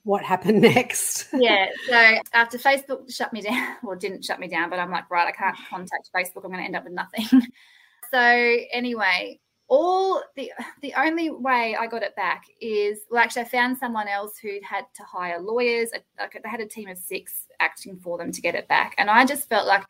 what 0.04 0.24
happened 0.24 0.62
next? 0.76 1.28
yeah. 1.34 1.68
So 1.88 2.20
after 2.34 2.58
Facebook 2.58 3.14
shut 3.14 3.34
me 3.34 3.42
down, 3.42 3.78
or 3.84 3.96
didn't 3.96 4.24
shut 4.26 4.40
me 4.40 4.48
down, 4.48 4.70
but 4.70 4.80
I'm 4.80 4.92
like, 4.92 5.10
right, 5.10 5.28
I 5.28 5.32
can't 5.32 5.58
contact 5.70 6.10
Facebook. 6.16 6.44
I'm 6.44 6.52
going 6.52 6.58
to 6.58 6.66
end 6.66 6.76
up 6.76 6.84
with 6.84 6.94
nothing. 6.94 7.26
so 8.12 8.20
anyway, 8.20 9.40
all 9.70 10.22
the 10.36 10.52
the 10.82 10.94
only 10.96 11.30
way 11.30 11.76
I 11.80 11.88
got 11.88 12.04
it 12.04 12.16
back 12.16 12.44
is 12.62 13.00
well, 13.10 13.24
actually, 13.24 13.44
I 13.44 13.46
found 13.46 13.78
someone 13.78 14.08
else 14.08 14.38
who 14.38 14.60
had 14.64 14.86
to 14.96 15.04
hire 15.04 15.40
lawyers. 15.42 15.90
Like 16.20 16.40
they 16.42 16.50
had 16.50 16.60
a 16.60 16.68
team 16.68 16.90
of 16.90 16.98
six 16.98 17.48
acting 17.60 17.98
for 17.98 18.18
them 18.18 18.32
to 18.32 18.42
get 18.42 18.56
it 18.56 18.68
back, 18.68 18.94
and 18.98 19.10
I 19.10 19.26
just 19.26 19.50
felt 19.50 19.68
like, 19.68 19.86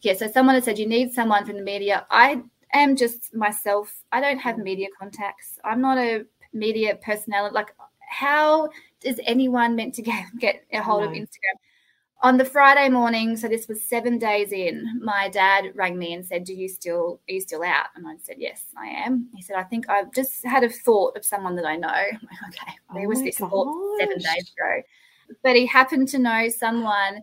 yeah. 0.00 0.14
So 0.14 0.26
someone 0.26 0.54
had 0.54 0.64
said 0.64 0.78
you 0.78 0.88
need 0.88 1.12
someone 1.12 1.44
from 1.44 1.56
the 1.56 1.62
media. 1.62 2.06
I 2.10 2.42
am 2.72 2.96
just 2.96 3.34
myself. 3.34 3.92
I 4.10 4.20
don't 4.20 4.38
have 4.38 4.56
mm. 4.56 4.64
media 4.64 4.88
contacts. 4.98 5.58
I'm 5.64 5.80
not 5.82 5.98
a 5.98 6.24
media 6.52 6.98
personality. 7.02 7.54
Like 7.54 7.74
how 8.10 8.68
is 9.02 9.20
anyone 9.24 9.76
meant 9.76 9.94
to 9.94 10.02
get, 10.10 10.24
get 10.38 10.64
a 10.72 10.82
hold 10.82 11.02
no. 11.02 11.08
of 11.08 11.14
Instagram? 11.14 11.56
On 12.22 12.36
the 12.36 12.44
Friday 12.44 12.90
morning, 12.90 13.34
so 13.34 13.48
this 13.48 13.66
was 13.66 13.82
seven 13.82 14.18
days 14.18 14.52
in, 14.52 15.00
my 15.02 15.30
dad 15.30 15.72
rang 15.74 15.98
me 15.98 16.12
and 16.12 16.26
said, 16.26 16.44
Do 16.44 16.52
you 16.52 16.68
still 16.68 17.18
are 17.26 17.32
you 17.32 17.40
still 17.40 17.62
out? 17.62 17.86
And 17.96 18.06
I 18.06 18.16
said, 18.22 18.36
Yes, 18.38 18.64
I 18.76 18.88
am. 18.88 19.30
He 19.34 19.40
said, 19.40 19.56
I 19.56 19.62
think 19.62 19.88
I've 19.88 20.12
just 20.12 20.44
had 20.44 20.62
a 20.62 20.68
thought 20.68 21.16
of 21.16 21.24
someone 21.24 21.56
that 21.56 21.64
I 21.64 21.76
know. 21.76 21.88
Like, 21.88 22.54
okay, 22.54 22.72
there 22.92 23.06
oh 23.06 23.08
was 23.08 23.22
this 23.22 23.38
gosh. 23.38 23.48
thought 23.48 23.98
seven 24.00 24.18
days 24.18 24.52
ago. 24.54 24.82
But 25.42 25.56
he 25.56 25.64
happened 25.64 26.08
to 26.08 26.18
know 26.18 26.50
someone 26.50 27.22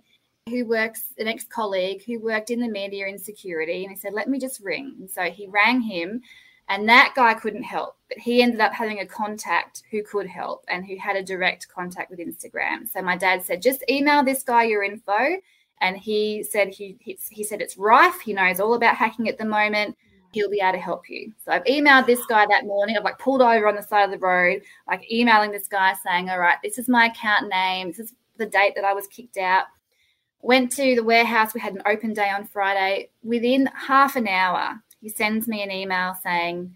who 0.50 0.66
works, 0.66 1.04
an 1.20 1.28
ex 1.28 1.44
colleague 1.44 2.04
who 2.04 2.20
worked 2.20 2.50
in 2.50 2.60
the 2.60 2.68
media 2.68 3.06
in 3.06 3.20
security. 3.20 3.84
And 3.84 3.92
he 3.92 4.00
said, 4.00 4.14
Let 4.14 4.30
me 4.30 4.40
just 4.40 4.62
ring. 4.62 4.96
And 5.00 5.08
so 5.08 5.24
he 5.24 5.46
rang 5.46 5.80
him 5.80 6.22
and 6.70 6.88
that 6.90 7.14
guy 7.16 7.34
couldn't 7.34 7.64
help, 7.64 7.96
but 8.10 8.18
he 8.18 8.42
ended 8.42 8.60
up 8.60 8.74
having 8.74 9.00
a 9.00 9.06
contact 9.06 9.84
who 9.90 10.04
could 10.04 10.28
help 10.28 10.66
and 10.68 10.86
who 10.86 10.98
had 10.98 11.16
a 11.16 11.24
direct 11.24 11.68
contact 11.70 12.10
with 12.10 12.20
Instagram. 12.20 12.90
So 12.90 13.02
my 13.02 13.16
dad 13.16 13.44
said, 13.44 13.62
just 13.62 13.84
email 13.90 14.24
this 14.24 14.44
guy 14.44 14.64
your 14.64 14.84
info. 14.84 15.38
And 15.80 15.96
he 15.96 16.44
said 16.44 16.70
he, 16.70 16.98
he, 17.00 17.18
he 17.30 17.44
said 17.44 17.62
it's 17.62 17.78
rife. 17.78 18.20
He 18.20 18.34
knows 18.34 18.60
all 18.60 18.74
about 18.74 18.96
hacking 18.96 19.30
at 19.30 19.38
the 19.38 19.46
moment. 19.46 19.96
He'll 20.34 20.50
be 20.50 20.60
able 20.60 20.74
to 20.74 20.80
help 20.80 21.10
you. 21.10 21.32
So 21.46 21.52
I've 21.52 21.64
emailed 21.64 22.06
this 22.06 22.26
guy 22.26 22.46
that 22.48 22.66
morning. 22.66 22.98
I've 22.98 23.04
like 23.04 23.20
pulled 23.20 23.42
over 23.42 23.68
on 23.68 23.76
the 23.76 23.84
side 23.84 24.04
of 24.04 24.12
the 24.12 24.18
road, 24.18 24.62
like 24.88 25.10
emailing 25.10 25.52
this 25.52 25.68
guy 25.68 25.94
saying, 26.04 26.30
All 26.30 26.40
right, 26.40 26.58
this 26.64 26.78
is 26.78 26.90
my 26.90 27.06
account 27.06 27.48
name. 27.50 27.88
This 27.90 28.00
is 28.00 28.14
the 28.38 28.46
date 28.46 28.74
that 28.76 28.84
I 28.84 28.94
was 28.94 29.08
kicked 29.08 29.38
out. 29.38 29.66
Went 30.42 30.72
to 30.74 30.96
the 30.96 31.04
warehouse. 31.04 31.54
We 31.54 31.62
had 31.62 31.76
an 31.76 31.84
open 31.86 32.14
day 32.14 32.30
on 32.30 32.46
Friday. 32.46 33.10
Within 33.24 33.70
half 33.74 34.16
an 34.16 34.28
hour, 34.28 34.82
he 35.02 35.10
sends 35.10 35.48
me 35.48 35.62
an 35.64 35.72
email 35.72 36.16
saying, 36.24 36.76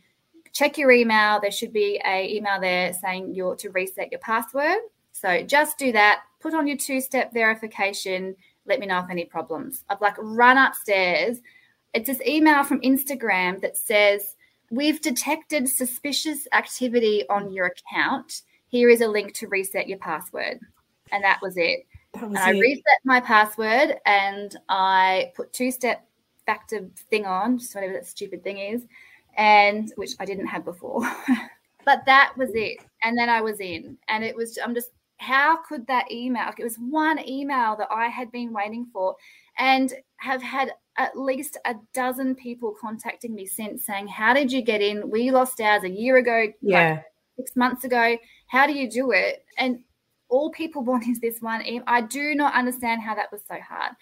check 0.54 0.78
your 0.78 0.92
email. 0.92 1.40
There 1.40 1.52
should 1.52 1.74
be 1.74 2.02
a 2.06 2.34
email 2.36 2.60
there 2.60 2.94
saying 2.94 3.34
you're 3.34 3.56
to 3.58 3.70
reset 3.70 4.12
your 4.12 4.20
password. 4.20 4.80
So 5.12 5.44
just 5.44 5.78
do 5.78 5.92
that. 5.92 6.22
Put 6.40 6.54
on 6.54 6.68
your 6.68 6.78
two-step 6.78 7.34
verification. 7.34 8.36
Let 8.66 8.80
me 8.80 8.86
know 8.86 9.00
if 9.00 9.10
any 9.10 9.26
problems. 9.26 9.84
I've 9.90 10.02
like 10.02 10.16
run 10.18 10.58
upstairs. 10.58 11.40
It's 11.94 12.08
this 12.08 12.22
email 12.26 12.64
from 12.64 12.82
Instagram 12.82 13.62
that 13.62 13.78
says, 13.78 14.36
We've 14.72 15.02
detected 15.02 15.68
suspicious 15.68 16.48
activity 16.54 17.28
on 17.30 17.52
your 17.52 17.66
account. 17.66 18.44
Here 18.70 18.90
is 18.90 19.02
a 19.02 19.08
link 19.08 19.34
to 19.36 19.48
reset 19.50 19.90
your 19.90 19.98
password. 19.98 20.62
And 21.12 21.22
that 21.26 21.40
was 21.42 21.58
it. 21.58 21.86
That 22.14 22.30
was 22.30 22.40
and 22.40 22.58
I 22.58 22.58
reset 22.58 23.00
my 23.04 23.20
password 23.20 23.96
and 24.06 24.56
I 24.70 25.34
put 25.36 25.52
two 25.52 25.72
step 25.72 26.08
factor 26.46 26.90
thing 27.10 27.26
on, 27.26 27.58
just 27.58 27.76
whatever 27.76 27.94
that 27.94 28.08
stupid 28.08 28.44
thing 28.44 28.58
is, 28.58 28.84
and 29.38 29.92
which 29.96 30.12
I 30.20 30.26
didn't 30.26 30.48
have 30.48 30.66
before. 30.66 31.02
but 31.86 32.06
that 32.06 32.34
was 32.38 32.52
it. 32.54 32.80
And 33.04 33.18
then 33.18 33.30
I 33.30 33.42
was 33.42 33.60
in, 33.60 33.98
and 34.08 34.24
it 34.24 34.36
was, 34.36 34.58
I'm 34.64 34.74
just, 34.74 34.92
how 35.18 35.58
could 35.68 35.86
that 35.88 36.12
email, 36.12 36.46
like 36.46 36.60
it 36.60 36.64
was 36.64 36.78
one 36.78 37.20
email 37.28 37.76
that 37.78 37.90
I 37.92 38.08
had 38.08 38.32
been 38.32 38.52
waiting 38.52 38.88
for 38.92 39.16
and 39.58 39.94
have 40.18 40.42
had 40.42 40.72
at 40.98 41.18
least 41.18 41.58
a 41.66 41.76
dozen 41.94 42.36
people 42.36 42.76
contacting 42.80 43.34
me 43.36 43.46
since 43.46 43.86
saying, 43.86 44.08
How 44.08 44.34
did 44.34 44.52
you 44.52 44.62
get 44.62 44.82
in? 44.82 45.10
We 45.10 45.32
lost 45.32 45.62
ours 45.62 45.84
a 45.84 45.90
year 45.90 46.18
ago, 46.18 46.48
yeah, 46.62 46.90
like 46.90 47.04
six 47.38 47.56
months 47.56 47.84
ago. 47.84 48.18
How 48.48 48.66
do 48.66 48.74
you 48.74 48.90
do 48.90 49.12
it? 49.12 49.46
And 49.58 49.84
all 50.30 50.50
people 50.52 50.84
want 50.86 51.08
is 51.08 51.20
this 51.20 51.40
one 51.40 51.66
email. 51.66 51.84
I 51.88 52.02
do 52.02 52.34
not 52.34 52.56
understand 52.56 53.02
how 53.02 53.14
that 53.16 53.32
was 53.32 53.42
so 53.48 53.60
hard 53.60 53.94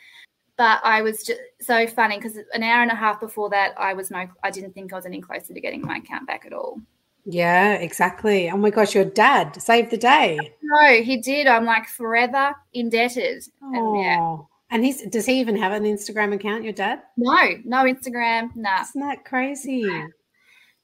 but 0.60 0.82
I 0.84 1.02
was 1.02 1.24
just 1.24 1.40
so 1.62 1.88
funny 1.88 2.18
because 2.18 2.38
an 2.54 2.64
hour 2.64 2.82
and 2.82 2.92
a 2.92 2.96
half 2.96 3.22
before 3.22 3.50
that, 3.52 3.74
I 3.78 3.94
was 3.94 4.12
no, 4.12 4.28
I 4.44 4.52
didn't 4.52 4.74
think 4.74 4.92
I 4.92 4.98
was 4.98 5.06
any 5.06 5.22
closer 5.22 5.54
to 5.54 5.62
getting 5.62 5.82
my 5.82 5.98
account 5.98 6.28
back 6.28 6.46
at 6.46 6.52
all. 6.52 6.82
Yeah, 7.24 7.76
exactly. 7.76 8.52
Oh 8.52 8.58
my 8.58 8.70
gosh, 8.70 8.94
your 8.94 9.06
dad 9.06 9.60
saved 9.62 9.90
the 9.90 9.98
day. 9.98 10.38
No, 10.62 11.02
he 11.02 11.16
did. 11.16 11.48
I'm 11.48 11.64
like 11.64 11.88
forever 11.88 12.54
indebted. 12.74 13.46
Oh. 13.64 13.96
And, 13.96 14.04
yeah. 14.04 14.38
and 14.70 14.84
he's 14.84 15.02
does 15.04 15.26
he 15.26 15.40
even 15.40 15.56
have 15.56 15.72
an 15.72 15.84
Instagram 15.84 16.34
account, 16.34 16.66
your 16.66 16.74
dad? 16.74 17.04
No, 17.16 17.38
no 17.64 17.86
Instagram. 17.86 18.54
Nah. 18.54 18.82
Isn't 18.82 19.00
that 19.00 19.24
crazy? 19.24 19.90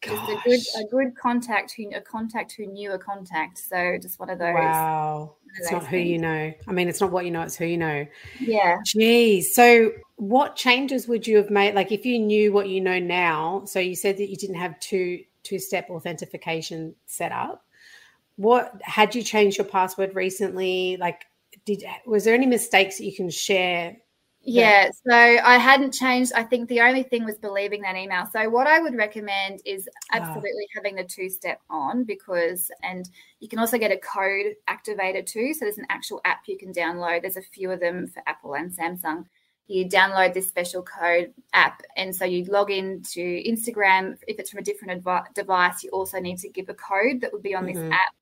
Just 0.05 0.29
a 0.29 0.39
good 0.43 0.61
a 0.77 0.87
good 0.89 1.15
contact 1.15 1.73
who 1.75 1.89
a 1.95 2.01
contact 2.01 2.53
who 2.53 2.65
knew 2.67 2.91
a 2.91 2.99
contact. 2.99 3.57
So 3.57 3.97
just 4.01 4.19
one 4.19 4.29
of 4.29 4.39
those. 4.39 4.53
Wow. 4.53 5.35
It's 5.57 5.71
not 5.71 5.85
who 5.85 5.97
you 5.97 6.17
know. 6.17 6.53
I 6.67 6.71
mean, 6.71 6.87
it's 6.87 7.01
not 7.01 7.11
what 7.11 7.25
you 7.25 7.31
know, 7.31 7.41
it's 7.41 7.55
who 7.55 7.65
you 7.65 7.77
know. 7.77 8.05
Yeah. 8.39 8.77
Geez. 8.85 9.55
So 9.55 9.91
what 10.17 10.55
changes 10.55 11.07
would 11.07 11.25
you 11.25 11.37
have 11.37 11.49
made? 11.49 11.75
Like 11.75 11.91
if 11.91 12.05
you 12.05 12.19
knew 12.19 12.51
what 12.51 12.69
you 12.69 12.81
know 12.81 12.99
now, 12.99 13.63
so 13.65 13.79
you 13.79 13.95
said 13.95 14.17
that 14.17 14.29
you 14.29 14.35
didn't 14.35 14.57
have 14.57 14.79
two 14.79 15.23
two 15.43 15.59
step 15.59 15.89
authentication 15.89 16.95
set 17.05 17.31
up. 17.31 17.65
What 18.35 18.81
had 18.83 19.15
you 19.15 19.23
changed 19.23 19.57
your 19.57 19.65
password 19.65 20.13
recently? 20.13 20.97
Like 20.97 21.25
did 21.65 21.83
was 22.05 22.25
there 22.25 22.35
any 22.35 22.45
mistakes 22.45 22.97
that 22.97 23.05
you 23.05 23.15
can 23.15 23.29
share 23.29 23.95
yeah, 24.45 24.89
so 25.07 25.13
I 25.13 25.57
hadn't 25.57 25.93
changed. 25.93 26.31
I 26.33 26.43
think 26.43 26.69
the 26.69 26.81
only 26.81 27.03
thing 27.03 27.25
was 27.25 27.37
believing 27.37 27.81
that 27.81 27.95
email. 27.95 28.27
So 28.31 28.49
what 28.49 28.67
I 28.67 28.79
would 28.79 28.95
recommend 28.95 29.61
is 29.65 29.89
ah. 30.13 30.17
absolutely 30.17 30.67
having 30.75 30.95
the 30.95 31.03
two 31.03 31.29
step 31.29 31.59
on 31.69 32.03
because, 32.03 32.69
and 32.83 33.09
you 33.39 33.47
can 33.47 33.59
also 33.59 33.77
get 33.77 33.91
a 33.91 33.97
code 33.97 34.53
activator 34.69 35.25
too. 35.25 35.53
So 35.53 35.65
there's 35.65 35.77
an 35.77 35.87
actual 35.89 36.21
app 36.25 36.43
you 36.47 36.57
can 36.57 36.71
download. 36.71 37.21
There's 37.21 37.37
a 37.37 37.41
few 37.41 37.71
of 37.71 37.79
them 37.79 38.07
for 38.07 38.21
Apple 38.27 38.55
and 38.55 38.71
Samsung. 38.71 39.25
You 39.67 39.89
download 39.89 40.35
this 40.35 40.47
special 40.47 40.83
code 40.83 41.33
app, 41.53 41.81
and 41.97 42.15
so 42.15 42.23
you 42.23 42.45
log 42.45 42.69
into 42.69 43.19
Instagram. 43.19 44.15
If 44.27 44.37
it's 44.39 44.51
from 44.51 44.59
a 44.59 44.63
different 44.63 45.03
advi- 45.03 45.33
device, 45.33 45.83
you 45.83 45.89
also 45.89 46.19
need 46.19 46.37
to 46.39 46.49
give 46.49 46.69
a 46.69 46.75
code 46.75 47.21
that 47.21 47.33
would 47.33 47.41
be 47.41 47.55
on 47.55 47.65
mm-hmm. 47.65 47.81
this 47.81 47.91
app 47.91 48.13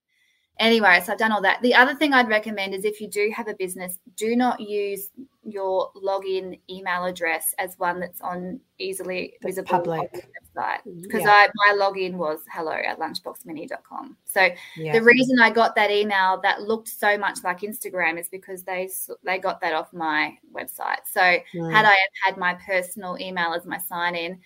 Anyway, 0.60 1.02
so 1.04 1.14
I've 1.14 1.18
done 1.20 1.32
all 1.32 1.42
that. 1.42 1.62
The 1.62 1.74
other 1.74 1.96
thing 1.96 2.14
I'd 2.14 2.30
recommend 2.30 2.76
is 2.76 2.86
if 2.86 3.02
you 3.02 3.08
do 3.08 3.32
have 3.36 3.48
a 3.48 3.56
business, 3.56 3.98
do 4.16 4.36
not 4.36 4.60
use 4.60 5.10
your 5.44 5.92
login 5.94 6.60
email 6.70 7.06
address 7.06 7.54
as 7.58 7.78
one 7.78 8.00
that's 8.00 8.22
on 8.22 8.60
easily 8.80 9.34
that's 9.42 9.56
visible 9.56 9.70
public 9.70 10.30
website 10.56 10.80
because 11.02 11.22
yeah. 11.22 11.30
I 11.30 11.48
my 11.56 11.78
login 11.78 12.14
was 12.14 12.40
hello 12.52 12.72
at 12.72 13.00
lunchboxmini.com. 13.00 14.18
So 14.26 14.50
yeah. 14.78 14.94
the 14.94 15.04
reason 15.04 15.40
I 15.40 15.50
got 15.50 15.76
that 15.76 15.92
email 15.92 16.40
that 16.44 16.62
looked 16.62 16.88
so 16.88 17.18
much 17.18 17.40
like 17.44 17.62
Instagram 17.62 18.20
is 18.20 18.30
because 18.30 18.64
they 18.64 18.90
they 19.24 19.40
got 19.40 19.62
that 19.62 19.74
off 19.74 19.94
my 19.94 20.38
website. 20.54 21.02
So 21.12 21.22
mm. 21.22 21.72
had 21.72 21.86
I 21.86 21.96
had 22.26 22.38
my 22.38 22.56
personal 22.56 23.18
email 23.20 23.54
as 23.54 23.66
my 23.66 23.78
sign 23.78 24.16
in, 24.16 24.40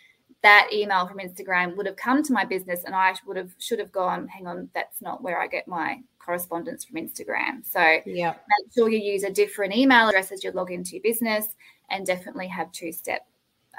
that 0.43 0.69
email 0.71 1.07
from 1.07 1.17
Instagram 1.17 1.75
would 1.75 1.85
have 1.85 1.95
come 1.95 2.23
to 2.23 2.33
my 2.33 2.45
business 2.45 2.83
and 2.85 2.95
I 2.95 3.15
would 3.25 3.37
have 3.37 3.51
should 3.57 3.79
have 3.79 3.91
gone, 3.91 4.27
hang 4.27 4.47
on, 4.47 4.69
that's 4.73 5.01
not 5.01 5.21
where 5.21 5.39
I 5.39 5.47
get 5.47 5.67
my 5.67 5.99
correspondence 6.27 6.83
from 6.83 6.97
Instagram. 6.97 7.65
So 7.65 7.79
yeah. 8.05 8.31
make 8.33 8.73
sure 8.75 8.89
you 8.89 8.99
use 8.99 9.23
a 9.23 9.31
different 9.31 9.75
email 9.75 10.09
address 10.09 10.31
as 10.31 10.43
you 10.43 10.51
log 10.51 10.71
into 10.71 10.91
your 10.91 11.01
business 11.01 11.47
and 11.89 12.05
definitely 12.05 12.47
have 12.47 12.71
two 12.73 12.91
step 12.91 13.25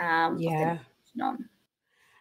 um, 0.01 0.39
yeah. 0.39 0.79
on. 1.23 1.49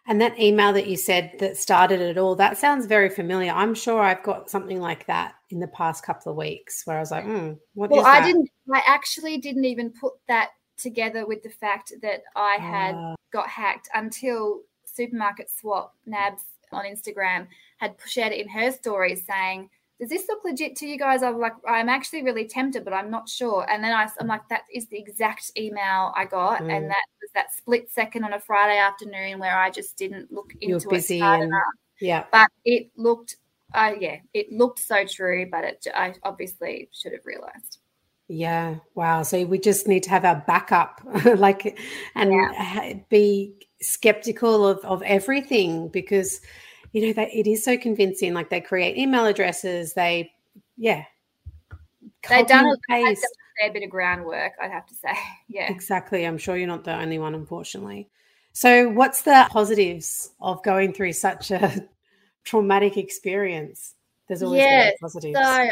And 0.06 0.20
that 0.20 0.38
email 0.38 0.72
that 0.74 0.86
you 0.86 0.96
said 0.96 1.32
that 1.38 1.56
started 1.56 2.00
it 2.00 2.18
all, 2.18 2.34
that 2.36 2.58
sounds 2.58 2.86
very 2.86 3.08
familiar. 3.10 3.52
I'm 3.52 3.74
sure 3.74 4.00
I've 4.00 4.22
got 4.22 4.50
something 4.50 4.80
like 4.80 5.06
that 5.06 5.34
in 5.50 5.60
the 5.60 5.68
past 5.68 6.04
couple 6.04 6.30
of 6.30 6.36
weeks 6.36 6.82
where 6.86 6.96
I 6.96 7.00
was 7.00 7.10
like, 7.10 7.24
mm, 7.24 7.58
what 7.74 7.90
well, 7.90 8.06
I 8.06 8.22
didn't, 8.22 8.50
I 8.72 8.82
actually 8.86 9.38
didn't 9.38 9.64
even 9.64 9.90
put 9.90 10.14
that 10.28 10.50
together 10.76 11.26
with 11.26 11.42
the 11.42 11.50
fact 11.50 11.92
that 12.02 12.22
I 12.36 12.56
had 12.56 12.94
uh, 12.94 13.16
got 13.32 13.48
hacked 13.48 13.88
until 13.94 14.60
Supermarket 14.84 15.50
Swap 15.50 15.94
Nabs 16.06 16.42
on 16.72 16.84
Instagram 16.84 17.46
had 17.78 17.94
shared 18.06 18.32
it 18.32 18.40
in 18.40 18.48
her 18.48 18.72
stories 18.72 19.24
saying, 19.26 19.70
does 20.00 20.08
this 20.10 20.26
look 20.28 20.44
legit 20.44 20.76
to 20.76 20.86
you 20.86 20.96
guys? 20.96 21.22
I'm 21.22 21.38
like, 21.38 21.54
I'm 21.66 21.88
actually 21.88 22.22
really 22.22 22.46
tempted, 22.46 22.84
but 22.84 22.94
I'm 22.94 23.10
not 23.10 23.28
sure. 23.28 23.66
And 23.70 23.82
then 23.82 23.92
I, 23.92 24.08
am 24.20 24.28
like, 24.28 24.48
that 24.48 24.62
is 24.72 24.86
the 24.86 24.98
exact 24.98 25.50
email 25.56 26.12
I 26.14 26.24
got, 26.24 26.60
mm. 26.60 26.72
and 26.72 26.88
that 26.88 27.04
was 27.20 27.30
that 27.34 27.52
split 27.52 27.90
second 27.90 28.24
on 28.24 28.32
a 28.32 28.40
Friday 28.40 28.78
afternoon 28.78 29.38
where 29.38 29.58
I 29.58 29.70
just 29.70 29.96
didn't 29.96 30.32
look 30.32 30.52
into 30.60 30.68
You're 30.68 30.90
busy 30.90 31.18
it 31.18 31.22
and, 31.22 31.42
enough. 31.44 31.62
Yeah, 32.00 32.24
but 32.30 32.48
it 32.64 32.90
looked, 32.96 33.36
uh, 33.74 33.92
yeah, 33.98 34.18
it 34.34 34.52
looked 34.52 34.78
so 34.78 35.04
true, 35.04 35.48
but 35.50 35.64
it, 35.64 35.86
I 35.92 36.14
obviously 36.22 36.88
should 36.92 37.12
have 37.12 37.26
realized. 37.26 37.78
Yeah. 38.28 38.76
Wow. 38.94 39.22
So 39.22 39.44
we 39.46 39.58
just 39.58 39.88
need 39.88 40.02
to 40.04 40.10
have 40.10 40.24
our 40.24 40.44
backup, 40.46 41.00
like, 41.24 41.78
and 42.14 42.30
yeah. 42.30 42.92
be 43.08 43.54
skeptical 43.80 44.66
of, 44.66 44.78
of 44.84 45.02
everything 45.02 45.88
because, 45.88 46.40
you 46.92 47.06
know, 47.06 47.12
that 47.14 47.28
it 47.32 47.46
is 47.46 47.64
so 47.64 47.76
convincing. 47.76 48.34
Like 48.34 48.50
they 48.50 48.60
create 48.60 48.96
email 48.96 49.26
addresses. 49.26 49.94
They, 49.94 50.32
yeah. 50.76 51.04
They've 52.28 52.46
done 52.46 52.66
a, 52.90 52.94
a 52.94 53.16
fair 53.60 53.72
bit 53.72 53.82
of 53.82 53.90
groundwork, 53.90 54.52
I'd 54.60 54.70
have 54.70 54.86
to 54.86 54.94
say. 54.94 55.12
Yeah. 55.48 55.70
Exactly. 55.70 56.26
I'm 56.26 56.36
sure 56.38 56.56
you're 56.56 56.68
not 56.68 56.84
the 56.84 56.94
only 56.94 57.18
one, 57.18 57.34
unfortunately. 57.34 58.08
So, 58.52 58.88
what's 58.88 59.22
the 59.22 59.46
positives 59.50 60.30
of 60.40 60.62
going 60.62 60.92
through 60.92 61.12
such 61.14 61.50
a 61.50 61.88
traumatic 62.44 62.96
experience? 62.96 63.94
There's 64.26 64.42
always 64.42 64.60
yeah, 64.60 64.90
positives. 65.00 65.38
So 65.38 65.70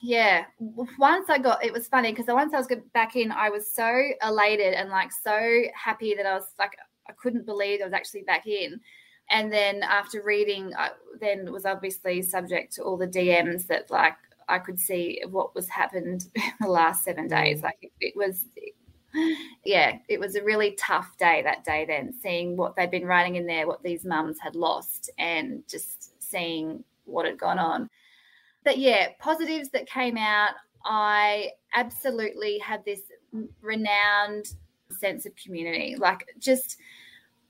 yeah, 0.00 0.44
once 0.60 1.28
I 1.28 1.38
got 1.38 1.64
it 1.64 1.72
was 1.72 1.88
funny 1.88 2.12
because 2.12 2.26
once 2.26 2.54
I 2.54 2.58
was 2.58 2.68
back 2.94 3.16
in, 3.16 3.32
I 3.32 3.50
was 3.50 3.72
so 3.72 4.02
elated 4.22 4.74
and 4.74 4.90
like 4.90 5.10
so 5.12 5.62
happy 5.74 6.14
that 6.14 6.24
I 6.24 6.34
was 6.34 6.46
like 6.58 6.76
I 7.08 7.12
couldn't 7.12 7.44
believe 7.44 7.80
I 7.80 7.84
was 7.84 7.92
actually 7.92 8.22
back 8.22 8.46
in. 8.46 8.80
And 9.30 9.52
then 9.52 9.82
after 9.82 10.22
reading, 10.22 10.72
I 10.76 10.90
then 11.20 11.52
was 11.52 11.66
obviously 11.66 12.22
subject 12.22 12.74
to 12.74 12.82
all 12.82 12.96
the 12.96 13.06
DMs 13.06 13.66
that 13.66 13.90
like 13.90 14.16
I 14.48 14.58
could 14.58 14.80
see 14.80 15.22
what 15.28 15.54
was 15.54 15.68
happened 15.68 16.26
in 16.34 16.52
the 16.60 16.68
last 16.68 17.04
seven 17.04 17.28
days. 17.28 17.60
Mm. 17.60 17.64
Like 17.64 17.78
it, 17.82 17.92
it 18.00 18.16
was, 18.16 18.44
yeah, 19.64 19.98
it 20.08 20.18
was 20.18 20.36
a 20.36 20.44
really 20.44 20.72
tough 20.72 21.16
day 21.18 21.42
that 21.42 21.64
day. 21.64 21.84
Then 21.86 22.14
seeing 22.22 22.56
what 22.56 22.76
they'd 22.76 22.90
been 22.90 23.06
writing 23.06 23.36
in 23.36 23.46
there, 23.46 23.66
what 23.66 23.82
these 23.82 24.04
mums 24.04 24.38
had 24.40 24.54
lost, 24.54 25.10
and 25.18 25.62
just 25.68 26.22
seeing 26.22 26.84
what 27.04 27.26
had 27.26 27.38
gone 27.38 27.58
on 27.58 27.90
but 28.68 28.76
yeah, 28.76 29.08
positives 29.18 29.70
that 29.70 29.86
came 29.88 30.18
out. 30.18 30.50
I 30.84 31.52
absolutely 31.74 32.58
had 32.58 32.84
this 32.84 33.00
renowned 33.62 34.52
sense 34.90 35.24
of 35.24 35.32
community. 35.36 35.96
Like, 35.96 36.26
just, 36.38 36.76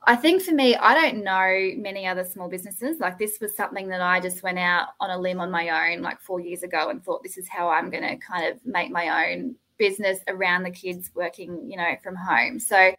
I 0.05 0.16
think 0.16 0.42
for 0.42 0.53
me, 0.53 0.76
I 0.76 0.94
don't 0.94 1.24
know 1.24 1.72
many 1.76 2.07
other 2.07 2.24
small 2.24 2.49
businesses. 2.49 3.01
Like, 3.01 3.18
this 3.18 3.38
was 3.40 3.57
something 3.57 3.88
that 3.88 4.01
I 4.01 4.20
just 4.20 4.42
went 4.42 4.59
out 4.59 4.88
on 5.01 5.11
a 5.11 5.18
limb 5.18 5.40
on 5.40 5.51
my 5.51 5.92
own, 5.92 6.03
like 6.03 6.20
four 6.20 6.40
years 6.40 6.62
ago, 6.62 6.88
and 6.90 7.03
thought 7.03 7.22
this 7.22 7.36
is 7.36 7.49
how 7.49 7.68
I'm 7.68 7.90
going 7.90 8.05
to 8.05 8.16
kind 8.16 8.46
of 8.46 8.64
make 8.64 8.90
my 8.90 9.32
own 9.32 9.57
business 9.76 10.20
around 10.28 10.62
the 10.62 10.70
kids 10.70 11.11
working, 11.14 11.70
you 11.70 11.76
know, 11.76 11.96
from 12.03 12.14
home. 12.14 12.59
So, 12.61 12.94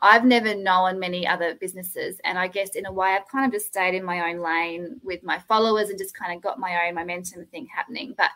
I've 0.00 0.24
never 0.24 0.54
known 0.54 0.98
many 0.98 1.26
other 1.26 1.54
businesses. 1.54 2.20
And 2.24 2.38
I 2.38 2.46
guess 2.46 2.76
in 2.76 2.84
a 2.86 2.92
way, 2.92 3.08
I've 3.08 3.28
kind 3.28 3.46
of 3.46 3.52
just 3.52 3.68
stayed 3.68 3.94
in 3.94 4.04
my 4.04 4.30
own 4.30 4.40
lane 4.40 5.00
with 5.02 5.22
my 5.22 5.38
followers 5.48 5.88
and 5.88 5.98
just 5.98 6.16
kind 6.16 6.36
of 6.36 6.42
got 6.42 6.58
my 6.58 6.86
own 6.86 6.94
momentum 6.94 7.46
thing 7.46 7.66
happening. 7.74 8.14
But 8.16 8.30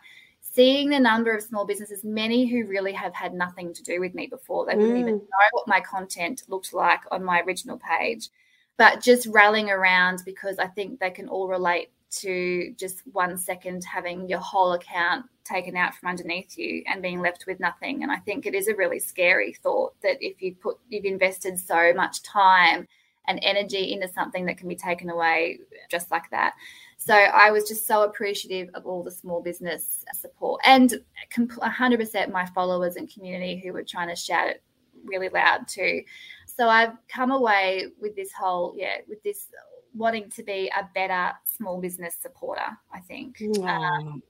seeing 0.53 0.89
the 0.89 0.99
number 0.99 1.35
of 1.35 1.43
small 1.43 1.65
businesses, 1.65 2.03
many 2.03 2.47
who 2.47 2.65
really 2.65 2.93
have 2.93 3.13
had 3.13 3.33
nothing 3.33 3.73
to 3.73 3.83
do 3.83 3.99
with 3.99 4.13
me 4.13 4.27
before, 4.27 4.65
they 4.65 4.75
wouldn't 4.75 4.97
mm. 4.97 5.01
even 5.01 5.15
know 5.15 5.47
what 5.51 5.67
my 5.67 5.79
content 5.79 6.43
looked 6.47 6.73
like 6.73 7.01
on 7.11 7.23
my 7.23 7.41
original 7.41 7.79
page, 7.79 8.29
but 8.77 9.01
just 9.01 9.27
rallying 9.27 9.69
around 9.69 10.23
because 10.25 10.57
I 10.59 10.67
think 10.67 10.99
they 10.99 11.11
can 11.11 11.29
all 11.29 11.47
relate 11.47 11.89
to 12.11 12.73
just 12.77 13.03
one 13.11 13.37
second 13.37 13.83
having 13.83 14.27
your 14.27 14.39
whole 14.39 14.73
account 14.73 15.25
taken 15.43 15.75
out 15.75 15.93
from 15.93 16.09
underneath 16.09 16.57
you 16.57 16.83
and 16.87 17.01
being 17.01 17.21
left 17.21 17.45
with 17.47 17.59
nothing. 17.59 18.03
And 18.03 18.11
I 18.11 18.17
think 18.17 18.45
it 18.45 18.55
is 18.55 18.67
a 18.67 18.75
really 18.75 18.99
scary 18.99 19.53
thought 19.53 19.93
that 20.01 20.17
if 20.19 20.41
you 20.41 20.55
put 20.55 20.77
you've 20.89 21.05
invested 21.05 21.59
so 21.59 21.93
much 21.93 22.23
time 22.23 22.87
and 23.27 23.39
energy 23.43 23.93
into 23.93 24.07
something 24.07 24.45
that 24.45 24.57
can 24.57 24.67
be 24.67 24.75
taken 24.75 25.09
away 25.09 25.59
just 25.89 26.09
like 26.09 26.29
that. 26.31 26.55
So 27.01 27.13
I 27.13 27.49
was 27.49 27.63
just 27.63 27.87
so 27.87 28.03
appreciative 28.03 28.69
of 28.73 28.85
all 28.85 29.03
the 29.03 29.11
small 29.11 29.41
business 29.41 30.03
support 30.13 30.61
and 30.65 31.01
100% 31.33 32.31
my 32.31 32.45
followers 32.47 32.97
and 32.97 33.11
community 33.11 33.57
who 33.63 33.71
were 33.71 33.83
trying 33.83 34.09
to 34.09 34.15
shout 34.17 34.49
it 34.49 34.61
really 35.05 35.29
loud 35.29 35.65
too. 35.65 36.03
So 36.45 36.67
I've 36.67 36.91
come 37.07 37.31
away 37.31 37.87
with 38.01 38.17
this 38.17 38.33
whole, 38.33 38.75
yeah, 38.77 38.97
with 39.07 39.23
this 39.23 39.47
wanting 39.95 40.29
to 40.31 40.43
be 40.43 40.69
a 40.77 40.89
better 40.93 41.31
small 41.45 41.79
business 41.79 42.17
supporter, 42.21 42.77
I 42.93 42.99
think. 42.99 43.41
Um, 43.63 44.21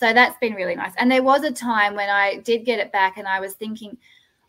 so 0.00 0.14
that's 0.14 0.38
been 0.38 0.54
really 0.54 0.74
nice. 0.74 0.94
And 0.96 1.10
there 1.10 1.22
was 1.22 1.44
a 1.44 1.52
time 1.52 1.94
when 1.94 2.08
I 2.08 2.38
did 2.38 2.64
get 2.64 2.78
it 2.78 2.90
back 2.90 3.18
and 3.18 3.28
I 3.28 3.38
was 3.38 3.52
thinking, 3.52 3.98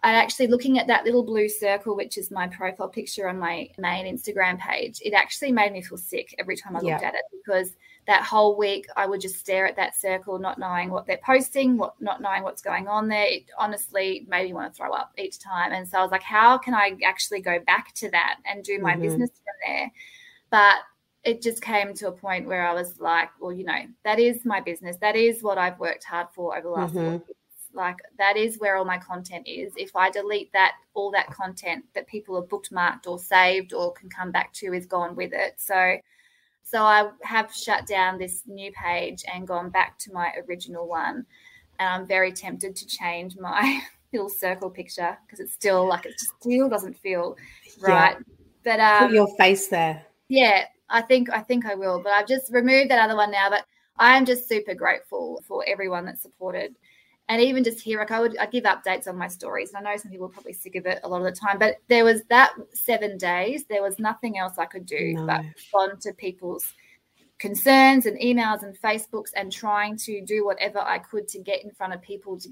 I 0.05 0.11
actually 0.11 0.45
looking 0.45 0.77
at 0.77 0.85
that 0.85 1.03
little 1.03 1.23
blue 1.23 1.49
circle, 1.49 1.95
which 1.95 2.19
is 2.19 2.29
my 2.29 2.47
profile 2.47 2.87
picture 2.87 3.27
on 3.27 3.39
my 3.39 3.71
main 3.79 4.05
Instagram 4.05 4.59
page, 4.59 5.01
it 5.03 5.13
actually 5.13 5.51
made 5.51 5.73
me 5.73 5.81
feel 5.81 5.97
sick 5.97 6.35
every 6.37 6.55
time 6.55 6.75
I 6.75 6.79
looked 6.79 7.01
yeah. 7.01 7.07
at 7.07 7.15
it 7.15 7.23
because 7.31 7.71
that 8.05 8.21
whole 8.21 8.55
week 8.55 8.85
I 8.95 9.07
would 9.07 9.19
just 9.19 9.39
stare 9.39 9.65
at 9.65 9.75
that 9.77 9.95
circle, 9.95 10.37
not 10.37 10.59
knowing 10.59 10.91
what 10.91 11.07
they're 11.07 11.17
posting, 11.25 11.75
what 11.75 11.99
not 11.99 12.21
knowing 12.21 12.43
what's 12.43 12.61
going 12.61 12.87
on 12.87 13.07
there. 13.07 13.25
It 13.25 13.45
honestly 13.57 14.27
made 14.29 14.45
me 14.45 14.53
want 14.53 14.71
to 14.71 14.77
throw 14.77 14.93
up 14.93 15.11
each 15.17 15.39
time. 15.39 15.71
And 15.71 15.87
so 15.87 15.97
I 15.97 16.03
was 16.03 16.11
like, 16.11 16.21
how 16.21 16.59
can 16.59 16.75
I 16.75 16.95
actually 17.03 17.41
go 17.41 17.57
back 17.65 17.91
to 17.95 18.11
that 18.11 18.41
and 18.45 18.63
do 18.63 18.77
my 18.77 18.91
mm-hmm. 18.91 19.01
business 19.01 19.31
from 19.31 19.73
there? 19.73 19.91
But 20.51 20.75
it 21.23 21.41
just 21.41 21.63
came 21.63 21.95
to 21.95 22.09
a 22.09 22.11
point 22.11 22.45
where 22.45 22.67
I 22.67 22.75
was 22.75 22.99
like, 22.99 23.29
well, 23.41 23.51
you 23.51 23.65
know, 23.65 23.87
that 24.03 24.19
is 24.19 24.45
my 24.45 24.61
business. 24.61 24.97
That 24.97 25.15
is 25.15 25.41
what 25.41 25.57
I've 25.57 25.79
worked 25.79 26.03
hard 26.03 26.27
for 26.35 26.55
over 26.55 26.61
the 26.61 26.69
last 26.69 26.93
mm-hmm. 26.93 27.17
Like 27.75 27.97
that 28.17 28.37
is 28.37 28.57
where 28.57 28.77
all 28.77 28.85
my 28.85 28.97
content 28.97 29.47
is. 29.47 29.73
If 29.77 29.95
I 29.95 30.09
delete 30.09 30.51
that, 30.53 30.73
all 30.93 31.11
that 31.11 31.29
content 31.31 31.85
that 31.93 32.07
people 32.07 32.35
have 32.39 32.49
bookmarked 32.49 33.07
or 33.07 33.19
saved 33.19 33.73
or 33.73 33.93
can 33.93 34.09
come 34.09 34.31
back 34.31 34.53
to 34.53 34.73
is 34.73 34.85
gone 34.85 35.15
with 35.15 35.33
it. 35.33 35.55
So 35.57 35.97
so 36.63 36.81
I 36.81 37.11
have 37.21 37.53
shut 37.53 37.85
down 37.85 38.17
this 38.17 38.41
new 38.47 38.71
page 38.71 39.23
and 39.31 39.47
gone 39.47 39.69
back 39.69 39.99
to 39.99 40.11
my 40.11 40.33
original 40.47 40.87
one. 40.87 41.25
And 41.77 41.89
I'm 41.89 42.07
very 42.07 42.31
tempted 42.31 42.75
to 42.75 42.87
change 42.87 43.37
my 43.37 43.81
little 44.13 44.29
circle 44.29 44.69
picture 44.71 45.15
because 45.25 45.39
it's 45.39 45.53
still 45.53 45.87
like 45.87 46.05
it 46.05 46.19
still 46.19 46.67
doesn't 46.67 46.97
feel 46.97 47.37
right. 47.81 48.15
Yeah. 48.17 48.33
But 48.63 48.79
um, 48.79 49.07
put 49.07 49.15
your 49.15 49.37
face 49.37 49.67
there. 49.67 50.03
Yeah, 50.27 50.65
I 50.89 51.01
think 51.01 51.29
I 51.31 51.41
think 51.41 51.67
I 51.67 51.75
will. 51.75 52.01
But 52.01 52.13
I've 52.13 52.27
just 52.27 52.51
removed 52.51 52.89
that 52.89 53.03
other 53.03 53.15
one 53.15 53.31
now. 53.31 53.49
But 53.51 53.65
I 53.97 54.17
am 54.17 54.25
just 54.25 54.49
super 54.49 54.73
grateful 54.73 55.43
for 55.47 55.63
everyone 55.67 56.05
that 56.05 56.19
supported. 56.19 56.75
And 57.27 57.41
even 57.41 57.63
just 57.63 57.81
here, 57.81 57.99
like 57.99 58.11
I 58.11 58.19
would 58.19 58.37
I 58.37 58.45
give 58.45 58.65
updates 58.65 59.07
on 59.07 59.17
my 59.17 59.27
stories. 59.27 59.71
And 59.73 59.85
I 59.85 59.91
know 59.91 59.97
some 59.97 60.11
people 60.11 60.27
are 60.27 60.29
probably 60.29 60.53
sick 60.53 60.75
of 60.75 60.85
it 60.85 60.99
a 61.03 61.09
lot 61.09 61.17
of 61.17 61.23
the 61.25 61.31
time, 61.39 61.57
but 61.57 61.77
there 61.87 62.05
was 62.05 62.23
that 62.29 62.53
seven 62.73 63.17
days, 63.17 63.65
there 63.65 63.81
was 63.81 63.97
nothing 63.97 64.37
else 64.37 64.57
I 64.57 64.65
could 64.65 64.85
do 64.85 65.13
no. 65.13 65.25
but 65.25 65.41
respond 65.55 66.01
to 66.01 66.13
people's 66.13 66.73
concerns 67.39 68.05
and 68.05 68.19
emails 68.19 68.63
and 68.63 68.79
Facebooks 68.79 69.31
and 69.35 69.51
trying 69.51 69.97
to 69.97 70.21
do 70.21 70.45
whatever 70.45 70.79
I 70.79 70.99
could 70.99 71.27
to 71.29 71.39
get 71.39 71.63
in 71.63 71.71
front 71.71 71.93
of 71.93 72.01
people 72.01 72.39
to 72.39 72.49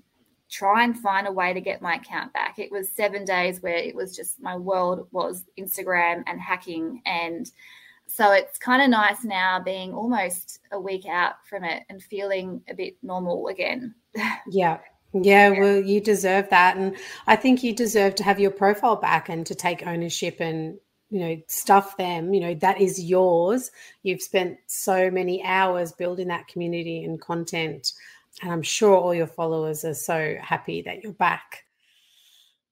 try 0.50 0.84
and 0.84 0.98
find 0.98 1.28
a 1.28 1.32
way 1.32 1.54
to 1.54 1.62
get 1.62 1.82
my 1.82 1.96
account 1.96 2.34
back. 2.34 2.60
It 2.60 2.72
was 2.72 2.90
seven 2.90 3.26
days 3.26 3.62
where 3.62 3.76
it 3.76 3.96
was 3.96 4.16
just 4.16 4.42
my 4.42 4.56
world 4.56 5.08
was 5.12 5.46
Instagram 5.58 6.24
and 6.28 6.40
hacking. 6.40 7.02
And 7.06 7.50
so 8.16 8.32
it's 8.32 8.60
kind 8.60 8.84
of 8.84 8.92
nice 8.92 9.24
now 9.24 9.60
being 9.60 9.92
almost 9.92 10.60
a 10.72 10.80
week 10.80 11.08
out 11.08 11.34
from 11.50 11.64
it 11.64 11.82
and 11.90 12.02
feeling 12.04 12.62
a 12.70 12.76
bit 12.76 12.96
normal 13.02 13.48
again. 13.48 13.96
Yeah. 14.48 14.80
Yeah, 15.16 15.50
well, 15.50 15.80
you 15.80 16.00
deserve 16.02 16.50
that. 16.50 16.76
And 16.76 16.96
I 17.28 17.36
think 17.36 17.64
you 17.64 17.74
deserve 17.74 18.16
to 18.16 18.24
have 18.24 18.40
your 18.40 18.52
profile 18.52 18.96
back 18.96 19.30
and 19.30 19.46
to 19.46 19.54
take 19.54 19.86
ownership 19.86 20.38
and, 20.40 20.78
you 21.12 21.20
know, 21.20 21.42
stuff 21.48 21.98
them. 21.98 22.34
You 22.34 22.42
know, 22.42 22.54
that 22.56 22.82
is 22.82 23.04
yours. 23.04 23.72
You've 24.02 24.22
spent 24.24 24.58
so 24.68 25.12
many 25.12 25.44
hours 25.44 25.92
building 25.92 26.28
that 26.30 26.48
community 26.48 27.04
and 27.04 27.22
content. 27.22 27.94
And 28.42 28.52
I'm 28.52 28.64
sure 28.64 28.96
all 28.96 29.14
your 29.14 29.28
followers 29.28 29.86
are 29.86 29.94
so 29.94 30.36
happy 30.42 30.82
that 30.84 31.04
you're 31.04 31.14
back 31.14 31.64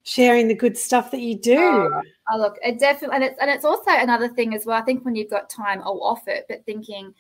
sharing 0.04 0.48
the 0.48 0.56
good 0.56 0.78
stuff 0.78 1.12
that 1.12 1.22
you 1.22 1.38
do. 1.38 1.58
Oh, 1.60 2.02
oh 2.32 2.38
look, 2.38 2.58
it 2.64 2.80
definitely, 2.80 3.16
and 3.16 3.24
it's, 3.24 3.40
and 3.40 3.50
it's 3.50 3.66
also 3.66 3.92
another 3.92 4.30
thing 4.30 4.54
as 4.54 4.66
well. 4.66 4.78
I 4.78 4.82
think 4.82 5.06
when 5.06 5.16
you've 5.16 5.30
got 5.30 5.50
time, 5.50 5.82
I'll 5.84 6.02
off 6.04 6.28
it, 6.28 6.46
but 6.50 6.66
thinking, 6.66 7.14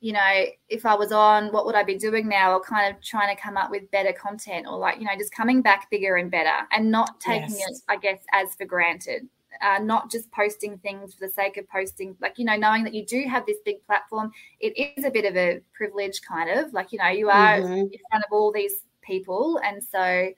you 0.00 0.12
know, 0.12 0.44
if 0.68 0.84
I 0.84 0.94
was 0.94 1.12
on, 1.12 1.52
what 1.52 1.64
would 1.64 1.76
I 1.76 1.84
be 1.84 1.96
doing 1.96 2.28
now? 2.28 2.54
Or 2.54 2.60
kind 2.60 2.92
of 2.92 3.00
trying 3.02 3.34
to 3.34 3.40
come 3.40 3.56
up 3.56 3.70
with 3.70 3.88
better 3.92 4.12
content 4.12 4.66
or 4.68 4.76
like, 4.76 4.98
you 4.98 5.04
know, 5.04 5.12
just 5.16 5.32
coming 5.32 5.62
back 5.62 5.90
bigger 5.90 6.16
and 6.16 6.28
better 6.30 6.66
and 6.72 6.90
not 6.90 7.20
taking 7.20 7.50
yes. 7.50 7.68
it, 7.68 7.76
I 7.88 7.96
guess, 7.96 8.18
as 8.32 8.54
for 8.56 8.64
granted. 8.64 9.28
Uh, 9.60 9.78
not 9.78 10.10
just 10.10 10.28
posting 10.32 10.76
things 10.78 11.14
for 11.14 11.26
the 11.26 11.32
sake 11.32 11.56
of 11.56 11.68
posting, 11.68 12.16
like, 12.20 12.36
you 12.36 12.44
know, 12.44 12.56
knowing 12.56 12.82
that 12.82 12.94
you 12.94 13.06
do 13.06 13.24
have 13.28 13.46
this 13.46 13.58
big 13.64 13.84
platform, 13.86 14.32
it 14.58 14.72
is 14.96 15.04
a 15.04 15.10
bit 15.10 15.24
of 15.24 15.36
a 15.36 15.60
privilege, 15.72 16.20
kind 16.22 16.50
of 16.50 16.72
like, 16.72 16.90
you 16.90 16.98
know, 16.98 17.08
you 17.08 17.28
are 17.28 17.58
mm-hmm. 17.58 17.72
in 17.72 18.00
front 18.10 18.24
of 18.24 18.32
all 18.32 18.50
these 18.50 18.82
people. 19.02 19.60
And 19.64 19.84
so 19.84 20.30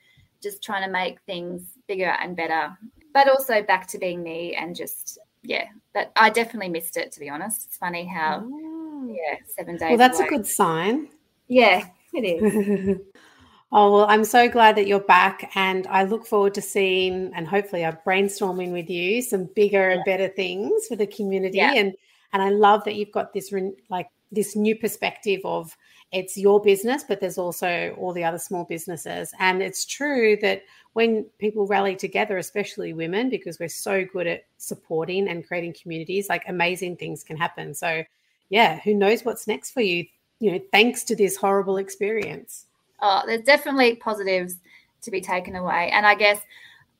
just 0.43 0.61
trying 0.61 0.83
to 0.83 0.91
make 0.91 1.19
things 1.21 1.74
bigger 1.87 2.15
and 2.21 2.35
better, 2.35 2.77
but 3.13 3.29
also 3.29 3.61
back 3.61 3.87
to 3.87 3.97
being 3.97 4.23
me 4.23 4.55
and 4.55 4.75
just, 4.75 5.19
yeah, 5.43 5.65
but 5.93 6.11
I 6.15 6.29
definitely 6.29 6.69
missed 6.69 6.97
it, 6.97 7.11
to 7.13 7.19
be 7.19 7.29
honest. 7.29 7.65
It's 7.67 7.77
funny 7.77 8.05
how. 8.05 8.43
Oh 8.45 9.07
yeah, 9.07 9.37
seven 9.47 9.77
days. 9.77 9.89
Well, 9.89 9.97
that's 9.97 10.19
a 10.19 10.27
good 10.27 10.47
sign. 10.47 11.09
Yeah, 11.47 11.85
it 12.13 12.21
is. 12.21 12.97
oh, 13.71 13.93
well, 13.93 14.05
I'm 14.09 14.23
so 14.23 14.49
glad 14.49 14.75
that 14.77 14.87
you're 14.87 14.99
back. 14.99 15.51
And 15.55 15.85
I 15.87 16.03
look 16.03 16.25
forward 16.25 16.53
to 16.55 16.61
seeing 16.61 17.31
and 17.35 17.47
hopefully 17.47 17.85
I'm 17.85 17.97
brainstorming 18.05 18.71
with 18.71 18.89
you 18.89 19.21
some 19.21 19.49
bigger 19.55 19.89
and 19.89 20.03
better 20.05 20.27
things 20.27 20.87
for 20.87 20.95
the 20.95 21.07
community. 21.07 21.57
Yeah. 21.57 21.73
And 21.73 21.93
and 22.33 22.41
I 22.41 22.49
love 22.49 22.83
that 22.85 22.95
you've 22.95 23.11
got 23.11 23.33
this 23.33 23.53
like 23.89 24.09
this 24.31 24.55
new 24.55 24.75
perspective 24.75 25.41
of 25.45 25.75
it's 26.15 26.37
your 26.37 26.61
business, 26.61 27.03
but 27.03 27.19
there's 27.19 27.37
also 27.37 27.93
all 27.99 28.13
the 28.13 28.23
other 28.23 28.37
small 28.39 28.63
businesses. 28.63 29.33
And 29.37 29.61
it's 29.61 29.83
true 29.83 30.37
that 30.41 30.63
when 30.93 31.25
people 31.39 31.67
rally 31.67 31.93
together, 31.93 32.37
especially 32.37 32.93
women, 32.93 33.29
because 33.29 33.59
we're 33.59 33.67
so 33.67 34.05
good 34.05 34.25
at 34.25 34.45
supporting 34.57 35.27
and 35.27 35.45
creating 35.45 35.75
communities, 35.79 36.29
like 36.29 36.45
amazing 36.47 36.95
things 36.95 37.21
can 37.21 37.35
happen. 37.35 37.73
So 37.73 38.01
yeah, 38.49 38.79
who 38.79 38.93
knows 38.93 39.25
what's 39.25 39.45
next 39.45 39.71
for 39.71 39.81
you, 39.81 40.05
you 40.39 40.53
know, 40.53 40.61
thanks 40.71 41.03
to 41.03 41.17
this 41.17 41.35
horrible 41.35 41.75
experience. 41.75 42.67
Oh, 43.01 43.23
there's 43.25 43.43
definitely 43.43 43.97
positives 43.97 44.55
to 45.01 45.11
be 45.11 45.19
taken 45.19 45.57
away. 45.57 45.89
And 45.91 46.05
I 46.05 46.15
guess, 46.15 46.39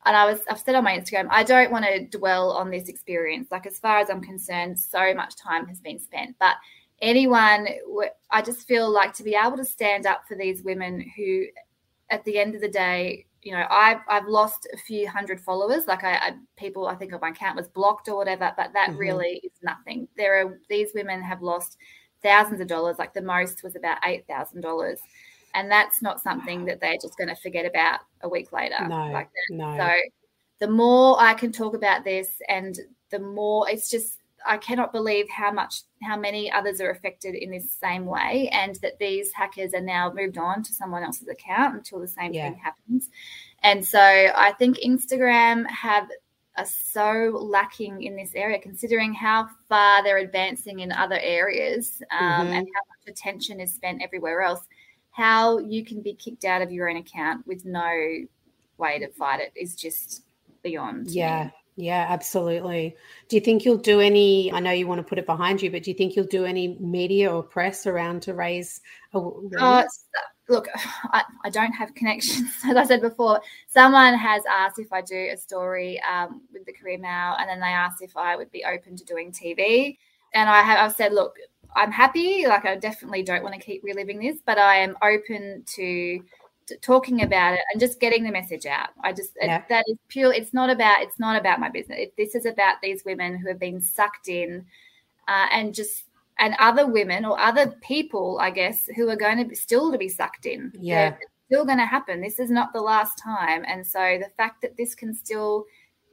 and 0.04 0.14
I 0.14 0.26
was, 0.26 0.40
I've 0.50 0.60
said 0.60 0.74
on 0.74 0.84
my 0.84 0.98
Instagram, 0.98 1.28
I 1.30 1.42
don't 1.42 1.72
want 1.72 1.86
to 1.86 2.04
dwell 2.04 2.50
on 2.50 2.70
this 2.70 2.90
experience. 2.90 3.50
Like, 3.50 3.64
as 3.64 3.78
far 3.78 3.98
as 3.98 4.10
I'm 4.10 4.20
concerned, 4.20 4.78
so 4.78 5.14
much 5.14 5.36
time 5.36 5.66
has 5.68 5.80
been 5.80 5.98
spent. 5.98 6.36
But 6.38 6.56
anyone, 7.00 7.68
I 8.30 8.42
just 8.42 8.66
feel 8.66 8.90
like 8.90 9.12
to 9.14 9.22
be 9.22 9.34
able 9.34 9.56
to 9.56 9.64
stand 9.64 10.06
up 10.06 10.22
for 10.26 10.36
these 10.36 10.62
women 10.62 11.04
who, 11.16 11.44
at 12.10 12.24
the 12.24 12.38
end 12.38 12.54
of 12.54 12.60
the 12.60 12.68
day, 12.68 13.26
you 13.42 13.52
know, 13.52 13.64
I've 13.70 14.00
I've 14.08 14.26
lost 14.26 14.66
a 14.72 14.76
few 14.76 15.08
hundred 15.08 15.40
followers. 15.40 15.86
Like 15.86 16.02
I, 16.02 16.14
I 16.14 16.32
people, 16.56 16.88
I 16.88 16.96
think 16.96 17.12
of 17.12 17.20
my 17.20 17.28
account 17.28 17.56
was 17.56 17.68
blocked 17.68 18.08
or 18.08 18.16
whatever, 18.16 18.52
but 18.56 18.72
that 18.72 18.90
mm-hmm. 18.90 18.98
really 18.98 19.40
is 19.44 19.52
nothing. 19.62 20.08
There 20.16 20.44
are 20.44 20.58
these 20.68 20.90
women 20.94 21.22
have 21.22 21.42
lost 21.42 21.76
thousands 22.24 22.60
of 22.60 22.66
dollars. 22.66 22.96
Like 22.98 23.14
the 23.14 23.22
most 23.22 23.62
was 23.62 23.76
about 23.76 23.98
eight 24.04 24.26
thousand 24.26 24.62
dollars, 24.62 24.98
and 25.54 25.70
that's 25.70 26.02
not 26.02 26.20
something 26.20 26.64
that 26.64 26.80
they're 26.80 26.98
just 27.00 27.16
going 27.16 27.28
to 27.28 27.36
forget 27.36 27.66
about 27.66 28.00
a 28.22 28.28
week 28.28 28.52
later. 28.52 28.84
No, 28.88 29.12
like 29.12 29.30
no. 29.50 29.76
So 29.76 29.92
the 30.58 30.68
more 30.68 31.16
I 31.20 31.34
can 31.34 31.52
talk 31.52 31.74
about 31.74 32.02
this, 32.02 32.28
and 32.48 32.76
the 33.10 33.20
more 33.20 33.70
it's 33.70 33.88
just 33.88 34.18
I 34.46 34.58
cannot 34.58 34.92
believe 34.92 35.28
how 35.28 35.50
much 35.50 35.82
how 36.02 36.16
many 36.16 36.50
others 36.50 36.80
are 36.80 36.90
affected 36.90 37.34
in 37.34 37.50
this 37.50 37.72
same 37.72 38.06
way, 38.06 38.48
and 38.52 38.76
that 38.76 38.98
these 38.98 39.32
hackers 39.32 39.74
are 39.74 39.80
now 39.80 40.12
moved 40.12 40.38
on 40.38 40.62
to 40.62 40.72
someone 40.72 41.02
else's 41.02 41.28
account 41.28 41.74
until 41.74 42.00
the 42.00 42.08
same 42.08 42.32
yeah. 42.32 42.50
thing 42.50 42.58
happens. 42.58 43.10
And 43.62 43.86
so 43.86 44.00
I 44.00 44.52
think 44.58 44.78
Instagram 44.78 45.68
have 45.68 46.08
are 46.56 46.66
so 46.66 47.38
lacking 47.38 48.02
in 48.02 48.16
this 48.16 48.32
area, 48.34 48.58
considering 48.58 49.12
how 49.12 49.48
far 49.68 50.02
they're 50.02 50.18
advancing 50.18 50.80
in 50.80 50.90
other 50.90 51.18
areas 51.18 52.02
um, 52.18 52.46
mm-hmm. 52.46 52.52
and 52.52 52.66
how 52.74 52.80
much 52.88 53.08
attention 53.08 53.60
is 53.60 53.74
spent 53.74 54.02
everywhere 54.02 54.42
else. 54.42 54.60
How 55.10 55.58
you 55.58 55.84
can 55.84 56.02
be 56.02 56.14
kicked 56.14 56.44
out 56.44 56.62
of 56.62 56.70
your 56.70 56.88
own 56.88 56.96
account 56.96 57.46
with 57.46 57.64
no 57.64 57.90
way 58.78 58.98
to 58.98 59.08
fight 59.12 59.40
it 59.40 59.52
is 59.54 59.74
just 59.74 60.24
beyond. 60.62 61.10
Yeah. 61.10 61.44
Me. 61.44 61.50
Yeah, 61.78 62.06
absolutely. 62.08 62.96
Do 63.28 63.36
you 63.36 63.40
think 63.40 63.64
you'll 63.64 63.76
do 63.76 64.00
any? 64.00 64.50
I 64.50 64.60
know 64.60 64.70
you 64.70 64.86
want 64.86 64.98
to 64.98 65.02
put 65.02 65.18
it 65.18 65.26
behind 65.26 65.60
you, 65.60 65.70
but 65.70 65.82
do 65.82 65.90
you 65.90 65.96
think 65.96 66.16
you'll 66.16 66.24
do 66.24 66.46
any 66.46 66.78
media 66.80 67.30
or 67.30 67.42
press 67.42 67.86
around 67.86 68.22
to 68.22 68.34
raise 68.34 68.80
awareness? 69.12 69.60
Uh, 69.60 69.84
look, 70.48 70.68
I, 71.12 71.22
I, 71.44 71.50
don't 71.50 71.72
have 71.72 71.94
connections. 71.94 72.50
As 72.64 72.76
I 72.76 72.84
said 72.84 73.02
before, 73.02 73.42
someone 73.68 74.14
has 74.14 74.42
asked 74.50 74.78
if 74.78 74.90
I 74.90 75.02
do 75.02 75.28
a 75.32 75.36
story 75.36 76.00
um, 76.00 76.40
with 76.50 76.64
the 76.64 76.72
Courier 76.72 76.98
Mail, 76.98 77.36
and 77.38 77.48
then 77.48 77.60
they 77.60 77.66
asked 77.66 78.00
if 78.00 78.16
I 78.16 78.36
would 78.36 78.50
be 78.50 78.64
open 78.64 78.96
to 78.96 79.04
doing 79.04 79.30
TV. 79.30 79.98
And 80.32 80.48
I 80.48 80.62
have 80.62 80.78
I've 80.78 80.96
said, 80.96 81.12
look, 81.12 81.36
I'm 81.74 81.92
happy. 81.92 82.46
Like, 82.46 82.64
I 82.64 82.76
definitely 82.76 83.22
don't 83.22 83.42
want 83.42 83.54
to 83.54 83.60
keep 83.60 83.84
reliving 83.84 84.18
this, 84.18 84.38
but 84.46 84.56
I 84.56 84.76
am 84.76 84.96
open 85.02 85.62
to 85.74 86.20
talking 86.82 87.22
about 87.22 87.54
it 87.54 87.60
and 87.72 87.80
just 87.80 88.00
getting 88.00 88.24
the 88.24 88.30
message 88.30 88.66
out. 88.66 88.90
I 89.02 89.12
just 89.12 89.32
yeah. 89.40 89.58
it, 89.58 89.64
that 89.68 89.84
is 89.88 89.96
pure. 90.08 90.32
It's 90.32 90.52
not 90.52 90.70
about 90.70 91.02
it's 91.02 91.18
not 91.18 91.38
about 91.38 91.60
my 91.60 91.68
business. 91.68 91.98
It, 92.00 92.14
this 92.16 92.34
is 92.34 92.46
about 92.46 92.76
these 92.82 93.04
women 93.04 93.36
who 93.36 93.48
have 93.48 93.58
been 93.58 93.80
sucked 93.80 94.28
in, 94.28 94.64
uh, 95.28 95.46
and 95.52 95.74
just 95.74 96.04
and 96.38 96.54
other 96.58 96.86
women 96.86 97.24
or 97.24 97.38
other 97.38 97.74
people, 97.82 98.38
I 98.40 98.50
guess, 98.50 98.88
who 98.94 99.08
are 99.08 99.16
going 99.16 99.38
to 99.38 99.44
be 99.44 99.54
still 99.54 99.90
to 99.92 99.98
be 99.98 100.08
sucked 100.08 100.46
in. 100.46 100.72
Yeah, 100.78 101.10
They're 101.10 101.20
still 101.46 101.64
going 101.64 101.78
to 101.78 101.86
happen. 101.86 102.20
This 102.20 102.38
is 102.38 102.50
not 102.50 102.72
the 102.72 102.82
last 102.82 103.18
time, 103.18 103.64
and 103.66 103.86
so 103.86 104.18
the 104.20 104.30
fact 104.36 104.62
that 104.62 104.76
this 104.76 104.94
can 104.94 105.14
still 105.14 105.64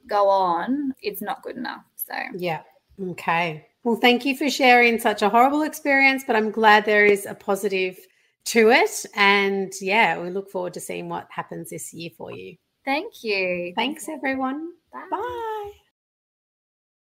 go 0.06 0.28
on, 0.28 0.94
it's 1.02 1.22
not 1.22 1.42
good 1.42 1.56
enough. 1.56 1.84
So 1.96 2.14
yeah, 2.36 2.62
okay. 3.10 3.66
Well, 3.84 3.96
thank 3.96 4.24
you 4.24 4.34
for 4.34 4.48
sharing 4.48 4.98
such 4.98 5.20
a 5.20 5.28
horrible 5.28 5.62
experience, 5.62 6.24
but 6.26 6.36
I'm 6.36 6.50
glad 6.50 6.86
there 6.86 7.04
is 7.04 7.26
a 7.26 7.34
positive 7.34 7.98
to 8.46 8.70
it. 8.70 9.06
And 9.14 9.72
yeah, 9.80 10.20
we 10.20 10.30
look 10.30 10.50
forward 10.50 10.74
to 10.74 10.80
seeing 10.80 11.08
what 11.08 11.28
happens 11.30 11.70
this 11.70 11.92
year 11.92 12.10
for 12.16 12.32
you. 12.32 12.56
Thank 12.84 13.22
you. 13.22 13.72
Thanks, 13.74 14.08
everyone. 14.08 14.72
Bye. 14.92 15.08
Bye. 15.10 15.72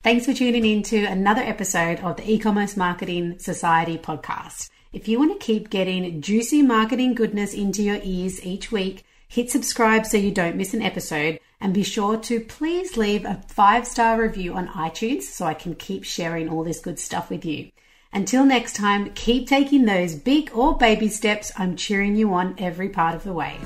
Thanks 0.03 0.25
for 0.25 0.33
tuning 0.33 0.65
in 0.65 0.83
to 0.85 1.05
another 1.05 1.43
episode 1.43 2.01
of 2.01 2.17
the 2.17 2.31
E-commerce 2.31 2.77
Marketing 2.77 3.39
Society 3.39 3.99
podcast. 3.99 4.71
If 4.93 5.09
you 5.09 5.19
want 5.19 5.39
to 5.39 5.45
keep 5.45 5.69
getting 5.69 6.23
juicy 6.23 6.63
marketing 6.63 7.15
goodness 7.15 7.53
into 7.53 7.83
your 7.83 7.99
ears 8.03 8.45
each 8.47 8.71
week, 8.71 9.05
hit 9.29 9.51
subscribe 9.51 10.07
so 10.07 10.17
you 10.17 10.31
don't 10.31 10.57
miss 10.57 10.75
an 10.75 10.83
episode 10.83 11.41
and 11.61 11.75
be 11.75 11.83
sure 11.83 12.17
to 12.19 12.41
please 12.41 12.97
leave 12.97 13.25
a 13.25 13.43
five 13.49 13.87
star 13.87 14.21
review 14.21 14.55
on 14.55 14.69
iTunes 14.69 15.23
so 15.23 15.45
I 15.45 15.55
can 15.55 15.75
keep 15.75 16.05
sharing 16.05 16.49
all 16.49 16.63
this 16.63 16.81
good 16.81 16.99
stuff 16.99 17.29
with 17.29 17.45
you. 17.45 17.71
Until 18.13 18.45
next 18.45 18.77
time, 18.77 19.11
keep 19.15 19.49
taking 19.49 19.85
those 19.85 20.15
big 20.15 20.51
or 20.55 20.77
baby 20.77 21.09
steps. 21.09 21.53
I'm 21.57 21.77
cheering 21.77 22.17
you 22.17 22.33
on 22.33 22.55
every 22.59 22.89
part 22.89 23.15
of 23.15 23.25
the 23.25 23.33
way. 23.33 23.57